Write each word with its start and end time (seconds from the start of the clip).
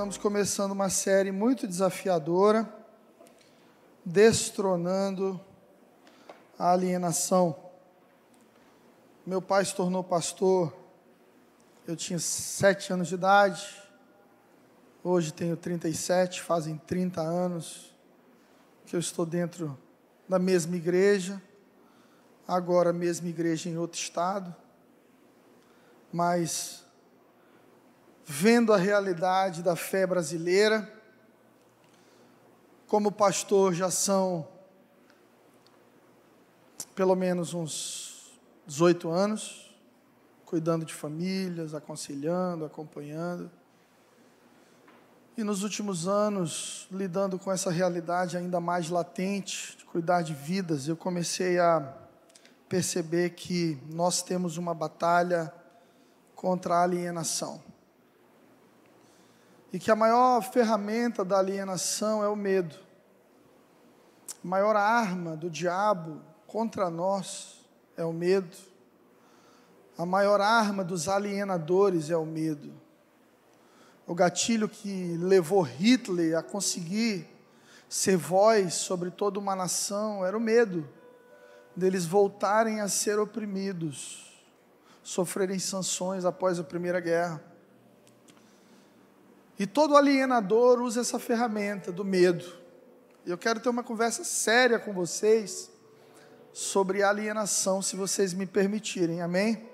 estamos 0.00 0.16
começando 0.16 0.72
uma 0.72 0.88
série 0.88 1.30
muito 1.30 1.66
desafiadora, 1.66 2.66
destronando 4.02 5.38
a 6.58 6.72
alienação. 6.72 7.54
Meu 9.26 9.42
pai 9.42 9.62
se 9.62 9.74
tornou 9.74 10.02
pastor, 10.02 10.74
eu 11.86 11.94
tinha 11.94 12.18
sete 12.18 12.94
anos 12.94 13.08
de 13.08 13.14
idade, 13.14 13.62
hoje 15.04 15.34
tenho 15.34 15.54
37, 15.54 16.40
fazem 16.40 16.78
30 16.78 17.20
anos 17.20 17.94
que 18.86 18.96
eu 18.96 19.00
estou 19.00 19.26
dentro 19.26 19.78
da 20.26 20.38
mesma 20.38 20.76
igreja, 20.76 21.42
agora 22.48 22.88
a 22.88 22.94
mesma 22.94 23.28
igreja 23.28 23.68
em 23.68 23.76
outro 23.76 24.00
estado, 24.00 24.56
mas 26.10 26.86
vendo 28.32 28.72
a 28.72 28.76
realidade 28.76 29.60
da 29.60 29.74
fé 29.74 30.06
brasileira. 30.06 30.88
Como 32.86 33.10
pastor, 33.10 33.74
já 33.74 33.90
são 33.90 34.46
pelo 36.94 37.16
menos 37.16 37.54
uns 37.54 38.40
18 38.68 39.10
anos, 39.10 39.76
cuidando 40.46 40.84
de 40.84 40.94
famílias, 40.94 41.74
aconselhando, 41.74 42.64
acompanhando. 42.64 43.50
E 45.36 45.42
nos 45.42 45.64
últimos 45.64 46.06
anos, 46.06 46.86
lidando 46.88 47.36
com 47.36 47.50
essa 47.50 47.70
realidade 47.70 48.36
ainda 48.36 48.60
mais 48.60 48.90
latente, 48.90 49.76
de 49.76 49.84
cuidar 49.84 50.22
de 50.22 50.34
vidas, 50.34 50.86
eu 50.86 50.96
comecei 50.96 51.58
a 51.58 51.96
perceber 52.68 53.30
que 53.30 53.76
nós 53.92 54.22
temos 54.22 54.56
uma 54.56 54.72
batalha 54.72 55.52
contra 56.36 56.76
a 56.76 56.84
alienação 56.84 57.69
e 59.72 59.78
que 59.78 59.90
a 59.90 59.96
maior 59.96 60.40
ferramenta 60.42 61.24
da 61.24 61.38
alienação 61.38 62.22
é 62.22 62.28
o 62.28 62.36
medo. 62.36 62.76
A 64.42 64.46
maior 64.46 64.76
arma 64.76 65.36
do 65.36 65.50
diabo 65.50 66.20
contra 66.46 66.90
nós 66.90 67.64
é 67.96 68.04
o 68.04 68.12
medo. 68.12 68.56
A 69.96 70.06
maior 70.06 70.40
arma 70.40 70.82
dos 70.82 71.08
alienadores 71.08 72.10
é 72.10 72.16
o 72.16 72.24
medo. 72.24 72.72
O 74.06 74.14
gatilho 74.14 74.68
que 74.68 75.16
levou 75.18 75.62
Hitler 75.62 76.36
a 76.36 76.42
conseguir 76.42 77.28
ser 77.88 78.16
voz 78.16 78.74
sobre 78.74 79.10
toda 79.10 79.38
uma 79.38 79.54
nação 79.54 80.24
era 80.24 80.36
o 80.36 80.40
medo 80.40 80.88
deles 81.76 82.04
voltarem 82.04 82.80
a 82.80 82.88
ser 82.88 83.18
oprimidos, 83.18 84.38
sofrerem 85.02 85.58
sanções 85.58 86.24
após 86.24 86.58
a 86.58 86.64
Primeira 86.64 87.00
Guerra. 87.00 87.42
E 89.60 89.66
todo 89.66 89.94
alienador 89.94 90.80
usa 90.80 91.02
essa 91.02 91.18
ferramenta 91.18 91.92
do 91.92 92.02
medo. 92.02 92.50
Eu 93.26 93.36
quero 93.36 93.60
ter 93.60 93.68
uma 93.68 93.82
conversa 93.82 94.24
séria 94.24 94.78
com 94.78 94.90
vocês 94.94 95.70
sobre 96.50 97.02
alienação, 97.02 97.82
se 97.82 97.94
vocês 97.94 98.32
me 98.32 98.46
permitirem, 98.46 99.20
amém? 99.20 99.68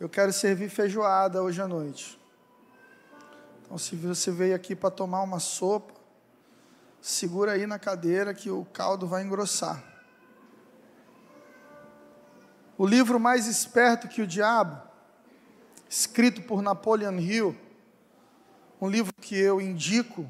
Eu 0.00 0.08
quero 0.08 0.32
servir 0.32 0.68
feijoada 0.68 1.40
hoje 1.40 1.62
à 1.62 1.68
noite. 1.68 2.20
Então, 3.62 3.78
se 3.78 3.94
você 3.94 4.32
veio 4.32 4.56
aqui 4.56 4.74
para 4.74 4.90
tomar 4.90 5.22
uma 5.22 5.38
sopa, 5.38 5.94
segura 7.00 7.52
aí 7.52 7.68
na 7.68 7.78
cadeira 7.78 8.34
que 8.34 8.50
o 8.50 8.64
caldo 8.72 9.06
vai 9.06 9.22
engrossar. 9.22 9.80
O 12.76 12.84
livro 12.84 13.20
mais 13.20 13.46
esperto 13.46 14.08
que 14.08 14.20
o 14.20 14.26
diabo, 14.26 14.76
escrito 15.88 16.42
por 16.42 16.60
Napoleon 16.60 17.16
Hill, 17.16 17.69
um 18.80 18.88
livro 18.88 19.12
que 19.20 19.36
eu 19.36 19.60
indico 19.60 20.26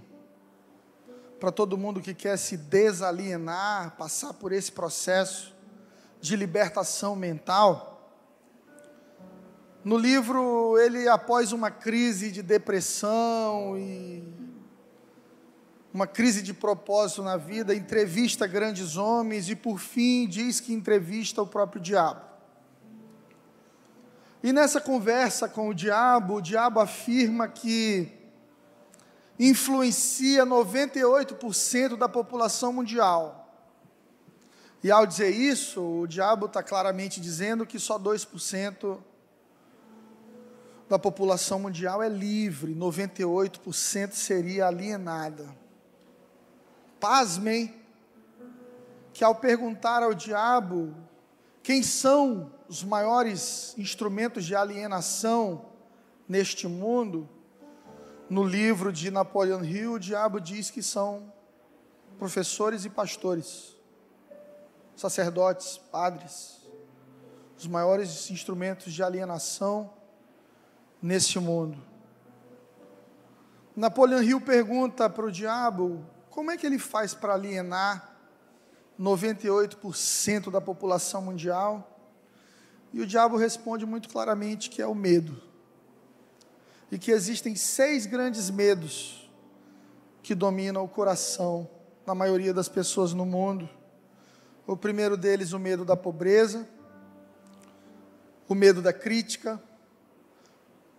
para 1.39 1.53
todo 1.53 1.79
mundo 1.79 2.01
que 2.01 2.13
quer 2.13 2.37
se 2.37 2.57
desalienar, 2.57 3.97
passar 3.97 4.35
por 4.35 4.53
esse 4.53 4.73
processo 4.73 5.55
de 6.21 6.35
libertação 6.35 7.15
mental. 7.15 8.13
No 9.85 9.97
livro, 9.97 10.77
ele, 10.79 11.09
após 11.09 11.53
uma 11.53 11.71
crise 11.71 12.31
de 12.31 12.43
depressão 12.43 13.79
e 13.79 14.23
uma 15.95 16.07
crise 16.07 16.43
de 16.43 16.53
propósito 16.53 17.23
na 17.23 17.37
vida, 17.37 17.75
entrevista 17.75 18.47
grandes 18.47 18.97
homens 18.97 19.49
e, 19.49 19.55
por 19.55 19.79
fim, 19.79 20.27
diz 20.27 20.59
que 20.61 20.75
entrevista 20.75 21.41
o 21.41 21.47
próprio 21.47 21.81
diabo. 21.81 22.21
E 24.43 24.53
nessa 24.53 24.81
conversa 24.81 25.49
com 25.49 25.69
o 25.69 25.75
diabo, 25.75 26.35
o 26.35 26.43
diabo 26.43 26.81
afirma 26.81 27.49
que 27.49 28.20
influencia 29.43 30.45
98% 30.45 31.97
da 31.97 32.07
população 32.07 32.75
mundial. 32.75 33.49
E 34.85 34.91
ao 34.91 35.07
dizer 35.07 35.31
isso, 35.31 35.81
o 35.81 36.07
diabo 36.07 36.45
está 36.45 36.63
claramente 36.63 37.23
dizendo 37.23 37.65
que 37.65 37.79
só 37.79 37.99
2% 37.99 38.99
da 40.91 40.99
população 40.99 41.59
mundial 41.59 42.03
é 42.03 42.09
livre, 42.09 42.75
98% 42.75 44.13
seria 44.13 44.67
alienada. 44.67 45.49
Pasmem, 46.99 47.75
que 49.15 49.25
ao 49.25 49.35
perguntar 49.35 50.03
ao 50.03 50.13
diabo 50.13 50.95
quem 51.63 51.83
são 51.83 52.53
os 52.69 52.85
maiores 52.85 53.75
instrumentos 53.79 54.45
de 54.45 54.55
alienação 54.55 55.65
neste 56.29 56.69
mundo, 56.69 57.29
no 58.31 58.45
livro 58.45 58.93
de 58.93 59.11
Napoleon 59.11 59.65
Hill, 59.65 59.95
o 59.95 59.99
diabo 59.99 60.41
diz 60.41 60.71
que 60.71 60.85
são 60.85 61.33
professores 62.17 62.85
e 62.85 62.89
pastores, 62.89 63.77
sacerdotes, 64.95 65.79
padres, 65.91 66.61
os 67.59 67.67
maiores 67.67 68.31
instrumentos 68.31 68.93
de 68.93 69.03
alienação 69.03 69.93
nesse 71.03 71.41
mundo. 71.41 71.77
Napoleon 73.75 74.23
Hill 74.23 74.41
pergunta 74.41 75.11
para 75.11 75.27
o 75.27 75.33
diabo 75.33 76.07
como 76.31 76.53
é 76.53 76.57
que 76.57 76.65
ele 76.65 76.79
faz 76.79 77.13
para 77.13 77.35
alienar 77.35 78.15
98% 78.99 80.53
da 80.53 80.61
população 80.61 81.21
mundial. 81.21 81.99
E 82.93 83.01
o 83.01 83.07
diabo 83.07 83.37
responde 83.37 83.85
muito 83.85 84.09
claramente 84.09 84.71
que 84.71 84.81
é 84.81 84.87
o 84.87 84.95
medo 84.95 85.50
e 86.91 86.99
que 86.99 87.13
existem 87.13 87.55
seis 87.55 88.07
grandes 88.07 88.51
medos 88.51 89.31
que 90.23 90.35
dominam 90.35 90.85
o 90.85 90.89
coração 90.89 91.69
da 92.05 92.15
maioria 92.15 92.53
das 92.53 92.69
pessoas 92.69 93.13
no 93.13 93.25
mundo. 93.25 93.69
O 94.67 94.77
primeiro 94.77 95.17
deles, 95.17 95.53
o 95.53 95.59
medo 95.59 95.85
da 95.85 95.97
pobreza, 95.97 96.67
o 98.49 98.55
medo 98.55 98.83
da 98.83 98.93
crítica, 98.93 99.63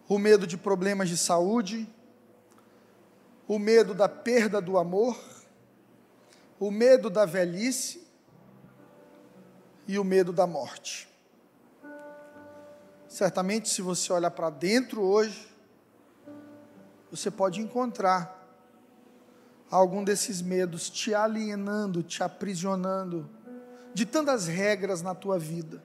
o 0.07 0.17
medo 0.17 0.47
de 0.47 0.57
problemas 0.57 1.09
de 1.09 1.17
saúde, 1.17 1.87
o 3.47 3.59
medo 3.59 3.93
da 3.93 4.07
perda 4.07 4.61
do 4.61 4.77
amor, 4.77 5.17
o 6.59 6.71
medo 6.71 7.09
da 7.09 7.25
velhice 7.25 8.07
e 9.87 9.99
o 9.99 10.03
medo 10.03 10.31
da 10.31 10.47
morte. 10.47 11.09
Certamente, 13.09 13.67
se 13.67 13.81
você 13.81 14.13
olhar 14.13 14.31
para 14.31 14.49
dentro 14.49 15.01
hoje, 15.01 15.50
você 17.11 17.29
pode 17.29 17.59
encontrar 17.59 18.39
algum 19.69 20.03
desses 20.03 20.41
medos 20.41 20.89
te 20.89 21.13
alienando, 21.13 22.01
te 22.01 22.23
aprisionando 22.23 23.29
de 23.93 24.05
tantas 24.05 24.47
regras 24.47 25.01
na 25.01 25.13
tua 25.13 25.37
vida. 25.37 25.83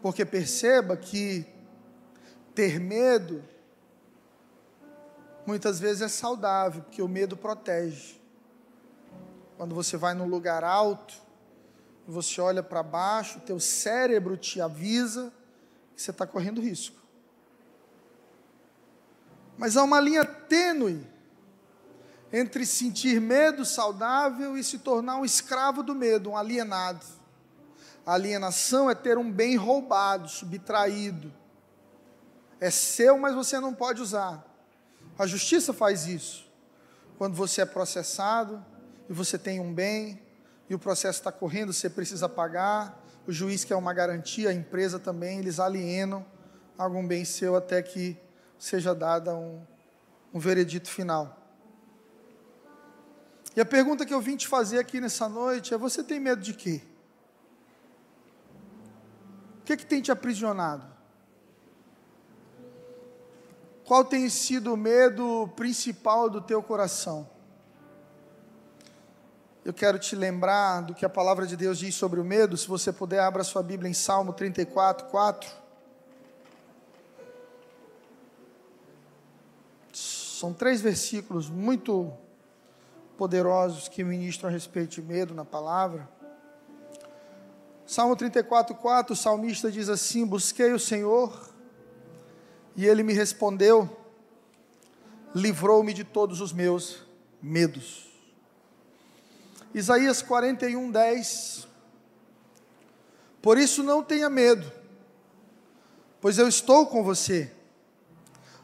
Porque 0.00 0.24
perceba 0.24 0.96
que 0.96 1.46
ter 2.54 2.80
medo 2.80 3.44
muitas 5.46 5.78
vezes 5.78 6.02
é 6.02 6.08
saudável, 6.08 6.82
porque 6.82 7.02
o 7.02 7.08
medo 7.08 7.36
protege. 7.36 8.20
Quando 9.56 9.74
você 9.74 9.96
vai 9.96 10.14
num 10.14 10.26
lugar 10.26 10.64
alto, 10.64 11.14
você 12.06 12.40
olha 12.40 12.62
para 12.62 12.82
baixo, 12.82 13.40
teu 13.40 13.60
cérebro 13.60 14.36
te 14.36 14.60
avisa 14.60 15.32
que 15.94 16.00
você 16.00 16.10
está 16.10 16.26
correndo 16.26 16.60
risco. 16.60 16.99
Mas 19.60 19.76
há 19.76 19.84
uma 19.84 20.00
linha 20.00 20.24
tênue 20.24 21.06
entre 22.32 22.64
sentir 22.64 23.20
medo 23.20 23.62
saudável 23.62 24.56
e 24.56 24.64
se 24.64 24.78
tornar 24.78 25.16
um 25.16 25.24
escravo 25.24 25.82
do 25.82 25.94
medo, 25.94 26.30
um 26.30 26.36
alienado. 26.36 27.04
A 28.06 28.14
alienação 28.14 28.88
é 28.88 28.94
ter 28.94 29.18
um 29.18 29.30
bem 29.30 29.56
roubado, 29.56 30.30
subtraído. 30.30 31.30
É 32.58 32.70
seu, 32.70 33.18
mas 33.18 33.34
você 33.34 33.60
não 33.60 33.74
pode 33.74 34.00
usar. 34.00 34.42
A 35.18 35.26
justiça 35.26 35.74
faz 35.74 36.06
isso. 36.06 36.50
Quando 37.18 37.34
você 37.34 37.60
é 37.60 37.66
processado 37.66 38.64
e 39.10 39.12
você 39.12 39.36
tem 39.36 39.60
um 39.60 39.74
bem 39.74 40.22
e 40.70 40.74
o 40.74 40.78
processo 40.78 41.18
está 41.18 41.30
correndo, 41.30 41.74
você 41.74 41.90
precisa 41.90 42.30
pagar. 42.30 42.98
O 43.26 43.30
juiz 43.30 43.62
quer 43.62 43.76
uma 43.76 43.92
garantia, 43.92 44.48
a 44.48 44.54
empresa 44.54 44.98
também, 44.98 45.38
eles 45.38 45.60
alienam 45.60 46.24
algum 46.78 47.06
bem 47.06 47.26
seu 47.26 47.54
até 47.54 47.82
que 47.82 48.16
seja 48.60 48.94
dada 48.94 49.34
um, 49.34 49.66
um 50.34 50.38
veredito 50.38 50.88
final. 50.88 51.36
E 53.56 53.60
a 53.60 53.64
pergunta 53.64 54.04
que 54.06 54.14
eu 54.14 54.20
vim 54.20 54.36
te 54.36 54.46
fazer 54.46 54.78
aqui 54.78 55.00
nessa 55.00 55.28
noite 55.28 55.72
é: 55.74 55.78
você 55.78 56.04
tem 56.04 56.20
medo 56.20 56.42
de 56.42 56.52
quê? 56.54 56.82
O 59.60 59.64
que, 59.64 59.72
é 59.72 59.76
que 59.76 59.86
tem 59.86 60.02
te 60.02 60.12
aprisionado? 60.12 60.86
Qual 63.84 64.04
tem 64.04 64.28
sido 64.28 64.74
o 64.74 64.76
medo 64.76 65.48
principal 65.56 66.28
do 66.30 66.40
teu 66.40 66.62
coração? 66.62 67.28
Eu 69.64 69.74
quero 69.74 69.98
te 69.98 70.14
lembrar 70.14 70.82
do 70.82 70.94
que 70.94 71.04
a 71.04 71.08
palavra 71.08 71.46
de 71.46 71.56
Deus 71.56 71.78
diz 71.78 71.94
sobre 71.94 72.20
o 72.20 72.24
medo. 72.24 72.56
Se 72.56 72.68
você 72.68 72.92
puder, 72.92 73.20
abra 73.20 73.42
sua 73.42 73.62
Bíblia 73.62 73.90
em 73.90 73.94
Salmo 73.94 74.32
34, 74.32 75.06
4. 75.08 75.59
São 80.40 80.54
três 80.54 80.80
versículos 80.80 81.50
muito 81.50 82.10
poderosos 83.18 83.88
que 83.88 84.02
ministram 84.02 84.48
a 84.48 84.50
respeito 84.50 84.92
de 84.92 85.02
medo 85.02 85.34
na 85.34 85.44
palavra. 85.44 86.08
Salmo 87.86 88.16
34, 88.16 88.74
4, 88.74 89.12
o 89.12 89.16
salmista 89.16 89.70
diz 89.70 89.90
assim: 89.90 90.24
Busquei 90.24 90.72
o 90.72 90.78
Senhor 90.78 91.52
e 92.74 92.86
ele 92.86 93.02
me 93.02 93.12
respondeu, 93.12 93.94
livrou-me 95.34 95.92
de 95.92 96.04
todos 96.04 96.40
os 96.40 96.54
meus 96.54 97.02
medos. 97.42 98.08
Isaías 99.74 100.22
41, 100.22 100.90
10. 100.90 101.68
Por 103.42 103.58
isso 103.58 103.82
não 103.82 104.02
tenha 104.02 104.30
medo, 104.30 104.72
pois 106.18 106.38
eu 106.38 106.48
estou 106.48 106.86
com 106.86 107.04
você. 107.04 107.52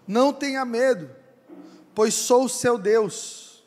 Não 0.08 0.32
tenha 0.32 0.64
medo, 0.64 1.14
pois 1.96 2.12
sou 2.12 2.44
o 2.44 2.48
seu 2.48 2.76
Deus. 2.76 3.64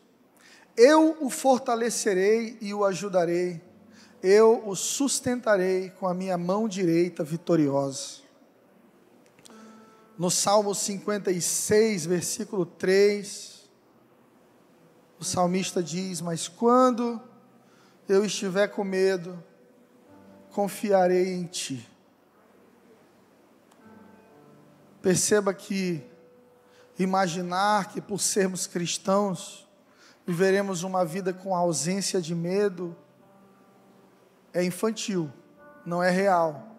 Eu 0.78 1.18
o 1.20 1.32
fortalecerei 1.32 2.60
e 2.62 2.72
o 2.76 2.86
ajudarei. 2.86 3.60
Eu 4.22 4.62
o 4.68 4.76
sustentarei 4.76 5.90
com 5.90 6.08
a 6.08 6.14
minha 6.14 6.38
mão 6.38 6.68
direita 6.68 7.24
vitoriosa. 7.24 8.20
No 10.16 10.30
Salmo 10.30 10.76
56, 10.76 12.06
versículo 12.06 12.68
3, 12.68 13.68
o 15.20 15.24
salmista 15.24 15.82
diz: 15.82 16.22
Mas 16.22 16.48
quando 16.48 17.20
eu 18.08 18.24
estiver 18.24 18.68
com 18.68 18.84
medo, 18.84 19.44
confiarei 20.52 21.34
em 21.34 21.46
ti. 21.46 21.90
Perceba 25.02 25.52
que 25.52 26.09
imaginar 27.00 27.88
que 27.88 28.02
por 28.02 28.20
sermos 28.20 28.68
cristãos 28.68 29.68
viveremos 30.28 30.84
uma 30.84 31.06
vida 31.06 31.34
com 31.34 31.56
ausência 31.56 32.22
de 32.22 32.36
medo 32.36 32.96
é 34.54 34.64
infantil, 34.64 35.32
não 35.86 36.04
é 36.04 36.10
real. 36.10 36.76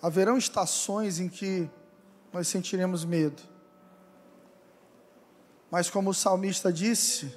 Haverão 0.00 0.38
estações 0.38 1.20
em 1.20 1.28
que 1.28 1.68
nós 2.32 2.48
sentiremos 2.48 3.04
medo. 3.04 3.42
Mas 5.70 5.90
como 5.90 6.10
o 6.10 6.14
salmista 6.14 6.72
disse, 6.72 7.36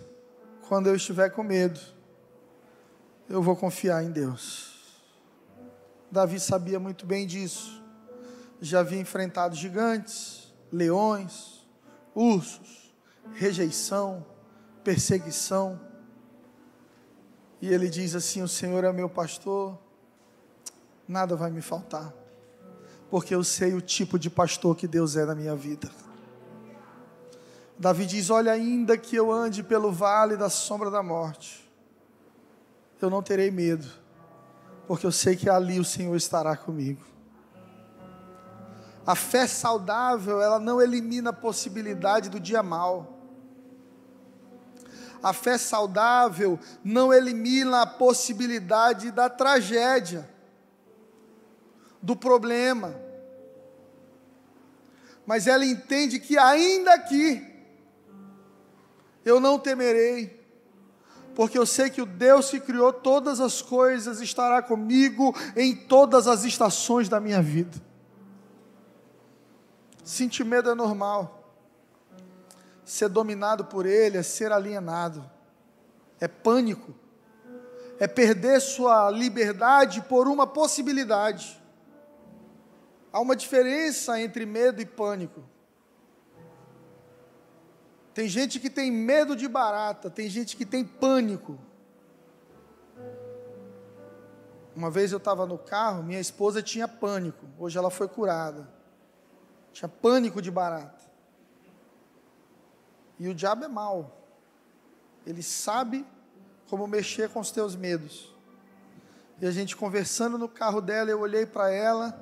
quando 0.68 0.88
eu 0.88 0.96
estiver 0.96 1.30
com 1.32 1.44
medo, 1.44 1.80
eu 3.28 3.44
vou 3.44 3.56
confiar 3.56 4.04
em 4.04 4.12
Deus. 4.12 4.72
Davi 6.10 6.40
sabia 6.40 6.80
muito 6.80 7.06
bem 7.06 7.28
disso. 7.28 7.82
Já 8.62 8.80
havia 8.82 9.00
enfrentado 9.00 9.56
gigantes, 9.56 10.54
leões, 10.72 11.61
ursos, 12.16 12.94
rejeição, 13.34 14.25
perseguição. 14.84 15.80
E 17.62 17.74
ele 17.74 17.90
diz 17.90 18.16
assim: 18.16 18.42
O 18.42 18.48
Senhor 18.48 18.84
é 18.84 18.92
meu 18.92 19.10
pastor, 19.10 19.78
nada 21.08 21.36
vai 21.36 21.52
me 21.52 21.62
faltar, 21.62 22.13
porque 23.10 23.34
eu 23.34 23.44
sei 23.44 23.74
o 23.74 23.81
tipo 23.81 24.18
de 24.18 24.30
pastor 24.30 24.75
que 24.75 24.88
Deus 24.88 25.16
é 25.16 25.25
na 25.25 25.36
minha 25.36 25.56
vida. 25.56 25.90
Davi 27.78 28.06
diz: 28.06 28.30
Olha, 28.30 28.52
ainda 28.52 28.98
que 28.98 29.16
eu 29.16 29.31
ande 29.31 29.64
pelo 29.64 29.92
vale 29.92 30.38
da 30.38 30.50
sombra 30.50 30.90
da 30.92 31.02
morte, 31.02 31.69
eu 33.02 33.10
não 33.10 33.24
terei 33.24 33.50
medo, 33.50 33.88
porque 34.88 35.06
eu 35.06 35.12
sei 35.12 35.36
que 35.36 35.50
ali 35.50 35.80
o 35.80 35.86
Senhor 35.86 36.16
estará 36.16 36.56
comigo. 36.56 37.11
A 39.06 39.15
fé 39.15 39.48
saudável, 39.48 40.42
ela 40.42 40.59
não 40.59 40.81
elimina 40.81 41.31
a 41.31 41.33
possibilidade 41.33 42.30
do 42.30 42.39
dia 42.39 42.62
mal. 42.62 43.18
A 45.24 45.33
fé 45.33 45.57
saudável 45.57 46.59
não 46.83 47.13
elimina 47.13 47.81
a 47.81 47.88
possibilidade 47.88 49.12
da 49.12 49.30
tragédia, 49.30 50.27
do 52.01 52.15
problema. 52.15 52.95
Mas 55.25 55.45
ela 55.45 55.65
entende 55.65 56.19
que 56.19 56.38
ainda 56.38 56.94
aqui 56.94 57.47
eu 59.24 59.39
não 59.39 59.59
temerei, 59.59 60.39
porque 61.36 61.57
eu 61.57 61.65
sei 61.65 61.89
que 61.89 62.01
o 62.01 62.06
Deus 62.06 62.50
que 62.50 62.59
criou 62.59 62.92
todas 62.92 63.39
as 63.39 63.62
coisas 63.62 64.19
estará 64.19 64.62
comigo 64.62 65.36
em 65.56 65.75
todas 65.75 66.27
as 66.27 66.44
estações 66.44 67.07
da 67.07 67.19
minha 67.19 67.42
vida. 67.42 67.91
Sentir 70.03 70.44
medo 70.44 70.69
é 70.69 70.75
normal. 70.75 71.53
Ser 72.83 73.09
dominado 73.09 73.65
por 73.65 73.86
ele 73.86 74.18
é 74.18 74.24
ser 74.24 74.51
alienado. 74.51 75.30
É 76.19 76.27
pânico. 76.27 76.94
É 78.00 78.07
perder 78.07 78.59
sua 78.59 79.09
liberdade 79.12 80.01
por 80.01 80.27
uma 80.27 80.48
possibilidade. 80.48 81.62
Há 83.13 83.19
uma 83.19 83.36
diferença 83.36 84.19
entre 84.19 84.45
medo 84.45 84.81
e 84.81 84.86
pânico. 84.86 85.44
Tem 88.13 88.27
gente 88.27 88.59
que 88.59 88.69
tem 88.69 88.92
medo 88.92 89.36
de 89.36 89.47
barata, 89.47 90.09
tem 90.09 90.30
gente 90.30 90.57
que 90.57 90.65
tem 90.65 90.83
pânico. 90.83 91.57
Uma 94.75 94.89
vez 94.89 95.12
eu 95.12 95.18
estava 95.18 95.45
no 95.45 95.57
carro, 95.57 96.04
minha 96.04 96.19
esposa 96.19 96.61
tinha 96.61 96.87
pânico, 96.87 97.45
hoje 97.57 97.78
ela 97.78 97.90
foi 97.90 98.07
curada. 98.07 98.68
Tinha 99.73 99.90
pânico 99.90 100.42
de 100.42 100.51
barata. 100.51 101.01
E 103.19 103.28
o 103.28 103.35
diabo 103.35 103.66
é 103.66 103.68
mau. 103.68 104.18
Ele 105.25 105.44
sabe 105.44 106.06
como 106.69 106.87
mexer 106.87 107.30
com 107.30 107.40
os 107.40 107.51
teus 107.51 107.75
medos. 107.75 108.33
E 109.40 109.45
a 109.45 109.51
gente 109.51 109.75
conversando 109.75 110.37
no 110.37 110.47
carro 110.47 110.81
dela, 110.81 111.09
eu 111.09 111.19
olhei 111.19 111.45
para 111.45 111.69
ela 111.69 112.18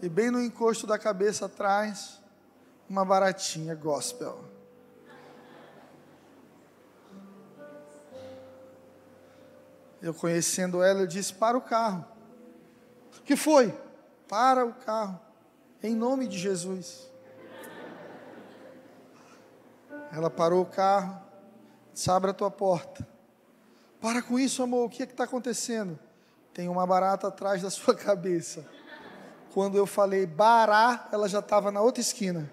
e 0.00 0.08
bem 0.08 0.30
no 0.30 0.40
encosto 0.40 0.86
da 0.86 0.98
cabeça 0.98 1.46
atrás, 1.46 2.20
uma 2.88 3.04
baratinha 3.04 3.74
gospel. 3.74 4.44
Eu 10.00 10.14
conhecendo 10.14 10.82
ela, 10.82 11.00
eu 11.00 11.06
disse: 11.06 11.34
Para 11.34 11.58
o 11.58 11.60
carro. 11.60 12.04
Que 13.24 13.36
foi? 13.36 13.74
Para 14.28 14.64
o 14.64 14.72
carro. 14.72 15.27
Em 15.82 15.94
nome 15.94 16.26
de 16.26 16.38
Jesus. 16.38 17.08
Ela 20.12 20.28
parou 20.28 20.62
o 20.62 20.66
carro, 20.66 21.20
disse: 21.92 22.10
Abre 22.10 22.30
a 22.30 22.34
tua 22.34 22.50
porta. 22.50 23.06
Para 24.00 24.22
com 24.22 24.38
isso, 24.38 24.62
amor, 24.62 24.86
o 24.86 24.88
que 24.88 25.02
é 25.02 25.06
que 25.06 25.12
está 25.12 25.24
acontecendo? 25.24 25.98
Tem 26.52 26.68
uma 26.68 26.86
barata 26.86 27.28
atrás 27.28 27.62
da 27.62 27.70
sua 27.70 27.94
cabeça. 27.96 28.66
Quando 29.52 29.76
eu 29.76 29.86
falei 29.86 30.26
bará, 30.26 31.08
ela 31.12 31.28
já 31.28 31.38
estava 31.38 31.70
na 31.70 31.80
outra 31.80 32.00
esquina. 32.00 32.50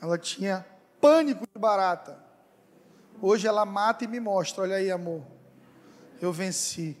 Ela 0.00 0.18
tinha 0.18 0.66
pânico 1.00 1.46
de 1.46 1.58
barata. 1.58 2.22
Hoje 3.22 3.46
ela 3.46 3.64
mata 3.64 4.04
e 4.04 4.06
me 4.06 4.20
mostra: 4.20 4.62
olha 4.62 4.76
aí, 4.76 4.90
amor, 4.90 5.22
eu 6.20 6.30
venci. 6.30 6.98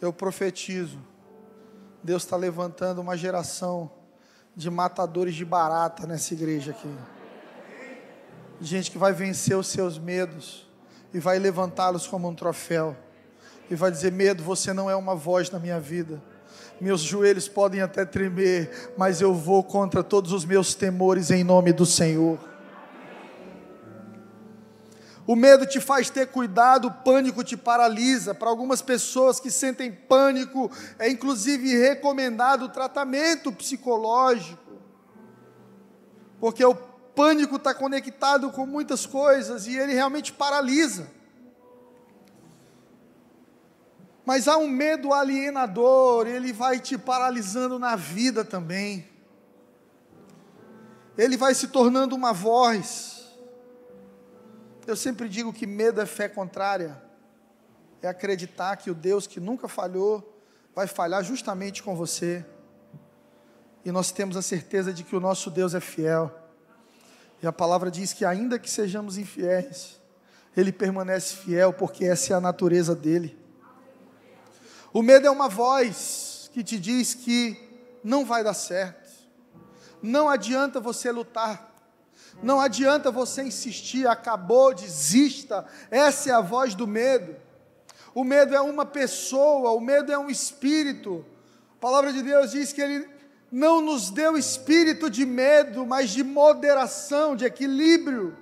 Eu 0.00 0.12
profetizo 0.12 1.13
Deus 2.04 2.22
está 2.22 2.36
levantando 2.36 3.00
uma 3.00 3.16
geração 3.16 3.90
de 4.54 4.70
matadores 4.70 5.34
de 5.34 5.42
barata 5.42 6.06
nessa 6.06 6.34
igreja 6.34 6.72
aqui. 6.72 6.94
Gente 8.60 8.90
que 8.90 8.98
vai 8.98 9.10
vencer 9.14 9.56
os 9.56 9.68
seus 9.68 9.98
medos 9.98 10.68
e 11.14 11.18
vai 11.18 11.38
levantá-los 11.38 12.06
como 12.06 12.28
um 12.28 12.34
troféu. 12.34 12.94
E 13.70 13.74
vai 13.74 13.90
dizer: 13.90 14.12
Medo, 14.12 14.42
você 14.42 14.74
não 14.74 14.90
é 14.90 14.94
uma 14.94 15.14
voz 15.14 15.50
na 15.50 15.58
minha 15.58 15.80
vida. 15.80 16.22
Meus 16.78 17.00
joelhos 17.00 17.48
podem 17.48 17.80
até 17.80 18.04
tremer, 18.04 18.92
mas 18.98 19.22
eu 19.22 19.32
vou 19.32 19.64
contra 19.64 20.04
todos 20.04 20.30
os 20.30 20.44
meus 20.44 20.74
temores 20.74 21.30
em 21.30 21.42
nome 21.42 21.72
do 21.72 21.86
Senhor. 21.86 22.38
O 25.26 25.34
medo 25.34 25.64
te 25.64 25.80
faz 25.80 26.10
ter 26.10 26.26
cuidado, 26.26 26.88
o 26.88 26.90
pânico 26.90 27.42
te 27.42 27.56
paralisa. 27.56 28.34
Para 28.34 28.48
algumas 28.50 28.82
pessoas 28.82 29.40
que 29.40 29.50
sentem 29.50 29.90
pânico, 29.90 30.70
é 30.98 31.08
inclusive 31.08 31.76
recomendado 31.76 32.68
tratamento 32.68 33.50
psicológico. 33.52 34.62
porque 36.40 36.62
o 36.62 36.74
pânico 36.74 37.56
está 37.56 37.72
conectado 37.72 38.50
com 38.50 38.66
muitas 38.66 39.06
coisas 39.06 39.66
e 39.66 39.78
ele 39.78 39.94
realmente 39.94 40.30
paralisa. 40.30 41.08
Mas 44.26 44.48
há 44.48 44.56
um 44.56 44.68
medo 44.68 45.14
alienador, 45.14 46.26
ele 46.26 46.52
vai 46.52 46.80
te 46.80 46.98
paralisando 46.98 47.78
na 47.78 47.94
vida 47.94 48.44
também. 48.44 49.08
Ele 51.16 51.36
vai 51.36 51.54
se 51.54 51.68
tornando 51.68 52.14
uma 52.16 52.32
voz. 52.32 53.13
Eu 54.86 54.96
sempre 54.96 55.28
digo 55.28 55.52
que 55.52 55.66
medo 55.66 56.00
é 56.00 56.06
fé 56.06 56.28
contrária. 56.28 57.02
É 58.02 58.08
acreditar 58.08 58.76
que 58.76 58.90
o 58.90 58.94
Deus 58.94 59.26
que 59.26 59.40
nunca 59.40 59.66
falhou 59.66 60.42
vai 60.74 60.86
falhar 60.86 61.24
justamente 61.24 61.82
com 61.82 61.96
você. 61.96 62.44
E 63.84 63.90
nós 63.90 64.10
temos 64.10 64.36
a 64.36 64.42
certeza 64.42 64.92
de 64.92 65.02
que 65.02 65.16
o 65.16 65.20
nosso 65.20 65.50
Deus 65.50 65.74
é 65.74 65.80
fiel. 65.80 66.30
E 67.42 67.46
a 67.46 67.52
palavra 67.52 67.90
diz 67.90 68.12
que, 68.12 68.24
ainda 68.24 68.58
que 68.58 68.70
sejamos 68.70 69.16
infiéis, 69.18 70.00
Ele 70.56 70.72
permanece 70.72 71.36
fiel, 71.36 71.72
porque 71.72 72.04
essa 72.04 72.32
é 72.32 72.36
a 72.36 72.40
natureza 72.40 72.94
dele. 72.94 73.38
O 74.92 75.02
medo 75.02 75.26
é 75.26 75.30
uma 75.30 75.48
voz 75.48 76.50
que 76.52 76.62
te 76.62 76.78
diz 76.78 77.14
que 77.14 77.58
não 78.02 78.24
vai 78.24 78.44
dar 78.44 78.54
certo, 78.54 79.10
não 80.00 80.28
adianta 80.28 80.78
você 80.78 81.10
lutar, 81.10 81.73
não 82.42 82.60
adianta 82.60 83.10
você 83.10 83.42
insistir, 83.42 84.06
acabou, 84.06 84.74
desista, 84.74 85.64
essa 85.90 86.30
é 86.30 86.32
a 86.32 86.40
voz 86.40 86.74
do 86.74 86.86
medo. 86.86 87.36
O 88.14 88.22
medo 88.22 88.54
é 88.54 88.60
uma 88.60 88.86
pessoa, 88.86 89.72
o 89.72 89.80
medo 89.80 90.12
é 90.12 90.18
um 90.18 90.30
espírito. 90.30 91.24
A 91.76 91.80
palavra 91.80 92.12
de 92.12 92.22
Deus 92.22 92.52
diz 92.52 92.72
que 92.72 92.80
Ele 92.80 93.08
não 93.50 93.80
nos 93.80 94.10
deu 94.10 94.36
espírito 94.36 95.08
de 95.08 95.24
medo, 95.24 95.86
mas 95.86 96.10
de 96.10 96.22
moderação, 96.22 97.34
de 97.34 97.44
equilíbrio. 97.44 98.36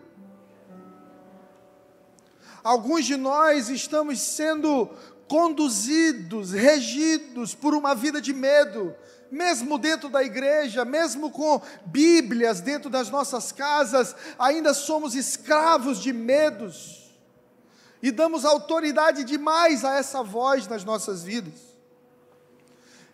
Alguns 2.62 3.04
de 3.04 3.16
nós 3.16 3.68
estamos 3.68 4.20
sendo 4.20 4.88
conduzidos, 5.32 6.52
regidos 6.52 7.54
por 7.54 7.74
uma 7.74 7.94
vida 7.94 8.20
de 8.20 8.34
medo, 8.34 8.94
mesmo 9.30 9.78
dentro 9.78 10.10
da 10.10 10.22
igreja, 10.22 10.84
mesmo 10.84 11.30
com 11.30 11.58
Bíblias 11.86 12.60
dentro 12.60 12.90
das 12.90 13.08
nossas 13.08 13.50
casas, 13.50 14.14
ainda 14.38 14.74
somos 14.74 15.14
escravos 15.14 16.02
de 16.02 16.12
medos 16.12 17.10
e 18.02 18.10
damos 18.10 18.44
autoridade 18.44 19.24
demais 19.24 19.86
a 19.86 19.94
essa 19.94 20.22
voz 20.22 20.68
nas 20.68 20.84
nossas 20.84 21.22
vidas. 21.22 21.54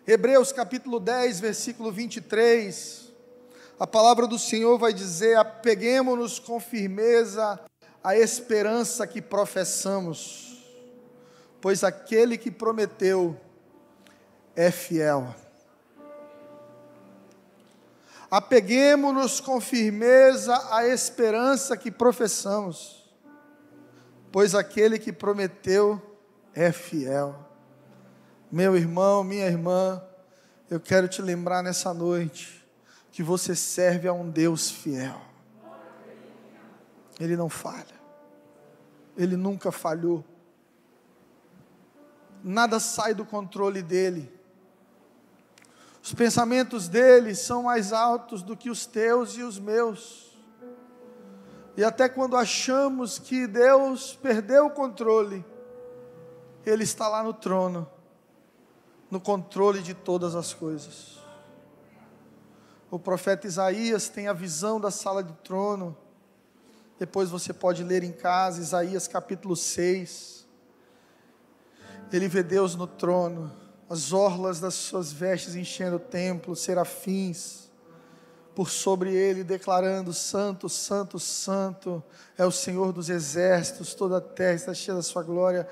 Hebreus 0.05 0.51
capítulo 0.51 0.99
10, 0.99 1.39
versículo 1.39 1.89
23. 1.89 3.13
A 3.79 3.87
palavra 3.87 4.27
do 4.27 4.37
Senhor 4.37 4.77
vai 4.77 4.91
dizer: 4.91 5.37
apeguemos-nos 5.37 6.37
com 6.37 6.59
firmeza 6.59 7.57
à 8.03 8.17
esperança 8.17 9.07
que 9.07 9.21
professamos, 9.21 10.48
pois 11.61 11.83
aquele 11.83 12.37
que 12.37 12.51
prometeu 12.51 13.39
é 14.55 14.71
fiel. 14.71 15.35
Apeguemos-nos 18.29 19.39
com 19.39 19.59
firmeza 19.59 20.55
à 20.71 20.85
esperança 20.85 21.75
que 21.75 21.89
professamos, 21.89 23.09
pois 24.31 24.53
aquele 24.53 24.99
que 24.99 25.11
prometeu 25.11 25.99
é 26.53 26.71
fiel. 26.71 27.47
Meu 28.51 28.75
irmão, 28.75 29.23
minha 29.23 29.47
irmã, 29.47 30.01
eu 30.69 30.79
quero 30.79 31.07
te 31.07 31.21
lembrar 31.21 31.63
nessa 31.63 31.93
noite 31.93 32.63
que 33.11 33.23
você 33.23 33.55
serve 33.55 34.07
a 34.07 34.13
um 34.13 34.29
Deus 34.29 34.69
fiel. 34.69 35.19
Ele 37.19 37.35
não 37.35 37.49
falha. 37.49 37.99
Ele 39.17 39.35
nunca 39.35 39.71
falhou. 39.71 40.23
Nada 42.43 42.79
sai 42.79 43.13
do 43.13 43.25
controle 43.25 43.81
dele. 43.81 44.31
Os 46.01 46.13
pensamentos 46.13 46.87
dele 46.87 47.35
são 47.35 47.63
mais 47.63 47.91
altos 47.91 48.41
do 48.41 48.55
que 48.55 48.69
os 48.69 48.85
teus 48.85 49.35
e 49.35 49.43
os 49.43 49.59
meus. 49.59 50.37
E 51.75 51.83
até 51.83 52.09
quando 52.09 52.35
achamos 52.35 53.19
que 53.19 53.47
Deus 53.47 54.15
perdeu 54.15 54.67
o 54.67 54.71
controle, 54.71 55.45
Ele 56.65 56.83
está 56.83 57.07
lá 57.07 57.23
no 57.23 57.33
trono 57.33 57.87
no 59.09 59.19
controle 59.19 59.81
de 59.81 59.93
todas 59.93 60.35
as 60.35 60.53
coisas. 60.53 61.17
O 62.91 62.99
profeta 62.99 63.47
Isaías 63.47 64.09
tem 64.09 64.27
a 64.27 64.33
visão 64.33 64.79
da 64.79 64.91
sala 64.91 65.23
do 65.23 65.33
trono. 65.33 65.97
Depois 66.97 67.29
você 67.29 67.53
pode 67.53 67.83
ler 67.83 68.03
em 68.03 68.11
casa, 68.11 68.61
Isaías 68.61 69.07
capítulo 69.07 69.55
6. 69.55 70.38
Ele 72.11 72.27
vê 72.27 72.41
Deus 72.41 72.75
no 72.75 72.87
trono, 72.87 73.51
as 73.89 74.11
orlas 74.13 74.59
das 74.59 74.73
suas 74.73 75.11
vestes 75.11 75.55
enchendo 75.55 75.97
o 75.97 75.99
templo, 75.99 76.55
serafins 76.55 77.69
por 78.55 78.69
sobre 78.69 79.13
ele, 79.13 79.43
declarando: 79.43 80.13
Santo, 80.13 80.67
Santo, 80.67 81.19
Santo 81.19 82.03
é 82.37 82.45
o 82.45 82.51
Senhor 82.51 82.91
dos 82.91 83.09
exércitos, 83.09 83.93
toda 83.93 84.17
a 84.17 84.21
terra 84.21 84.55
está 84.55 84.73
cheia 84.73 84.95
da 84.95 85.01
sua 85.01 85.23
glória. 85.23 85.67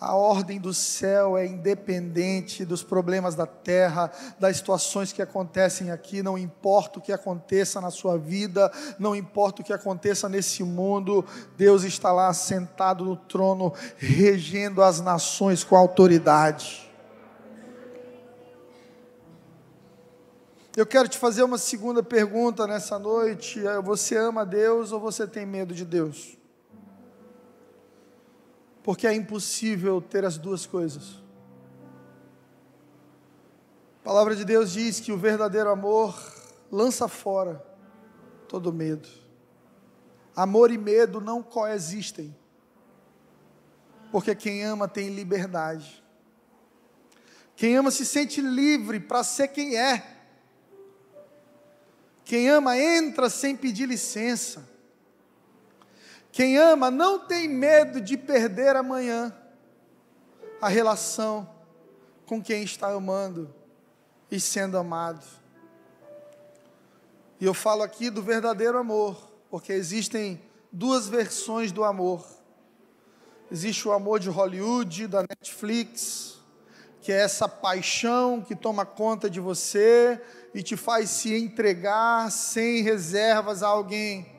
A 0.00 0.14
ordem 0.14 0.60
do 0.60 0.72
céu 0.72 1.36
é 1.36 1.44
independente 1.44 2.64
dos 2.64 2.84
problemas 2.84 3.34
da 3.34 3.46
terra, 3.46 4.12
das 4.38 4.58
situações 4.58 5.12
que 5.12 5.20
acontecem 5.20 5.90
aqui, 5.90 6.22
não 6.22 6.38
importa 6.38 7.00
o 7.00 7.02
que 7.02 7.12
aconteça 7.12 7.80
na 7.80 7.90
sua 7.90 8.16
vida, 8.16 8.70
não 8.96 9.16
importa 9.16 9.60
o 9.60 9.64
que 9.64 9.72
aconteça 9.72 10.28
nesse 10.28 10.62
mundo, 10.62 11.24
Deus 11.56 11.82
está 11.82 12.12
lá 12.12 12.32
sentado 12.32 13.04
no 13.04 13.16
trono, 13.16 13.74
regendo 13.96 14.84
as 14.84 15.00
nações 15.00 15.64
com 15.64 15.74
autoridade. 15.74 16.88
Eu 20.76 20.86
quero 20.86 21.08
te 21.08 21.18
fazer 21.18 21.42
uma 21.42 21.58
segunda 21.58 22.04
pergunta 22.04 22.68
nessa 22.68 23.00
noite: 23.00 23.60
você 23.82 24.16
ama 24.16 24.46
Deus 24.46 24.92
ou 24.92 25.00
você 25.00 25.26
tem 25.26 25.44
medo 25.44 25.74
de 25.74 25.84
Deus? 25.84 26.37
Porque 28.88 29.06
é 29.06 29.12
impossível 29.12 30.00
ter 30.00 30.24
as 30.24 30.38
duas 30.38 30.64
coisas. 30.64 31.22
A 34.00 34.02
palavra 34.02 34.34
de 34.34 34.46
Deus 34.46 34.72
diz 34.72 34.98
que 34.98 35.12
o 35.12 35.18
verdadeiro 35.18 35.68
amor 35.68 36.18
lança 36.72 37.06
fora 37.06 37.62
todo 38.48 38.72
medo. 38.72 39.06
Amor 40.34 40.70
e 40.70 40.78
medo 40.78 41.20
não 41.20 41.42
coexistem, 41.42 42.34
porque 44.10 44.34
quem 44.34 44.64
ama 44.64 44.88
tem 44.88 45.10
liberdade. 45.10 46.02
Quem 47.56 47.76
ama 47.76 47.90
se 47.90 48.06
sente 48.06 48.40
livre 48.40 49.00
para 49.00 49.22
ser 49.22 49.48
quem 49.48 49.76
é. 49.76 50.02
Quem 52.24 52.48
ama 52.48 52.78
entra 52.78 53.28
sem 53.28 53.54
pedir 53.54 53.86
licença. 53.86 54.66
Quem 56.38 56.56
ama 56.56 56.88
não 56.88 57.18
tem 57.18 57.48
medo 57.48 58.00
de 58.00 58.16
perder 58.16 58.76
amanhã 58.76 59.36
a 60.62 60.68
relação 60.68 61.50
com 62.26 62.40
quem 62.40 62.62
está 62.62 62.92
amando 62.92 63.52
e 64.30 64.38
sendo 64.38 64.78
amado. 64.78 65.26
E 67.40 67.44
eu 67.44 67.52
falo 67.52 67.82
aqui 67.82 68.08
do 68.08 68.22
verdadeiro 68.22 68.78
amor, 68.78 69.32
porque 69.50 69.72
existem 69.72 70.40
duas 70.70 71.08
versões 71.08 71.72
do 71.72 71.82
amor. 71.82 72.24
Existe 73.50 73.88
o 73.88 73.92
amor 73.92 74.20
de 74.20 74.28
Hollywood, 74.28 75.08
da 75.08 75.22
Netflix, 75.22 76.38
que 77.00 77.10
é 77.10 77.16
essa 77.16 77.48
paixão 77.48 78.40
que 78.40 78.54
toma 78.54 78.86
conta 78.86 79.28
de 79.28 79.40
você 79.40 80.22
e 80.54 80.62
te 80.62 80.76
faz 80.76 81.10
se 81.10 81.36
entregar 81.36 82.30
sem 82.30 82.80
reservas 82.84 83.60
a 83.60 83.66
alguém. 83.66 84.37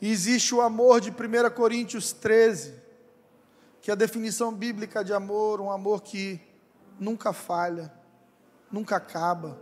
E 0.00 0.10
existe 0.10 0.54
o 0.54 0.60
amor 0.60 1.00
de 1.00 1.10
1 1.10 1.14
Coríntios 1.54 2.12
13, 2.12 2.74
que 3.80 3.90
é 3.90 3.92
a 3.92 3.96
definição 3.96 4.52
bíblica 4.52 5.04
de 5.04 5.12
amor, 5.12 5.60
um 5.60 5.70
amor 5.70 6.02
que 6.02 6.40
nunca 6.98 7.32
falha, 7.32 7.92
nunca 8.70 8.96
acaba, 8.96 9.58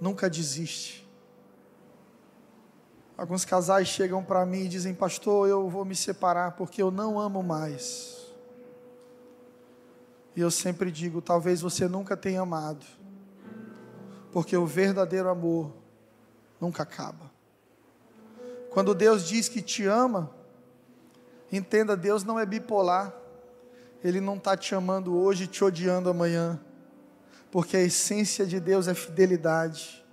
nunca 0.00 0.28
desiste. 0.28 1.08
Alguns 3.16 3.44
casais 3.44 3.88
chegam 3.88 4.22
para 4.22 4.46
mim 4.46 4.64
e 4.64 4.68
dizem: 4.68 4.94
Pastor, 4.94 5.48
eu 5.48 5.68
vou 5.68 5.84
me 5.84 5.96
separar 5.96 6.52
porque 6.52 6.80
eu 6.80 6.90
não 6.90 7.18
amo 7.18 7.42
mais. 7.42 8.16
E 10.36 10.40
eu 10.40 10.52
sempre 10.52 10.92
digo: 10.92 11.20
talvez 11.20 11.60
você 11.60 11.88
nunca 11.88 12.16
tenha 12.16 12.42
amado, 12.42 12.86
porque 14.30 14.56
o 14.56 14.64
verdadeiro 14.64 15.28
amor 15.28 15.72
nunca 16.60 16.84
acaba. 16.84 17.27
Quando 18.78 18.94
Deus 18.94 19.26
diz 19.26 19.48
que 19.48 19.60
te 19.60 19.86
ama, 19.86 20.30
entenda, 21.50 21.96
Deus 21.96 22.22
não 22.22 22.38
é 22.38 22.46
bipolar. 22.46 23.12
Ele 24.04 24.20
não 24.20 24.36
está 24.36 24.56
te 24.56 24.72
amando 24.72 25.18
hoje 25.18 25.42
e 25.42 25.46
te 25.48 25.64
odiando 25.64 26.08
amanhã. 26.08 26.60
Porque 27.50 27.76
a 27.76 27.82
essência 27.82 28.46
de 28.46 28.60
Deus 28.60 28.86
é 28.86 28.94
fidelidade. 28.94 30.06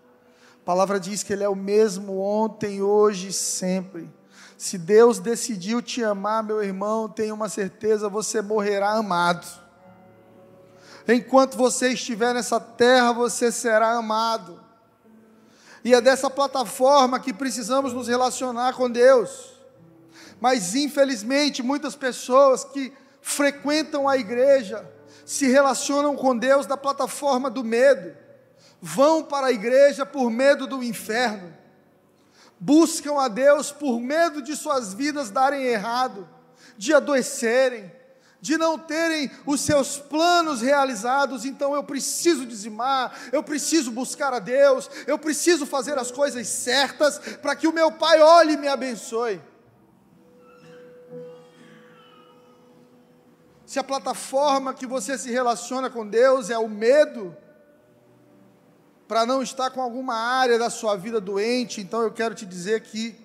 A 0.64 0.66
palavra 0.66 1.00
diz 1.00 1.22
que 1.22 1.32
Ele 1.32 1.44
é 1.44 1.48
o 1.48 1.54
mesmo 1.54 2.20
ontem, 2.20 2.82
hoje 2.82 3.28
e 3.28 3.34
sempre. 3.34 4.12
Se 4.58 4.80
Deus 4.80 5.20
decidiu 5.20 5.80
te 5.80 6.04
amar, 6.04 6.42
meu 6.42 6.64
irmão, 6.64 7.08
tenha 7.08 7.36
uma 7.36 7.50
certeza, 7.50 8.10
você 8.10 8.42
morrerá 8.42 8.94
amado. 8.94 9.46
Enquanto 11.08 11.56
você 11.56 11.90
estiver 11.90 12.34
nessa 12.34 12.60
terra, 12.60 13.14
você 13.14 13.52
será 13.52 13.92
amado. 13.92 14.65
E 15.86 15.94
é 15.94 16.02
dessa 16.02 16.32
plataforma 16.32 17.20
que 17.20 17.32
precisamos 17.32 17.94
nos 17.94 18.08
relacionar 18.08 18.74
com 18.74 18.90
Deus. 18.90 19.54
Mas 20.42 20.74
infelizmente, 20.74 21.62
muitas 21.62 21.96
pessoas 21.96 22.64
que 22.64 22.92
frequentam 23.22 24.10
a 24.10 24.18
igreja 24.18 24.84
se 25.24 25.46
relacionam 25.46 26.16
com 26.16 26.36
Deus 26.36 26.66
da 26.66 26.76
plataforma 26.76 27.52
do 27.52 27.64
medo. 27.64 28.18
Vão 28.82 29.24
para 29.24 29.48
a 29.48 29.52
igreja 29.52 30.08
por 30.08 30.32
medo 30.32 30.66
do 30.66 30.84
inferno. 30.84 31.54
Buscam 32.60 33.20
a 33.22 33.28
Deus 33.28 33.72
por 33.72 34.00
medo 34.00 34.42
de 34.42 34.56
suas 34.56 34.92
vidas 34.92 35.30
darem 35.30 35.66
errado, 35.66 36.28
de 36.76 36.96
adoecerem, 36.96 37.92
de 38.42 38.58
não 38.58 38.78
terem 38.78 39.32
os 39.46 39.62
seus 39.62 39.98
planos 39.98 40.62
realizados, 40.62 41.46
então 41.46 41.74
eu 41.74 41.84
preciso 41.84 42.46
dizimar, 42.46 43.14
eu 43.32 43.42
preciso 43.42 43.92
buscar 43.92 44.34
a 44.34 44.40
Deus, 44.40 44.90
eu 45.08 45.18
preciso 45.18 45.66
fazer 45.66 45.98
as 45.98 46.12
coisas 46.12 46.48
certas 46.48 47.18
para 47.42 47.56
que 47.56 47.68
o 47.68 47.74
meu 47.74 47.92
Pai 47.92 48.22
olhe 48.22 48.54
e 48.54 48.58
me 48.58 48.68
abençoe. 48.68 49.42
Se 53.66 53.80
a 53.80 53.84
plataforma 53.84 54.74
que 54.74 54.86
você 54.86 55.18
se 55.18 55.32
relaciona 55.32 55.90
com 55.90 56.08
Deus 56.08 56.50
é 56.50 56.58
o 56.58 56.70
medo, 56.70 57.36
para 59.08 59.26
não 59.26 59.42
estar 59.42 59.70
com 59.72 59.82
alguma 59.82 60.16
área 60.16 60.58
da 60.60 60.70
sua 60.70 60.96
vida 60.96 61.20
doente, 61.20 61.82
então 61.82 62.02
eu 62.02 62.12
quero 62.12 62.36
te 62.36 62.46
dizer 62.46 62.82
que 62.82 63.16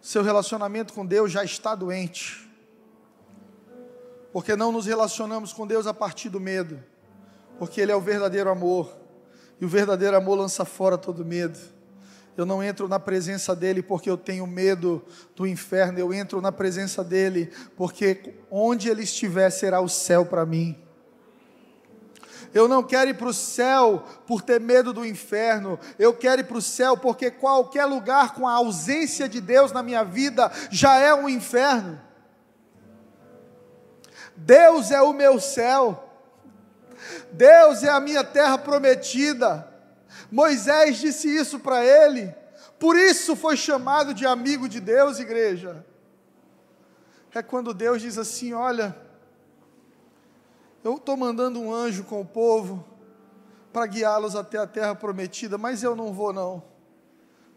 seu 0.00 0.22
relacionamento 0.22 0.92
com 0.92 1.04
Deus 1.04 1.30
já 1.30 1.44
está 1.44 1.74
doente 1.74 2.44
porque 4.34 4.56
não 4.56 4.72
nos 4.72 4.86
relacionamos 4.86 5.52
com 5.52 5.64
Deus 5.64 5.86
a 5.86 5.94
partir 5.94 6.28
do 6.28 6.40
medo, 6.40 6.82
porque 7.56 7.80
Ele 7.80 7.92
é 7.92 7.94
o 7.94 8.00
verdadeiro 8.00 8.50
amor, 8.50 8.92
e 9.60 9.64
o 9.64 9.68
verdadeiro 9.68 10.16
amor 10.16 10.36
lança 10.36 10.64
fora 10.64 10.98
todo 10.98 11.24
medo. 11.24 11.56
Eu 12.36 12.44
não 12.44 12.60
entro 12.60 12.88
na 12.88 12.98
presença 12.98 13.54
dEle 13.54 13.80
porque 13.80 14.10
eu 14.10 14.16
tenho 14.16 14.44
medo 14.44 15.04
do 15.36 15.46
inferno, 15.46 16.00
eu 16.00 16.12
entro 16.12 16.40
na 16.40 16.50
presença 16.50 17.04
dEle 17.04 17.52
porque 17.76 18.34
onde 18.50 18.88
Ele 18.88 19.04
estiver 19.04 19.50
será 19.50 19.80
o 19.80 19.88
céu 19.88 20.26
para 20.26 20.44
mim. 20.44 20.76
Eu 22.52 22.66
não 22.66 22.82
quero 22.82 23.10
ir 23.10 23.14
para 23.14 23.28
o 23.28 23.32
céu 23.32 24.02
por 24.26 24.42
ter 24.42 24.60
medo 24.60 24.92
do 24.92 25.06
inferno. 25.06 25.78
Eu 25.96 26.12
quero 26.12 26.40
ir 26.40 26.44
para 26.44 26.58
o 26.58 26.62
céu 26.62 26.96
porque 26.96 27.30
qualquer 27.30 27.84
lugar 27.84 28.34
com 28.34 28.48
a 28.48 28.54
ausência 28.54 29.28
de 29.28 29.40
Deus 29.40 29.70
na 29.70 29.82
minha 29.82 30.02
vida 30.02 30.50
já 30.72 30.96
é 30.96 31.14
um 31.14 31.28
inferno. 31.28 32.00
Deus 34.36 34.90
é 34.90 35.00
o 35.00 35.12
meu 35.12 35.40
céu, 35.40 36.08
Deus 37.32 37.82
é 37.82 37.88
a 37.88 38.00
minha 38.00 38.24
terra 38.24 38.58
prometida. 38.58 39.68
Moisés 40.30 40.96
disse 40.96 41.28
isso 41.28 41.60
para 41.60 41.84
ele, 41.84 42.34
por 42.78 42.96
isso 42.96 43.36
foi 43.36 43.56
chamado 43.56 44.12
de 44.12 44.26
amigo 44.26 44.68
de 44.68 44.80
Deus, 44.80 45.18
igreja. 45.18 45.84
É 47.34 47.42
quando 47.42 47.74
Deus 47.74 48.00
diz 48.00 48.16
assim: 48.16 48.52
Olha, 48.52 48.96
eu 50.84 50.96
estou 50.96 51.16
mandando 51.16 51.60
um 51.60 51.74
anjo 51.74 52.04
com 52.04 52.20
o 52.20 52.26
povo 52.26 52.84
para 53.72 53.86
guiá-los 53.86 54.36
até 54.36 54.58
a 54.58 54.66
terra 54.66 54.94
prometida, 54.94 55.58
mas 55.58 55.82
eu 55.82 55.96
não 55.96 56.12
vou, 56.12 56.32
não, 56.32 56.62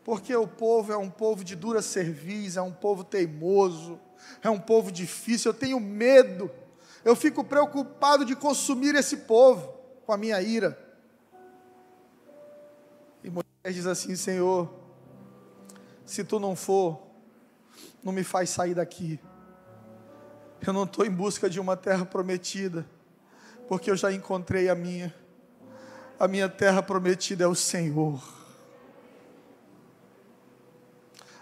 porque 0.04 0.36
o 0.36 0.48
povo 0.48 0.92
é 0.92 0.98
um 0.98 1.12
povo 1.12 1.44
de 1.44 1.56
dura 1.56 1.82
cerviz, 1.82 2.58
é 2.58 2.62
um 2.62 2.72
povo 2.72 3.04
teimoso, 3.04 4.00
é 4.42 4.50
um 4.50 4.60
povo 4.60 4.92
difícil, 4.92 5.52
eu 5.52 5.58
tenho 5.58 5.80
medo 5.80 6.50
eu 7.04 7.16
fico 7.16 7.44
preocupado 7.44 8.26
de 8.26 8.36
consumir 8.36 8.96
esse 8.96 9.18
povo 9.18 9.74
com 10.06 10.12
a 10.14 10.18
minha 10.18 10.42
ira. 10.42 10.78
E 13.24 13.30
Moisés 13.30 13.76
diz 13.76 13.86
assim: 13.86 14.16
Senhor, 14.16 14.74
se 16.06 16.24
tu 16.24 16.40
não 16.40 16.56
for, 16.56 17.02
não 18.04 18.14
me 18.14 18.24
faz 18.24 18.50
sair 18.50 18.74
daqui. 18.74 19.20
Eu 20.66 20.74
não 20.74 20.84
estou 20.84 21.06
em 21.06 21.12
busca 21.12 21.50
de 21.50 21.60
uma 21.60 21.78
terra 21.78 22.06
prometida, 22.06 22.86
porque 23.68 23.92
eu 23.92 23.96
já 23.96 24.12
encontrei 24.12 24.70
a 24.70 24.76
minha. 24.76 25.14
A 26.20 26.28
minha 26.28 26.50
terra 26.50 26.82
prometida 26.82 27.44
é 27.44 27.48
o 27.48 27.54
Senhor. 27.54 28.22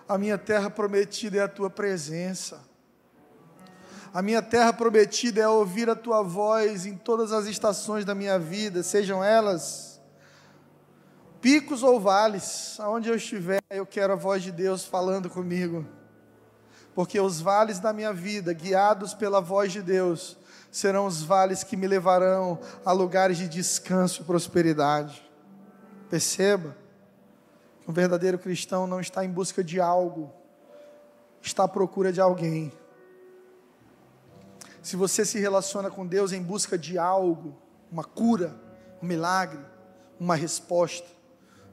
A 0.07 0.17
minha 0.17 0.37
terra 0.37 0.69
prometida 0.69 1.37
é 1.37 1.41
a 1.41 1.47
tua 1.47 1.69
presença. 1.69 2.61
A 4.15 4.21
minha 4.21 4.41
terra 4.41 4.71
prometida 4.71 5.41
é 5.41 5.47
ouvir 5.49 5.89
a 5.89 5.95
tua 5.95 6.23
voz 6.23 6.85
em 6.85 6.95
todas 6.95 7.33
as 7.33 7.47
estações 7.47 8.05
da 8.05 8.15
minha 8.15 8.39
vida, 8.39 8.81
sejam 8.81 9.21
elas 9.21 9.99
picos 11.41 11.83
ou 11.83 11.99
vales, 11.99 12.77
aonde 12.79 13.09
eu 13.09 13.15
estiver, 13.15 13.59
eu 13.69 13.85
quero 13.85 14.13
a 14.13 14.15
voz 14.15 14.41
de 14.41 14.53
Deus 14.53 14.85
falando 14.85 15.29
comigo. 15.29 15.85
Porque 16.93 17.19
os 17.19 17.41
vales 17.41 17.77
da 17.77 17.91
minha 17.91 18.13
vida, 18.13 18.53
guiados 18.53 19.13
pela 19.13 19.41
voz 19.41 19.73
de 19.73 19.81
Deus, 19.81 20.37
serão 20.71 21.07
os 21.07 21.21
vales 21.21 21.61
que 21.61 21.75
me 21.75 21.85
levarão 21.85 22.57
a 22.85 22.93
lugares 22.93 23.37
de 23.37 23.49
descanso 23.49 24.21
e 24.21 24.25
prosperidade. 24.25 25.29
Perceba 26.09 26.73
que 27.81 27.91
um 27.91 27.93
verdadeiro 27.93 28.39
cristão 28.39 28.87
não 28.87 29.01
está 29.01 29.25
em 29.25 29.29
busca 29.29 29.61
de 29.61 29.81
algo, 29.81 30.31
está 31.41 31.65
à 31.65 31.67
procura 31.67 32.13
de 32.13 32.21
alguém 32.21 32.71
se 34.85 34.95
você 34.95 35.25
se 35.25 35.39
relaciona 35.39 35.89
com 35.89 36.05
Deus 36.05 36.31
em 36.31 36.43
busca 36.43 36.77
de 36.77 36.95
algo, 36.95 37.57
uma 37.91 38.03
cura, 38.03 38.55
um 39.01 39.07
milagre, 39.07 39.57
uma 40.19 40.35
resposta, 40.35 41.07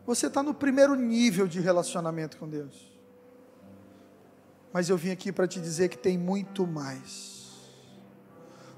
você 0.07 0.29
está 0.29 0.43
no 0.43 0.55
primeiro 0.55 0.95
nível 0.95 1.47
de 1.47 1.61
relacionamento 1.61 2.39
com 2.39 2.49
Deus. 2.49 2.91
Mas 4.73 4.89
eu 4.89 4.97
vim 4.97 5.11
aqui 5.11 5.31
para 5.31 5.47
te 5.47 5.61
dizer 5.61 5.91
que 5.91 5.99
tem 5.99 6.17
muito 6.17 6.67
mais. 6.67 7.51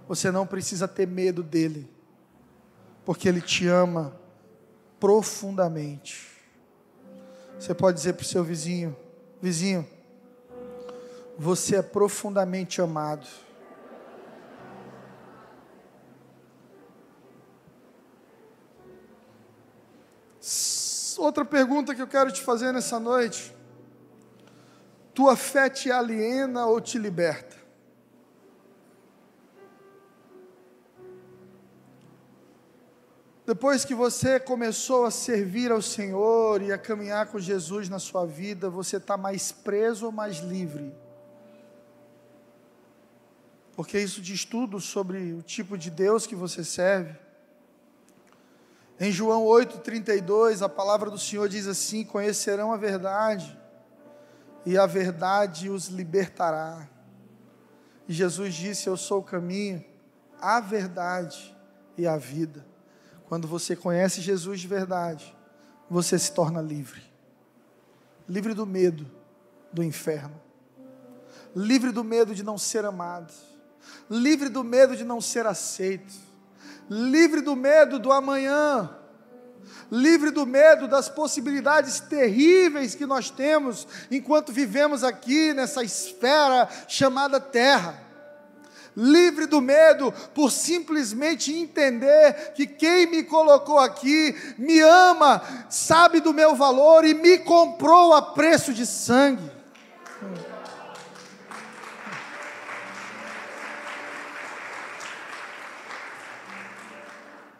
Você 0.08 0.32
não 0.32 0.44
precisa 0.44 0.88
ter 0.88 1.06
medo 1.06 1.40
dele, 1.40 1.88
porque 3.04 3.28
ele 3.28 3.40
te 3.40 3.68
ama 3.68 4.18
profundamente. 4.98 6.42
Você 7.56 7.72
pode 7.72 7.98
dizer 7.98 8.14
para 8.14 8.24
o 8.24 8.26
seu 8.26 8.42
vizinho: 8.42 8.96
vizinho, 9.40 9.86
você 11.38 11.76
é 11.76 11.82
profundamente 11.82 12.82
amado. 12.82 13.28
Outra 21.18 21.44
pergunta 21.44 21.94
que 21.94 22.02
eu 22.02 22.06
quero 22.06 22.30
te 22.30 22.42
fazer 22.42 22.72
nessa 22.72 23.00
noite: 23.00 23.54
tua 25.14 25.36
fé 25.36 25.70
te 25.70 25.90
aliena 25.90 26.66
ou 26.66 26.80
te 26.80 26.98
liberta? 26.98 27.56
Depois 33.46 33.84
que 33.84 33.94
você 33.94 34.40
começou 34.40 35.04
a 35.04 35.10
servir 35.10 35.70
ao 35.70 35.82
Senhor 35.82 36.62
e 36.62 36.72
a 36.72 36.78
caminhar 36.78 37.26
com 37.26 37.38
Jesus 37.38 37.90
na 37.90 37.98
sua 37.98 38.24
vida, 38.26 38.70
você 38.70 38.96
está 38.96 39.18
mais 39.18 39.52
preso 39.52 40.06
ou 40.06 40.12
mais 40.12 40.38
livre? 40.38 40.94
Porque 43.76 43.98
isso 43.98 44.22
diz 44.22 44.46
tudo 44.46 44.80
sobre 44.80 45.34
o 45.34 45.42
tipo 45.42 45.76
de 45.76 45.90
Deus 45.90 46.26
que 46.26 46.34
você 46.34 46.64
serve. 46.64 47.23
Em 49.04 49.12
João 49.12 49.44
8,32, 49.44 50.62
a 50.62 50.68
palavra 50.68 51.10
do 51.10 51.18
Senhor 51.18 51.46
diz 51.46 51.66
assim: 51.66 52.04
Conhecerão 52.04 52.72
a 52.72 52.76
verdade, 52.78 53.54
e 54.64 54.78
a 54.78 54.86
verdade 54.86 55.68
os 55.68 55.88
libertará. 55.88 56.88
E 58.08 58.14
Jesus 58.14 58.54
disse: 58.54 58.86
Eu 58.86 58.96
sou 58.96 59.20
o 59.20 59.22
caminho, 59.22 59.84
a 60.40 60.58
verdade 60.58 61.54
e 61.98 62.06
a 62.06 62.16
vida. 62.16 62.64
Quando 63.28 63.46
você 63.46 63.76
conhece 63.76 64.22
Jesus 64.22 64.58
de 64.60 64.66
verdade, 64.66 65.36
você 65.90 66.18
se 66.18 66.32
torna 66.32 66.62
livre 66.62 67.02
livre 68.26 68.54
do 68.54 68.64
medo 68.64 69.06
do 69.70 69.82
inferno, 69.82 70.40
livre 71.54 71.92
do 71.92 72.02
medo 72.02 72.34
de 72.34 72.42
não 72.42 72.56
ser 72.56 72.86
amado, 72.86 73.34
livre 74.08 74.48
do 74.48 74.64
medo 74.64 74.96
de 74.96 75.04
não 75.04 75.20
ser 75.20 75.46
aceito 75.46 76.23
livre 76.90 77.40
do 77.40 77.56
medo 77.56 77.98
do 77.98 78.12
amanhã, 78.12 78.90
livre 79.90 80.30
do 80.30 80.46
medo 80.46 80.86
das 80.88 81.08
possibilidades 81.08 82.00
terríveis 82.00 82.94
que 82.94 83.06
nós 83.06 83.30
temos 83.30 83.86
enquanto 84.10 84.52
vivemos 84.52 85.04
aqui 85.04 85.52
nessa 85.54 85.82
esfera 85.82 86.68
chamada 86.88 87.40
terra. 87.40 88.02
livre 88.96 89.46
do 89.46 89.60
medo, 89.60 90.12
por 90.32 90.52
simplesmente 90.52 91.52
entender 91.52 92.52
que 92.54 92.64
quem 92.64 93.06
me 93.06 93.24
colocou 93.24 93.76
aqui 93.76 94.36
me 94.56 94.80
ama, 94.80 95.42
sabe 95.68 96.20
do 96.20 96.32
meu 96.32 96.54
valor 96.54 97.04
e 97.04 97.12
me 97.12 97.38
comprou 97.38 98.14
a 98.14 98.22
preço 98.22 98.72
de 98.72 98.86
sangue. 98.86 99.50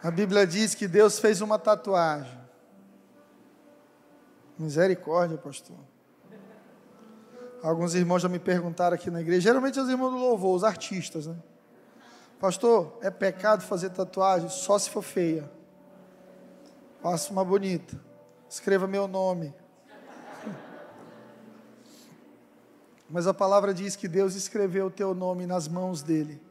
A 0.04 0.10
Bíblia 0.10 0.46
diz 0.46 0.74
que 0.74 0.86
Deus 0.86 1.18
fez 1.18 1.40
uma 1.40 1.58
tatuagem. 1.58 2.38
Misericórdia, 4.58 5.38
pastor. 5.38 5.78
Alguns 7.62 7.94
irmãos 7.94 8.20
já 8.20 8.28
me 8.28 8.38
perguntaram 8.38 8.94
aqui 8.94 9.10
na 9.10 9.22
igreja, 9.22 9.40
geralmente 9.40 9.80
os 9.80 9.88
irmãos 9.88 10.10
do 10.10 10.18
louvor, 10.18 10.56
os 10.56 10.62
artistas, 10.62 11.26
né? 11.26 11.34
Pastor, 12.38 12.98
é 13.00 13.10
pecado 13.10 13.62
fazer 13.62 13.88
tatuagem 13.88 14.50
só 14.50 14.78
se 14.78 14.90
for 14.90 15.00
feia. 15.00 15.50
Faça 17.02 17.32
uma 17.32 17.42
bonita. 17.42 17.98
Escreva 18.46 18.86
meu 18.86 19.08
nome. 19.08 19.54
Mas 23.08 23.26
a 23.26 23.32
palavra 23.32 23.72
diz 23.72 23.96
que 23.96 24.06
Deus 24.06 24.34
escreveu 24.34 24.88
o 24.88 24.90
teu 24.90 25.14
nome 25.14 25.46
nas 25.46 25.66
mãos 25.66 26.02
dele. 26.02 26.42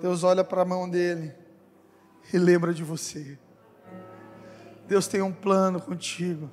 Deus 0.00 0.24
olha 0.24 0.42
para 0.42 0.62
a 0.62 0.64
mão 0.64 0.90
dele 0.90 1.45
e 2.32 2.38
lembra 2.38 2.72
de 2.74 2.82
você. 2.82 3.38
Deus 4.86 5.06
tem 5.06 5.22
um 5.22 5.32
plano 5.32 5.80
contigo. 5.80 6.50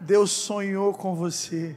Deus 0.00 0.30
sonhou 0.30 0.92
com 0.92 1.14
você. 1.14 1.76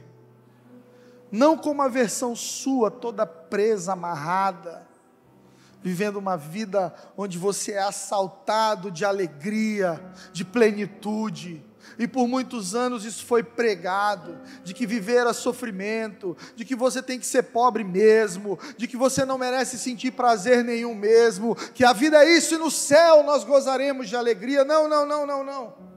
Não 1.30 1.56
com 1.56 1.70
uma 1.70 1.88
versão 1.88 2.34
sua, 2.34 2.90
toda 2.90 3.24
presa, 3.24 3.92
amarrada, 3.92 4.86
vivendo 5.82 6.16
uma 6.16 6.36
vida 6.36 6.94
onde 7.16 7.38
você 7.38 7.72
é 7.72 7.82
assaltado 7.82 8.90
de 8.90 9.04
alegria, 9.04 10.00
de 10.32 10.44
plenitude 10.44 11.64
e 11.98 12.06
por 12.06 12.26
muitos 12.26 12.74
anos 12.74 13.04
isso 13.04 13.24
foi 13.24 13.42
pregado, 13.42 14.38
de 14.64 14.74
que 14.74 14.86
viver 14.86 15.16
era 15.16 15.32
sofrimento, 15.32 16.36
de 16.54 16.64
que 16.64 16.74
você 16.74 17.02
tem 17.02 17.18
que 17.18 17.26
ser 17.26 17.44
pobre 17.44 17.84
mesmo, 17.84 18.58
de 18.76 18.86
que 18.86 18.96
você 18.96 19.24
não 19.24 19.38
merece 19.38 19.78
sentir 19.78 20.12
prazer 20.12 20.64
nenhum 20.64 20.94
mesmo, 20.94 21.54
que 21.74 21.84
a 21.84 21.92
vida 21.92 22.24
é 22.24 22.36
isso 22.36 22.54
e 22.54 22.58
no 22.58 22.70
céu 22.70 23.22
nós 23.22 23.44
gozaremos 23.44 24.08
de 24.08 24.16
alegria. 24.16 24.64
Não, 24.64 24.88
não, 24.88 25.06
não, 25.06 25.26
não, 25.26 25.44
não. 25.44 25.89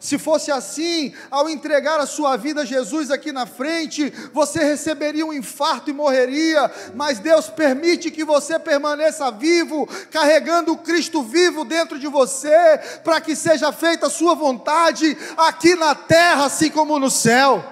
Se 0.00 0.18
fosse 0.18 0.50
assim, 0.50 1.12
ao 1.30 1.48
entregar 1.48 1.98
a 1.98 2.06
sua 2.06 2.36
vida 2.36 2.62
a 2.62 2.64
Jesus 2.64 3.10
aqui 3.10 3.32
na 3.32 3.46
frente, 3.46 4.10
você 4.32 4.62
receberia 4.62 5.26
um 5.26 5.32
infarto 5.32 5.90
e 5.90 5.92
morreria, 5.92 6.70
mas 6.94 7.18
Deus 7.18 7.48
permite 7.48 8.10
que 8.10 8.24
você 8.24 8.58
permaneça 8.58 9.30
vivo, 9.30 9.88
carregando 10.10 10.72
o 10.72 10.78
Cristo 10.78 11.22
vivo 11.22 11.64
dentro 11.64 11.98
de 11.98 12.06
você, 12.06 12.78
para 13.02 13.20
que 13.20 13.34
seja 13.34 13.72
feita 13.72 14.06
a 14.06 14.10
sua 14.10 14.34
vontade 14.34 15.16
aqui 15.36 15.74
na 15.74 15.94
terra, 15.94 16.46
assim 16.46 16.70
como 16.70 16.98
no 16.98 17.10
céu. 17.10 17.64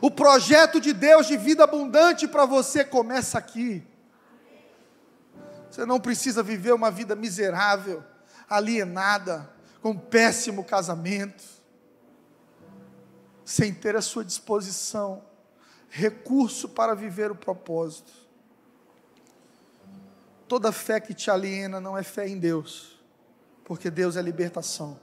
O 0.00 0.10
projeto 0.10 0.80
de 0.80 0.92
Deus 0.92 1.28
de 1.28 1.36
vida 1.36 1.62
abundante 1.62 2.26
para 2.26 2.44
você 2.44 2.84
começa 2.84 3.38
aqui. 3.38 3.86
Você 5.70 5.86
não 5.86 6.00
precisa 6.00 6.42
viver 6.42 6.72
uma 6.72 6.90
vida 6.90 7.14
miserável, 7.14 8.02
alienada 8.50 9.48
com 9.82 9.90
um 9.90 9.98
péssimo 9.98 10.62
casamento, 10.62 11.42
sem 13.44 13.74
ter 13.74 13.96
à 13.96 14.00
sua 14.00 14.24
disposição 14.24 15.24
recurso 15.90 16.68
para 16.68 16.94
viver 16.94 17.30
o 17.32 17.34
propósito. 17.34 18.12
Toda 20.46 20.70
fé 20.70 21.00
que 21.00 21.12
te 21.12 21.30
aliena 21.30 21.80
não 21.80 21.98
é 21.98 22.02
fé 22.04 22.28
em 22.28 22.38
Deus, 22.38 23.02
porque 23.64 23.90
Deus 23.90 24.16
é 24.16 24.22
libertação. 24.22 24.98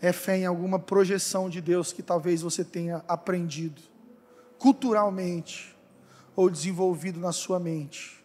É 0.00 0.12
fé 0.12 0.38
em 0.38 0.46
alguma 0.46 0.78
projeção 0.78 1.48
de 1.48 1.60
Deus 1.60 1.92
que 1.92 2.02
talvez 2.02 2.42
você 2.42 2.64
tenha 2.64 3.04
aprendido 3.06 3.80
culturalmente 4.58 5.74
ou 6.34 6.50
desenvolvido 6.50 7.20
na 7.20 7.32
sua 7.32 7.60
mente. 7.60 8.22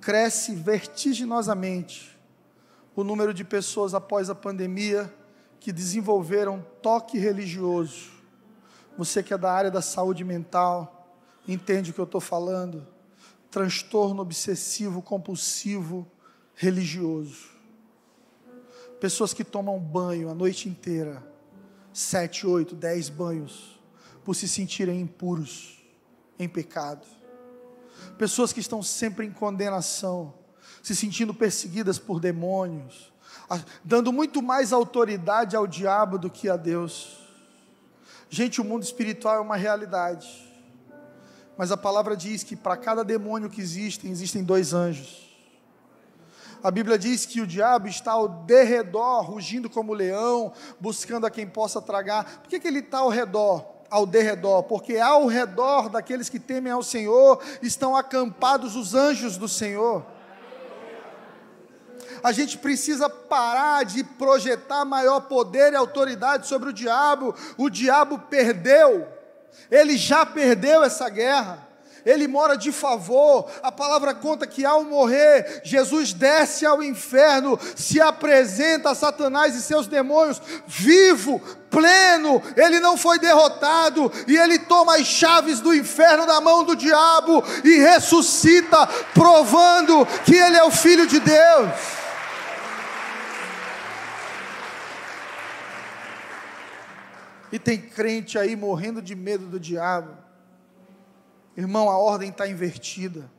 Cresce 0.00 0.54
vertiginosamente 0.54 2.13
o 2.94 3.02
número 3.02 3.34
de 3.34 3.44
pessoas 3.44 3.94
após 3.94 4.30
a 4.30 4.34
pandemia 4.34 5.12
que 5.58 5.72
desenvolveram 5.72 6.64
toque 6.82 7.18
religioso. 7.18 8.12
Você 8.96 9.22
que 9.22 9.34
é 9.34 9.38
da 9.38 9.52
área 9.52 9.70
da 9.70 9.82
saúde 9.82 10.22
mental, 10.22 11.16
entende 11.48 11.90
o 11.90 11.94
que 11.94 12.00
eu 12.00 12.04
estou 12.04 12.20
falando? 12.20 12.86
Transtorno 13.50 14.22
obsessivo 14.22 15.02
compulsivo 15.02 16.06
religioso. 16.54 17.48
Pessoas 19.00 19.34
que 19.34 19.42
tomam 19.42 19.78
banho 19.78 20.30
a 20.30 20.34
noite 20.34 20.68
inteira, 20.68 21.22
sete, 21.92 22.46
oito, 22.46 22.74
dez 22.74 23.08
banhos, 23.08 23.80
por 24.24 24.34
se 24.34 24.48
sentirem 24.48 25.00
impuros, 25.00 25.84
em 26.38 26.48
pecado. 26.48 27.06
Pessoas 28.18 28.52
que 28.52 28.60
estão 28.60 28.82
sempre 28.82 29.26
em 29.26 29.30
condenação 29.30 30.34
se 30.84 30.94
sentindo 30.94 31.32
perseguidas 31.32 31.98
por 31.98 32.20
demônios, 32.20 33.10
dando 33.82 34.12
muito 34.12 34.42
mais 34.42 34.70
autoridade 34.70 35.56
ao 35.56 35.66
diabo 35.66 36.18
do 36.18 36.28
que 36.28 36.46
a 36.46 36.58
Deus. 36.58 37.20
Gente, 38.28 38.60
o 38.60 38.64
mundo 38.64 38.82
espiritual 38.82 39.36
é 39.36 39.40
uma 39.40 39.56
realidade, 39.56 40.28
mas 41.56 41.72
a 41.72 41.76
palavra 41.76 42.14
diz 42.14 42.42
que 42.42 42.54
para 42.54 42.76
cada 42.76 43.02
demônio 43.02 43.48
que 43.48 43.62
existe, 43.62 44.06
existem 44.06 44.44
dois 44.44 44.74
anjos. 44.74 45.34
A 46.62 46.70
Bíblia 46.70 46.98
diz 46.98 47.24
que 47.24 47.40
o 47.40 47.46
diabo 47.46 47.88
está 47.88 48.12
ao 48.12 48.28
derredor, 48.28 49.22
rugindo 49.22 49.70
como 49.70 49.94
leão, 49.94 50.52
buscando 50.78 51.24
a 51.24 51.30
quem 51.30 51.46
possa 51.46 51.80
tragar. 51.80 52.40
Por 52.40 52.50
que, 52.50 52.60
que 52.60 52.68
ele 52.68 52.80
está 52.80 52.98
ao 52.98 53.08
redor? 53.08 53.64
Ao 53.88 54.04
derredor, 54.04 54.64
porque 54.64 54.98
ao 54.98 55.26
redor 55.26 55.88
daqueles 55.88 56.28
que 56.28 56.38
temem 56.38 56.72
ao 56.72 56.82
Senhor 56.82 57.42
estão 57.62 57.96
acampados 57.96 58.76
os 58.76 58.94
anjos 58.94 59.38
do 59.38 59.48
Senhor 59.48 60.04
a 62.24 62.32
gente 62.32 62.56
precisa 62.56 63.06
parar 63.06 63.84
de 63.84 64.02
projetar 64.02 64.82
maior 64.86 65.20
poder 65.20 65.74
e 65.74 65.76
autoridade 65.76 66.48
sobre 66.48 66.70
o 66.70 66.72
diabo. 66.72 67.34
O 67.58 67.68
diabo 67.68 68.18
perdeu, 68.18 69.06
ele 69.70 69.98
já 69.98 70.24
perdeu 70.24 70.82
essa 70.82 71.06
guerra 71.10 71.68
ele 72.04 72.28
mora 72.28 72.56
de 72.56 72.70
favor. 72.70 73.50
A 73.62 73.72
palavra 73.72 74.12
conta 74.14 74.46
que 74.46 74.64
ao 74.64 74.84
morrer, 74.84 75.62
Jesus 75.64 76.12
desce 76.12 76.66
ao 76.66 76.82
inferno, 76.82 77.58
se 77.74 78.00
apresenta 78.00 78.90
a 78.90 78.94
Satanás 78.94 79.54
e 79.54 79.62
seus 79.62 79.86
demônios, 79.86 80.40
vivo, 80.66 81.40
pleno, 81.70 82.42
ele 82.56 82.78
não 82.78 82.96
foi 82.96 83.18
derrotado, 83.18 84.12
e 84.28 84.36
ele 84.36 84.58
toma 84.58 84.96
as 84.96 85.06
chaves 85.06 85.60
do 85.60 85.74
inferno 85.74 86.26
da 86.26 86.40
mão 86.42 86.62
do 86.62 86.76
diabo 86.76 87.42
e 87.64 87.78
ressuscita, 87.78 88.86
provando 89.14 90.06
que 90.26 90.34
ele 90.34 90.56
é 90.56 90.64
o 90.64 90.70
Filho 90.70 91.06
de 91.06 91.18
Deus. 91.18 92.03
E 97.54 97.58
tem 97.60 97.80
crente 97.80 98.36
aí 98.36 98.56
morrendo 98.56 99.00
de 99.00 99.14
medo 99.14 99.46
do 99.46 99.60
diabo. 99.60 100.12
Irmão, 101.56 101.88
a 101.88 101.96
ordem 101.96 102.30
está 102.30 102.48
invertida. 102.48 103.30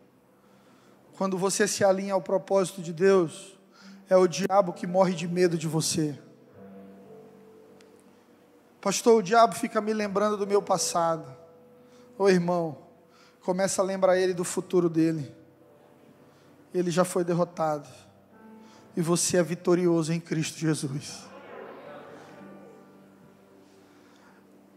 Quando 1.18 1.38
você 1.38 1.68
se 1.68 1.84
alinha 1.84 2.14
ao 2.14 2.22
propósito 2.22 2.82
de 2.82 2.94
Deus, 2.94 3.58
é 4.10 4.16
o 4.16 4.26
diabo 4.26 4.72
que 4.72 4.88
morre 4.88 5.14
de 5.14 5.28
medo 5.28 5.58
de 5.58 5.68
você. 5.68 6.18
Pastor, 8.80 9.18
o 9.18 9.22
diabo 9.22 9.54
fica 9.54 9.82
me 9.82 9.92
lembrando 9.92 10.38
do 10.38 10.48
meu 10.48 10.62
passado. 10.62 11.28
Ô 12.18 12.30
irmão, 12.30 12.78
começa 13.42 13.82
a 13.82 13.86
lembrar 13.86 14.18
ele 14.18 14.34
do 14.34 14.46
futuro 14.46 14.90
dele. 14.90 15.30
Ele 16.74 16.90
já 16.90 17.04
foi 17.04 17.26
derrotado. 17.26 17.90
E 18.96 19.02
você 19.02 19.36
é 19.36 19.44
vitorioso 19.44 20.14
em 20.14 20.22
Cristo 20.22 20.58
Jesus. 20.58 21.35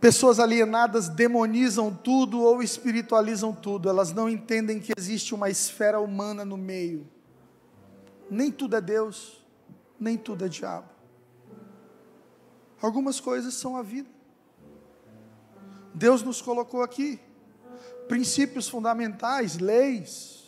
Pessoas 0.01 0.39
alienadas 0.39 1.09
demonizam 1.09 1.93
tudo 1.93 2.41
ou 2.41 2.63
espiritualizam 2.63 3.53
tudo, 3.53 3.89
elas 3.89 4.13
não 4.13 4.29
entendem 4.29 4.79
que 4.79 4.93
existe 4.97 5.35
uma 5.35 5.51
esfera 5.51 5.99
humana 5.99 6.45
no 6.45 6.57
meio. 6.57 7.09
Nem 8.31 8.51
tudo 8.51 8.77
é 8.77 8.81
Deus, 8.81 9.45
nem 9.99 10.17
tudo 10.17 10.45
é 10.45 10.49
diabo. 10.49 10.89
Algumas 12.81 13.19
coisas 13.19 13.55
são 13.55 13.77
a 13.77 13.83
vida. 13.83 14.09
Deus 15.93 16.23
nos 16.23 16.41
colocou 16.41 16.83
aqui 16.83 17.21
princípios 18.09 18.69
fundamentais, 18.69 19.59
leis. 19.59 20.45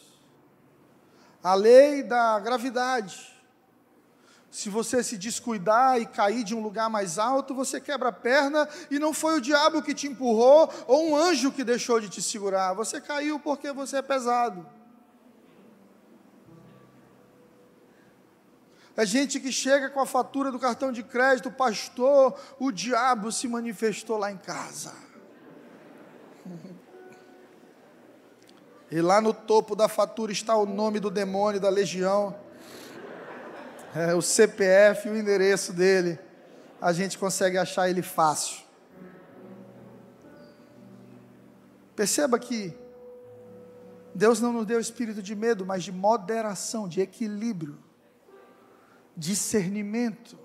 A 1.43 1.55
lei 1.55 2.03
da 2.03 2.41
gravidade. 2.41 3.30
Se 4.51 4.69
você 4.69 5.03
se 5.03 5.17
descuidar 5.17 6.01
e 6.01 6.07
cair 6.07 6.43
de 6.43 6.57
um 6.57 6.61
lugar 6.61 6.91
mais 6.91 7.19
alto, 7.19 7.55
você 7.55 7.81
quebra 7.81 8.09
a 8.09 8.13
perna 8.13 8.69
e 8.91 8.99
não 8.99 9.15
foi 9.15 9.39
o 9.39 9.41
diabo 9.41 9.81
que 9.81 9.95
te 9.95 10.09
empurrou 10.09 10.69
ou 10.89 11.11
um 11.11 11.17
anjo 11.17 11.53
que 11.53 11.63
deixou 11.63 12.01
de 12.01 12.09
te 12.09 12.21
segurar. 12.21 12.75
Você 12.75 13.01
caiu 13.01 13.39
porque 13.39 13.71
você 13.73 13.99
é 13.99 14.03
pesado. 14.03 14.67
É 18.97 19.07
gente 19.07 19.39
que 19.39 19.53
chega 19.53 19.89
com 19.89 20.01
a 20.01 20.07
fatura 20.07 20.51
do 20.51 20.59
cartão 20.59 20.91
de 20.91 21.05
crédito, 21.05 21.51
pastor, 21.53 22.39
o 22.59 22.73
diabo 22.73 23.31
se 23.31 23.47
manifestou 23.47 24.19
lá 24.19 24.33
em 24.33 24.37
casa. 24.37 24.93
E 28.91 29.01
lá 29.01 29.21
no 29.21 29.33
topo 29.33 29.77
da 29.77 29.89
fatura 29.89 30.33
está 30.33 30.57
o 30.57 30.67
nome 30.67 30.99
do 30.99 31.09
demônio 31.09 31.61
da 31.61 31.69
legião 31.69 32.50
é, 33.95 34.15
o 34.15 34.23
CPF 34.23 35.09
o 35.09 35.17
endereço 35.17 35.73
dele, 35.73 36.19
a 36.81 36.93
gente 36.93 37.19
consegue 37.19 37.59
achar 37.59 37.89
ele 37.89 38.03
fácil. 38.03 38.63
Perceba 41.95 42.39
que 42.39 42.75
Deus 44.15 44.41
não 44.41 44.53
nos 44.53 44.67
deu 44.67 44.81
espírito 44.81 45.23
de 45.23 45.35
medo, 45.35 45.67
mas 45.67 45.85
de 45.85 45.93
moderação, 45.93 46.89
de 46.89 47.01
equilíbrio, 47.01 47.79
discernimento, 49.17 50.39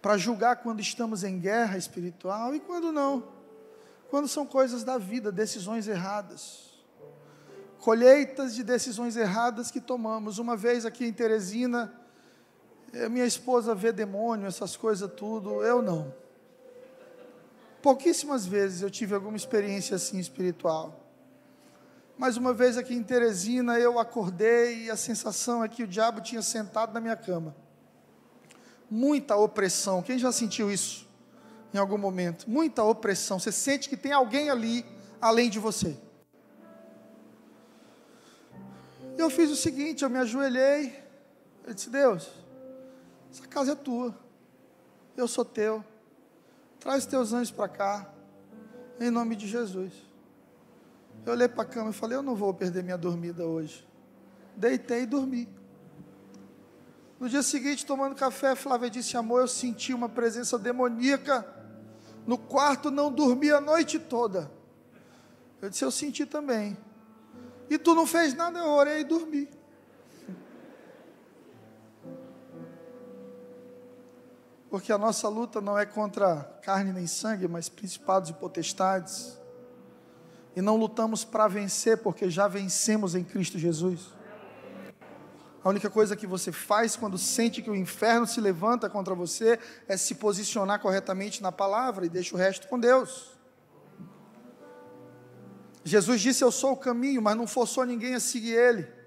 para 0.00 0.16
julgar 0.16 0.56
quando 0.56 0.80
estamos 0.80 1.22
em 1.22 1.38
guerra 1.38 1.76
espiritual 1.76 2.54
e 2.54 2.60
quando 2.60 2.90
não, 2.90 3.28
quando 4.08 4.26
são 4.26 4.46
coisas 4.46 4.82
da 4.82 4.96
vida, 4.96 5.30
decisões 5.30 5.86
erradas. 5.86 6.70
Colheitas 7.78 8.54
de 8.54 8.62
decisões 8.62 9.16
erradas 9.16 9.70
que 9.70 9.80
tomamos. 9.80 10.38
Uma 10.38 10.56
vez 10.56 10.84
aqui 10.84 11.06
em 11.06 11.12
Teresina, 11.12 11.94
minha 13.08 13.24
esposa 13.24 13.74
vê 13.74 13.92
demônio, 13.92 14.46
essas 14.46 14.76
coisas 14.76 15.10
tudo, 15.16 15.62
eu 15.62 15.80
não. 15.80 16.12
Pouquíssimas 17.80 18.46
vezes 18.46 18.82
eu 18.82 18.90
tive 18.90 19.14
alguma 19.14 19.36
experiência 19.36 19.96
assim 19.96 20.18
espiritual. 20.18 21.00
Mas 22.18 22.36
uma 22.36 22.52
vez 22.52 22.76
aqui 22.76 22.92
em 22.92 23.02
Teresina 23.02 23.78
eu 23.78 23.98
acordei 23.98 24.84
e 24.84 24.90
a 24.90 24.96
sensação 24.96 25.64
é 25.64 25.68
que 25.68 25.82
o 25.82 25.86
diabo 25.86 26.20
tinha 26.20 26.42
sentado 26.42 26.92
na 26.92 27.00
minha 27.00 27.16
cama. 27.16 27.56
Muita 28.90 29.36
opressão. 29.36 30.02
Quem 30.02 30.18
já 30.18 30.30
sentiu 30.30 30.70
isso 30.70 31.08
em 31.72 31.78
algum 31.78 31.96
momento? 31.96 32.50
Muita 32.50 32.82
opressão. 32.82 33.38
Você 33.38 33.50
sente 33.50 33.88
que 33.88 33.96
tem 33.96 34.12
alguém 34.12 34.50
ali 34.50 34.84
além 35.20 35.48
de 35.48 35.58
você. 35.58 35.96
Eu 39.16 39.30
fiz 39.30 39.50
o 39.50 39.56
seguinte, 39.56 40.02
eu 40.02 40.10
me 40.10 40.18
ajoelhei, 40.18 40.98
eu 41.66 41.74
disse, 41.74 41.90
Deus, 41.90 42.30
essa 43.30 43.46
casa 43.46 43.72
é 43.72 43.74
tua. 43.74 44.14
Eu 45.16 45.28
sou 45.28 45.44
teu. 45.44 45.84
Traz 46.78 47.06
teus 47.06 47.32
anjos 47.32 47.50
para 47.50 47.68
cá. 47.68 48.10
Em 48.98 49.10
nome 49.10 49.36
de 49.36 49.46
Jesus. 49.46 49.92
Eu 51.24 51.32
olhei 51.32 51.48
para 51.48 51.62
a 51.62 51.66
cama 51.66 51.90
e 51.90 51.92
falei: 51.92 52.16
Eu 52.16 52.22
não 52.22 52.34
vou 52.34 52.52
perder 52.52 52.82
minha 52.82 52.98
dormida 52.98 53.46
hoje. 53.46 53.86
Deitei 54.56 55.02
e 55.02 55.06
dormi. 55.06 55.48
No 57.18 57.28
dia 57.28 57.42
seguinte, 57.42 57.84
tomando 57.84 58.14
café, 58.14 58.54
Flávia 58.54 58.90
disse: 58.90 59.16
Amor, 59.16 59.42
eu 59.42 59.48
senti 59.48 59.92
uma 59.92 60.08
presença 60.08 60.58
demoníaca. 60.58 61.46
No 62.26 62.38
quarto, 62.38 62.90
não 62.90 63.12
dormi 63.12 63.50
a 63.50 63.60
noite 63.60 63.98
toda. 63.98 64.50
Eu 65.60 65.68
disse: 65.68 65.84
Eu 65.84 65.90
senti 65.90 66.24
também. 66.26 66.76
E 67.68 67.78
tu 67.78 67.94
não 67.94 68.06
fez 68.06 68.34
nada, 68.34 68.58
eu 68.58 68.68
orei 68.70 69.00
e 69.00 69.04
dormi. 69.04 69.48
Porque 74.70 74.92
a 74.92 74.98
nossa 74.98 75.28
luta 75.28 75.60
não 75.60 75.76
é 75.76 75.84
contra 75.84 76.44
carne 76.62 76.92
nem 76.92 77.06
sangue, 77.06 77.48
mas 77.48 77.68
principados 77.68 78.30
e 78.30 78.32
potestades. 78.32 79.36
E 80.54 80.62
não 80.62 80.76
lutamos 80.76 81.24
para 81.24 81.48
vencer, 81.48 81.98
porque 81.98 82.30
já 82.30 82.46
vencemos 82.46 83.16
em 83.16 83.24
Cristo 83.24 83.58
Jesus. 83.58 84.14
A 85.62 85.68
única 85.68 85.90
coisa 85.90 86.16
que 86.16 86.26
você 86.26 86.52
faz 86.52 86.96
quando 86.96 87.18
sente 87.18 87.60
que 87.60 87.68
o 87.68 87.74
inferno 87.74 88.26
se 88.26 88.40
levanta 88.40 88.88
contra 88.88 89.14
você 89.14 89.58
é 89.88 89.96
se 89.96 90.14
posicionar 90.14 90.80
corretamente 90.80 91.42
na 91.42 91.50
palavra 91.50 92.06
e 92.06 92.08
deixa 92.08 92.34
o 92.34 92.38
resto 92.38 92.68
com 92.68 92.78
Deus. 92.78 93.38
Jesus 95.84 96.20
disse: 96.20 96.44
Eu 96.44 96.52
sou 96.52 96.72
o 96.72 96.76
caminho, 96.76 97.20
mas 97.20 97.36
não 97.36 97.46
forçou 97.46 97.84
ninguém 97.84 98.14
a 98.14 98.20
seguir 98.20 98.54
Ele. 98.54 98.99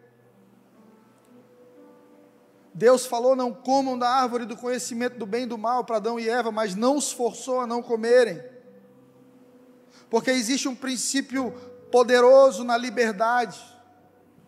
Deus 2.73 3.05
falou: 3.05 3.35
não 3.35 3.53
comam 3.53 3.97
da 3.97 4.09
árvore 4.09 4.45
do 4.45 4.57
conhecimento 4.57 5.17
do 5.17 5.25
bem 5.25 5.43
e 5.43 5.47
do 5.47 5.57
mal 5.57 5.83
para 5.83 5.97
Adão 5.97 6.19
e 6.19 6.27
Eva, 6.27 6.51
mas 6.51 6.75
não 6.75 6.97
os 6.97 7.11
forçou 7.11 7.59
a 7.59 7.67
não 7.67 7.81
comerem. 7.81 8.43
Porque 10.09 10.31
existe 10.31 10.67
um 10.67 10.75
princípio 10.75 11.51
poderoso 11.91 12.63
na 12.63 12.77
liberdade, 12.77 13.59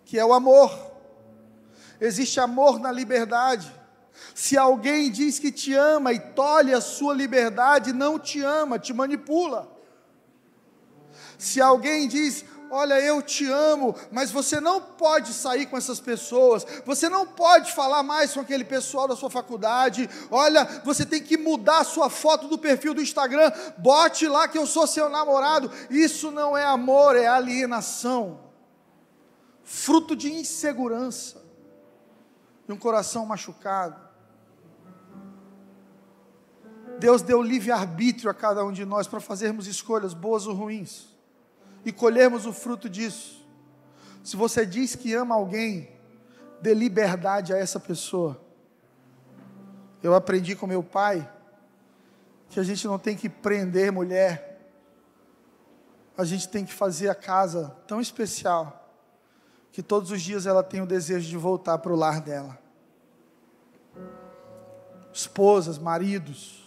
que 0.04 0.18
é 0.18 0.26
o 0.26 0.34
amor. 0.34 0.94
Existe 2.00 2.40
amor 2.40 2.80
na 2.80 2.92
liberdade. 2.92 3.72
Se 4.34 4.58
alguém 4.58 5.12
diz 5.12 5.40
que 5.40 5.52
te 5.52 5.74
ama 5.74 6.14
e 6.14 6.20
tolhe 6.20 6.74
a 6.74 6.82
sua 6.82 7.14
liberdade, 7.14 7.94
não 7.94 8.18
te 8.18 8.42
ama, 8.42 8.80
te 8.80 8.94
manipula. 8.94 9.72
Se 11.38 11.62
alguém 11.62 12.08
diz, 12.08 12.46
Olha, 12.78 13.00
eu 13.00 13.22
te 13.22 13.50
amo, 13.50 13.96
mas 14.12 14.32
você 14.32 14.60
não 14.60 14.82
pode 14.82 15.32
sair 15.32 15.66
com 15.66 15.78
essas 15.78 16.02
pessoas, 16.02 16.68
você 16.86 17.08
não 17.08 17.26
pode 17.26 17.72
falar 17.72 18.04
mais 18.04 18.34
com 18.34 18.42
aquele 18.42 18.66
pessoal 18.66 19.08
da 19.08 19.16
sua 19.16 19.30
faculdade. 19.30 20.10
Olha, 20.30 20.66
você 20.84 21.06
tem 21.06 21.24
que 21.24 21.38
mudar 21.38 21.80
a 21.80 21.84
sua 21.86 22.10
foto 22.10 22.50
do 22.50 22.58
perfil 22.58 22.94
do 22.94 23.02
Instagram, 23.02 23.50
bote 23.78 24.28
lá 24.28 24.46
que 24.50 24.58
eu 24.58 24.68
sou 24.68 24.86
seu 24.86 25.08
namorado. 25.08 25.72
Isso 25.90 26.32
não 26.32 26.58
é 26.58 26.66
amor, 26.66 27.16
é 27.16 27.28
alienação, 27.28 28.42
fruto 29.64 30.14
de 30.14 30.34
insegurança, 30.34 31.42
de 32.68 32.74
um 32.74 32.78
coração 32.78 33.26
machucado. 33.26 34.02
Deus 37.00 37.22
deu 37.22 37.42
livre-arbítrio 37.42 38.30
a 38.30 38.34
cada 38.34 38.66
um 38.66 38.74
de 38.74 38.84
nós 38.84 39.08
para 39.08 39.22
fazermos 39.22 39.66
escolhas 39.66 40.14
boas 40.14 40.46
ou 40.46 40.54
ruins 40.54 41.15
e 41.86 41.92
colhermos 41.92 42.48
o 42.48 42.52
fruto 42.52 42.90
disso. 42.90 43.46
Se 44.24 44.36
você 44.36 44.66
diz 44.66 44.96
que 44.96 45.14
ama 45.14 45.36
alguém, 45.36 45.88
dê 46.60 46.74
liberdade 46.74 47.54
a 47.54 47.58
essa 47.58 47.80
pessoa. 47.80 48.42
Eu 50.02 50.16
aprendi 50.16 50.56
com 50.56 50.66
meu 50.66 50.82
pai 50.82 51.32
que 52.50 52.60
a 52.60 52.64
gente 52.64 52.88
não 52.88 52.98
tem 52.98 53.16
que 53.16 53.30
prender 53.30 53.92
mulher, 53.92 54.60
a 56.18 56.24
gente 56.24 56.48
tem 56.48 56.66
que 56.66 56.74
fazer 56.74 57.10
a 57.10 57.16
casa 57.16 57.76
tão 57.86 58.02
especial 58.02 58.90
que 59.72 59.84
todos 59.84 60.10
os 60.10 60.22
dias 60.22 60.46
ela 60.46 60.64
tem 60.64 60.82
o 60.82 60.86
desejo 60.86 61.28
de 61.28 61.38
voltar 61.38 61.78
para 61.80 61.92
o 61.92 61.96
lar 61.96 62.22
dela. 62.22 62.58
Esposas, 65.12 65.78
maridos, 65.78 66.64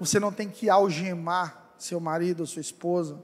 você 0.00 0.18
não 0.18 0.32
tem 0.32 0.48
que 0.48 0.70
algemar 0.70 1.72
seu 1.76 2.00
marido 2.00 2.40
ou 2.40 2.46
sua 2.46 2.60
esposa 2.60 3.22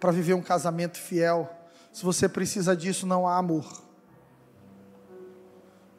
para 0.00 0.12
viver 0.12 0.34
um 0.34 0.42
casamento 0.42 0.98
fiel. 0.98 1.50
Se 1.92 2.04
você 2.04 2.28
precisa 2.28 2.76
disso, 2.76 3.06
não 3.06 3.26
há 3.26 3.36
amor. 3.36 3.82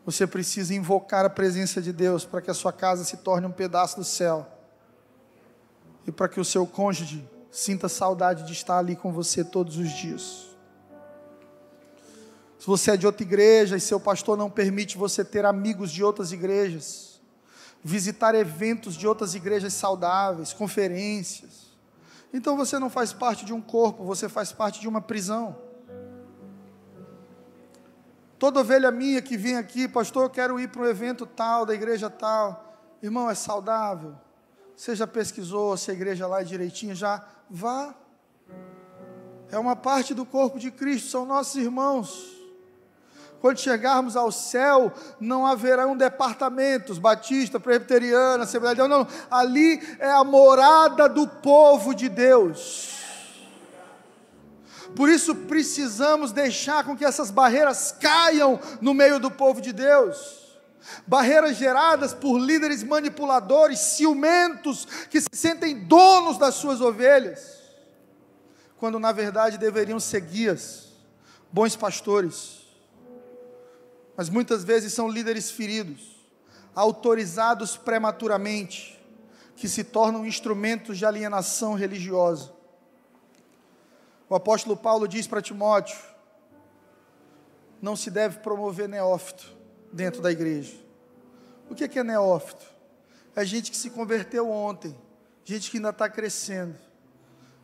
Você 0.06 0.26
precisa 0.26 0.74
invocar 0.74 1.26
a 1.26 1.30
presença 1.30 1.82
de 1.82 1.92
Deus 1.92 2.24
para 2.24 2.42
que 2.42 2.50
a 2.50 2.54
sua 2.54 2.72
casa 2.72 3.04
se 3.04 3.18
torne 3.18 3.46
um 3.46 3.52
pedaço 3.52 3.98
do 3.98 4.06
céu. 4.06 4.48
E 6.06 6.12
para 6.12 6.30
que 6.30 6.40
o 6.40 6.46
seu 6.46 6.66
cônjuge 6.66 7.28
sinta 7.52 7.90
saudade 7.90 8.44
de 8.44 8.54
estar 8.54 8.78
ali 8.78 8.96
com 8.96 9.12
você 9.12 9.44
todos 9.44 9.78
os 9.78 9.90
dias. 9.90 10.48
Se 12.60 12.66
você 12.66 12.92
é 12.92 12.98
de 12.98 13.06
outra 13.06 13.24
igreja 13.24 13.76
e 13.76 13.82
seu 13.82 14.00
pastor 14.00 14.38
não 14.38 14.50
permite 14.50 14.98
você 14.98 15.26
ter 15.26 15.46
amigos 15.46 15.92
de 15.92 16.04
outras 16.04 16.32
igrejas, 16.32 17.20
visitar 17.84 18.34
eventos 18.36 18.96
de 18.96 19.08
outras 19.08 19.36
igrejas 19.36 19.74
saudáveis, 19.74 20.54
conferências, 20.54 21.67
então 22.34 22.58
você 22.58 22.78
não 22.78 22.90
faz 22.90 23.14
parte 23.14 23.46
de 23.46 23.54
um 23.54 23.62
corpo, 23.62 24.04
você 24.04 24.28
faz 24.28 24.52
parte 24.52 24.80
de 24.80 24.88
uma 24.88 25.02
prisão. 25.02 25.56
Toda 28.38 28.60
ovelha 28.60 28.92
minha 28.92 29.22
que 29.22 29.36
vem 29.36 29.58
aqui, 29.58 29.88
pastor, 29.88 30.24
eu 30.24 30.30
quero 30.30 30.60
ir 30.60 30.70
para 30.70 30.82
um 30.82 30.86
evento 30.86 31.26
tal, 31.26 31.66
da 31.66 31.74
igreja 31.74 32.10
tal. 32.10 32.78
Irmão, 33.02 33.30
é 33.30 33.36
saudável. 33.36 34.16
Você 34.76 34.96
já 34.96 35.08
pesquisou 35.08 35.76
se 35.76 35.90
a 35.90 35.94
igreja 35.94 36.28
lá 36.28 36.42
é 36.42 36.44
direitinho? 36.44 36.94
Já 36.94 37.26
vá. 37.50 37.96
É 39.50 39.58
uma 39.58 39.76
parte 39.76 40.14
do 40.14 40.24
corpo 40.26 40.60
de 40.60 40.70
Cristo, 40.70 41.10
são 41.10 41.26
nossos 41.26 41.56
irmãos. 41.56 42.37
Quando 43.40 43.60
chegarmos 43.60 44.16
ao 44.16 44.32
céu, 44.32 44.92
não 45.20 45.46
haverão 45.46 45.96
departamentos, 45.96 46.98
batista, 46.98 47.60
presbiteriana, 47.60 48.44
assembleia 48.44 48.88
não. 48.88 49.08
Ali 49.30 49.80
é 50.00 50.10
a 50.10 50.24
morada 50.24 51.08
do 51.08 51.28
povo 51.28 51.94
de 51.94 52.10
Deus. 52.10 52.96
Por 54.96 55.10
isso 55.10 55.36
precisamos 55.36 56.32
deixar 56.32 56.84
com 56.84 56.98
que 56.98 57.06
essas 57.06 57.30
barreiras 57.30 57.96
caiam 58.00 58.60
no 58.82 58.94
meio 58.94 59.20
do 59.20 59.30
povo 59.30 59.62
de 59.62 59.72
Deus. 59.72 60.48
barreiras 61.06 61.58
geradas 61.58 62.14
por 62.14 62.38
líderes 62.38 62.84
manipuladores, 62.84 63.80
ciumentos, 63.80 64.86
que 65.10 65.22
se 65.22 65.30
sentem 65.34 65.86
donos 65.86 66.38
das 66.38 66.56
suas 66.56 66.82
ovelhas, 66.82 67.58
quando 68.78 69.00
na 69.00 69.12
verdade 69.12 69.58
deveriam 69.58 70.00
ser 70.00 70.22
guias, 70.22 70.88
bons 71.52 71.76
pastores. 71.76 72.67
Mas 74.18 74.30
muitas 74.30 74.64
vezes 74.64 74.94
são 74.94 75.08
líderes 75.08 75.52
feridos, 75.52 76.26
autorizados 76.74 77.78
prematuramente, 77.78 79.00
que 79.56 79.70
se 79.70 79.84
tornam 79.84 80.26
instrumentos 80.26 80.98
de 80.98 81.06
alienação 81.06 81.76
religiosa. 81.76 82.52
O 84.28 84.34
apóstolo 84.34 84.76
Paulo 84.76 85.08
diz 85.08 85.28
para 85.28 85.42
Timóteo: 85.42 85.98
não 87.80 87.96
se 87.96 88.10
deve 88.10 88.40
promover 88.40 88.90
neófito 88.90 89.56
dentro 89.94 90.20
da 90.20 90.32
igreja. 90.32 90.76
O 91.70 91.76
que 91.76 92.00
é 92.00 92.04
neófito? 92.04 92.66
É 93.36 93.46
gente 93.46 93.70
que 93.70 93.78
se 93.78 93.92
converteu 93.92 94.50
ontem, 94.50 94.98
gente 95.44 95.70
que 95.70 95.78
ainda 95.78 95.90
está 95.90 96.10
crescendo. 96.10 96.76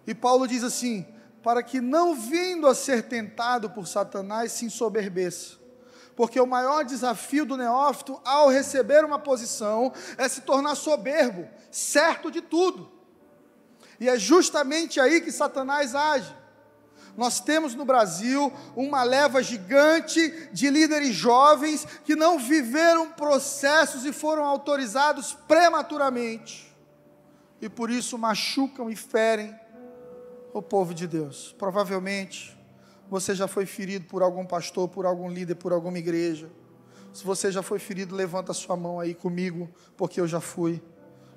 E 0.05 0.13
Paulo 0.13 0.47
diz 0.47 0.63
assim: 0.63 1.03
para 1.41 1.63
que 1.63 1.81
não 1.81 2.15
vindo 2.15 2.67
a 2.67 2.75
ser 2.75 3.03
tentado 3.03 3.71
por 3.71 3.87
Satanás 3.87 4.51
se 4.51 4.65
ensoberbeça. 4.65 5.62
Porque 6.15 6.39
o 6.39 6.47
maior 6.47 6.83
desafio 6.83 7.45
do 7.45 7.57
neófito 7.57 8.19
ao 8.23 8.49
receber 8.49 9.03
uma 9.03 9.17
posição 9.17 9.91
é 10.17 10.27
se 10.27 10.41
tornar 10.41 10.75
soberbo, 10.75 11.47
certo 11.71 12.29
de 12.29 12.41
tudo. 12.41 12.91
E 13.99 14.07
é 14.07 14.17
justamente 14.17 14.99
aí 14.99 15.21
que 15.21 15.31
Satanás 15.31 15.95
age. 15.95 16.35
Nós 17.15 17.39
temos 17.39 17.75
no 17.75 17.85
Brasil 17.85 18.51
uma 18.75 19.03
leva 19.03 19.41
gigante 19.43 20.49
de 20.51 20.69
líderes 20.69 21.13
jovens 21.13 21.85
que 22.03 22.15
não 22.15 22.39
viveram 22.39 23.11
processos 23.11 24.03
e 24.03 24.11
foram 24.11 24.43
autorizados 24.43 25.33
prematuramente. 25.47 26.75
E 27.61 27.69
por 27.69 27.89
isso 27.89 28.17
machucam 28.17 28.89
e 28.89 28.95
ferem 28.95 29.55
o 30.53 30.61
povo 30.61 30.93
de 30.93 31.07
Deus. 31.07 31.55
Provavelmente 31.57 32.57
você 33.09 33.35
já 33.35 33.47
foi 33.47 33.65
ferido 33.65 34.05
por 34.05 34.21
algum 34.21 34.45
pastor, 34.45 34.87
por 34.89 35.05
algum 35.05 35.29
líder, 35.29 35.55
por 35.55 35.71
alguma 35.71 35.97
igreja. 35.97 36.49
Se 37.13 37.23
você 37.23 37.51
já 37.51 37.61
foi 37.61 37.77
ferido, 37.77 38.15
levanta 38.15 38.51
a 38.51 38.55
sua 38.55 38.75
mão 38.75 38.99
aí 38.99 39.13
comigo, 39.13 39.69
porque 39.95 40.19
eu 40.19 40.27
já 40.27 40.39
fui. 40.39 40.81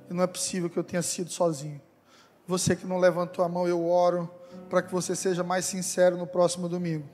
E 0.09 0.15
não 0.15 0.23
é 0.23 0.27
possível 0.27 0.71
que 0.71 0.79
eu 0.79 0.85
tenha 0.85 1.03
sido 1.03 1.31
sozinho. 1.31 1.81
Você 2.47 2.75
que 2.75 2.87
não 2.87 2.99
levantou 2.99 3.45
a 3.45 3.49
mão, 3.49 3.69
eu 3.69 3.87
oro 3.87 4.31
para 4.71 4.81
que 4.81 4.93
você 4.93 5.15
seja 5.15 5.43
mais 5.43 5.65
sincero 5.65 6.17
no 6.17 6.27
próximo 6.27 6.69
domingo. 6.69 7.07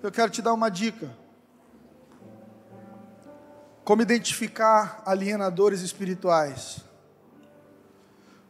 Eu 0.00 0.12
quero 0.12 0.30
te 0.30 0.40
dar 0.40 0.52
uma 0.52 0.68
dica. 0.68 1.10
Como 3.82 4.02
identificar 4.02 5.02
alienadores 5.04 5.80
espirituais? 5.80 6.87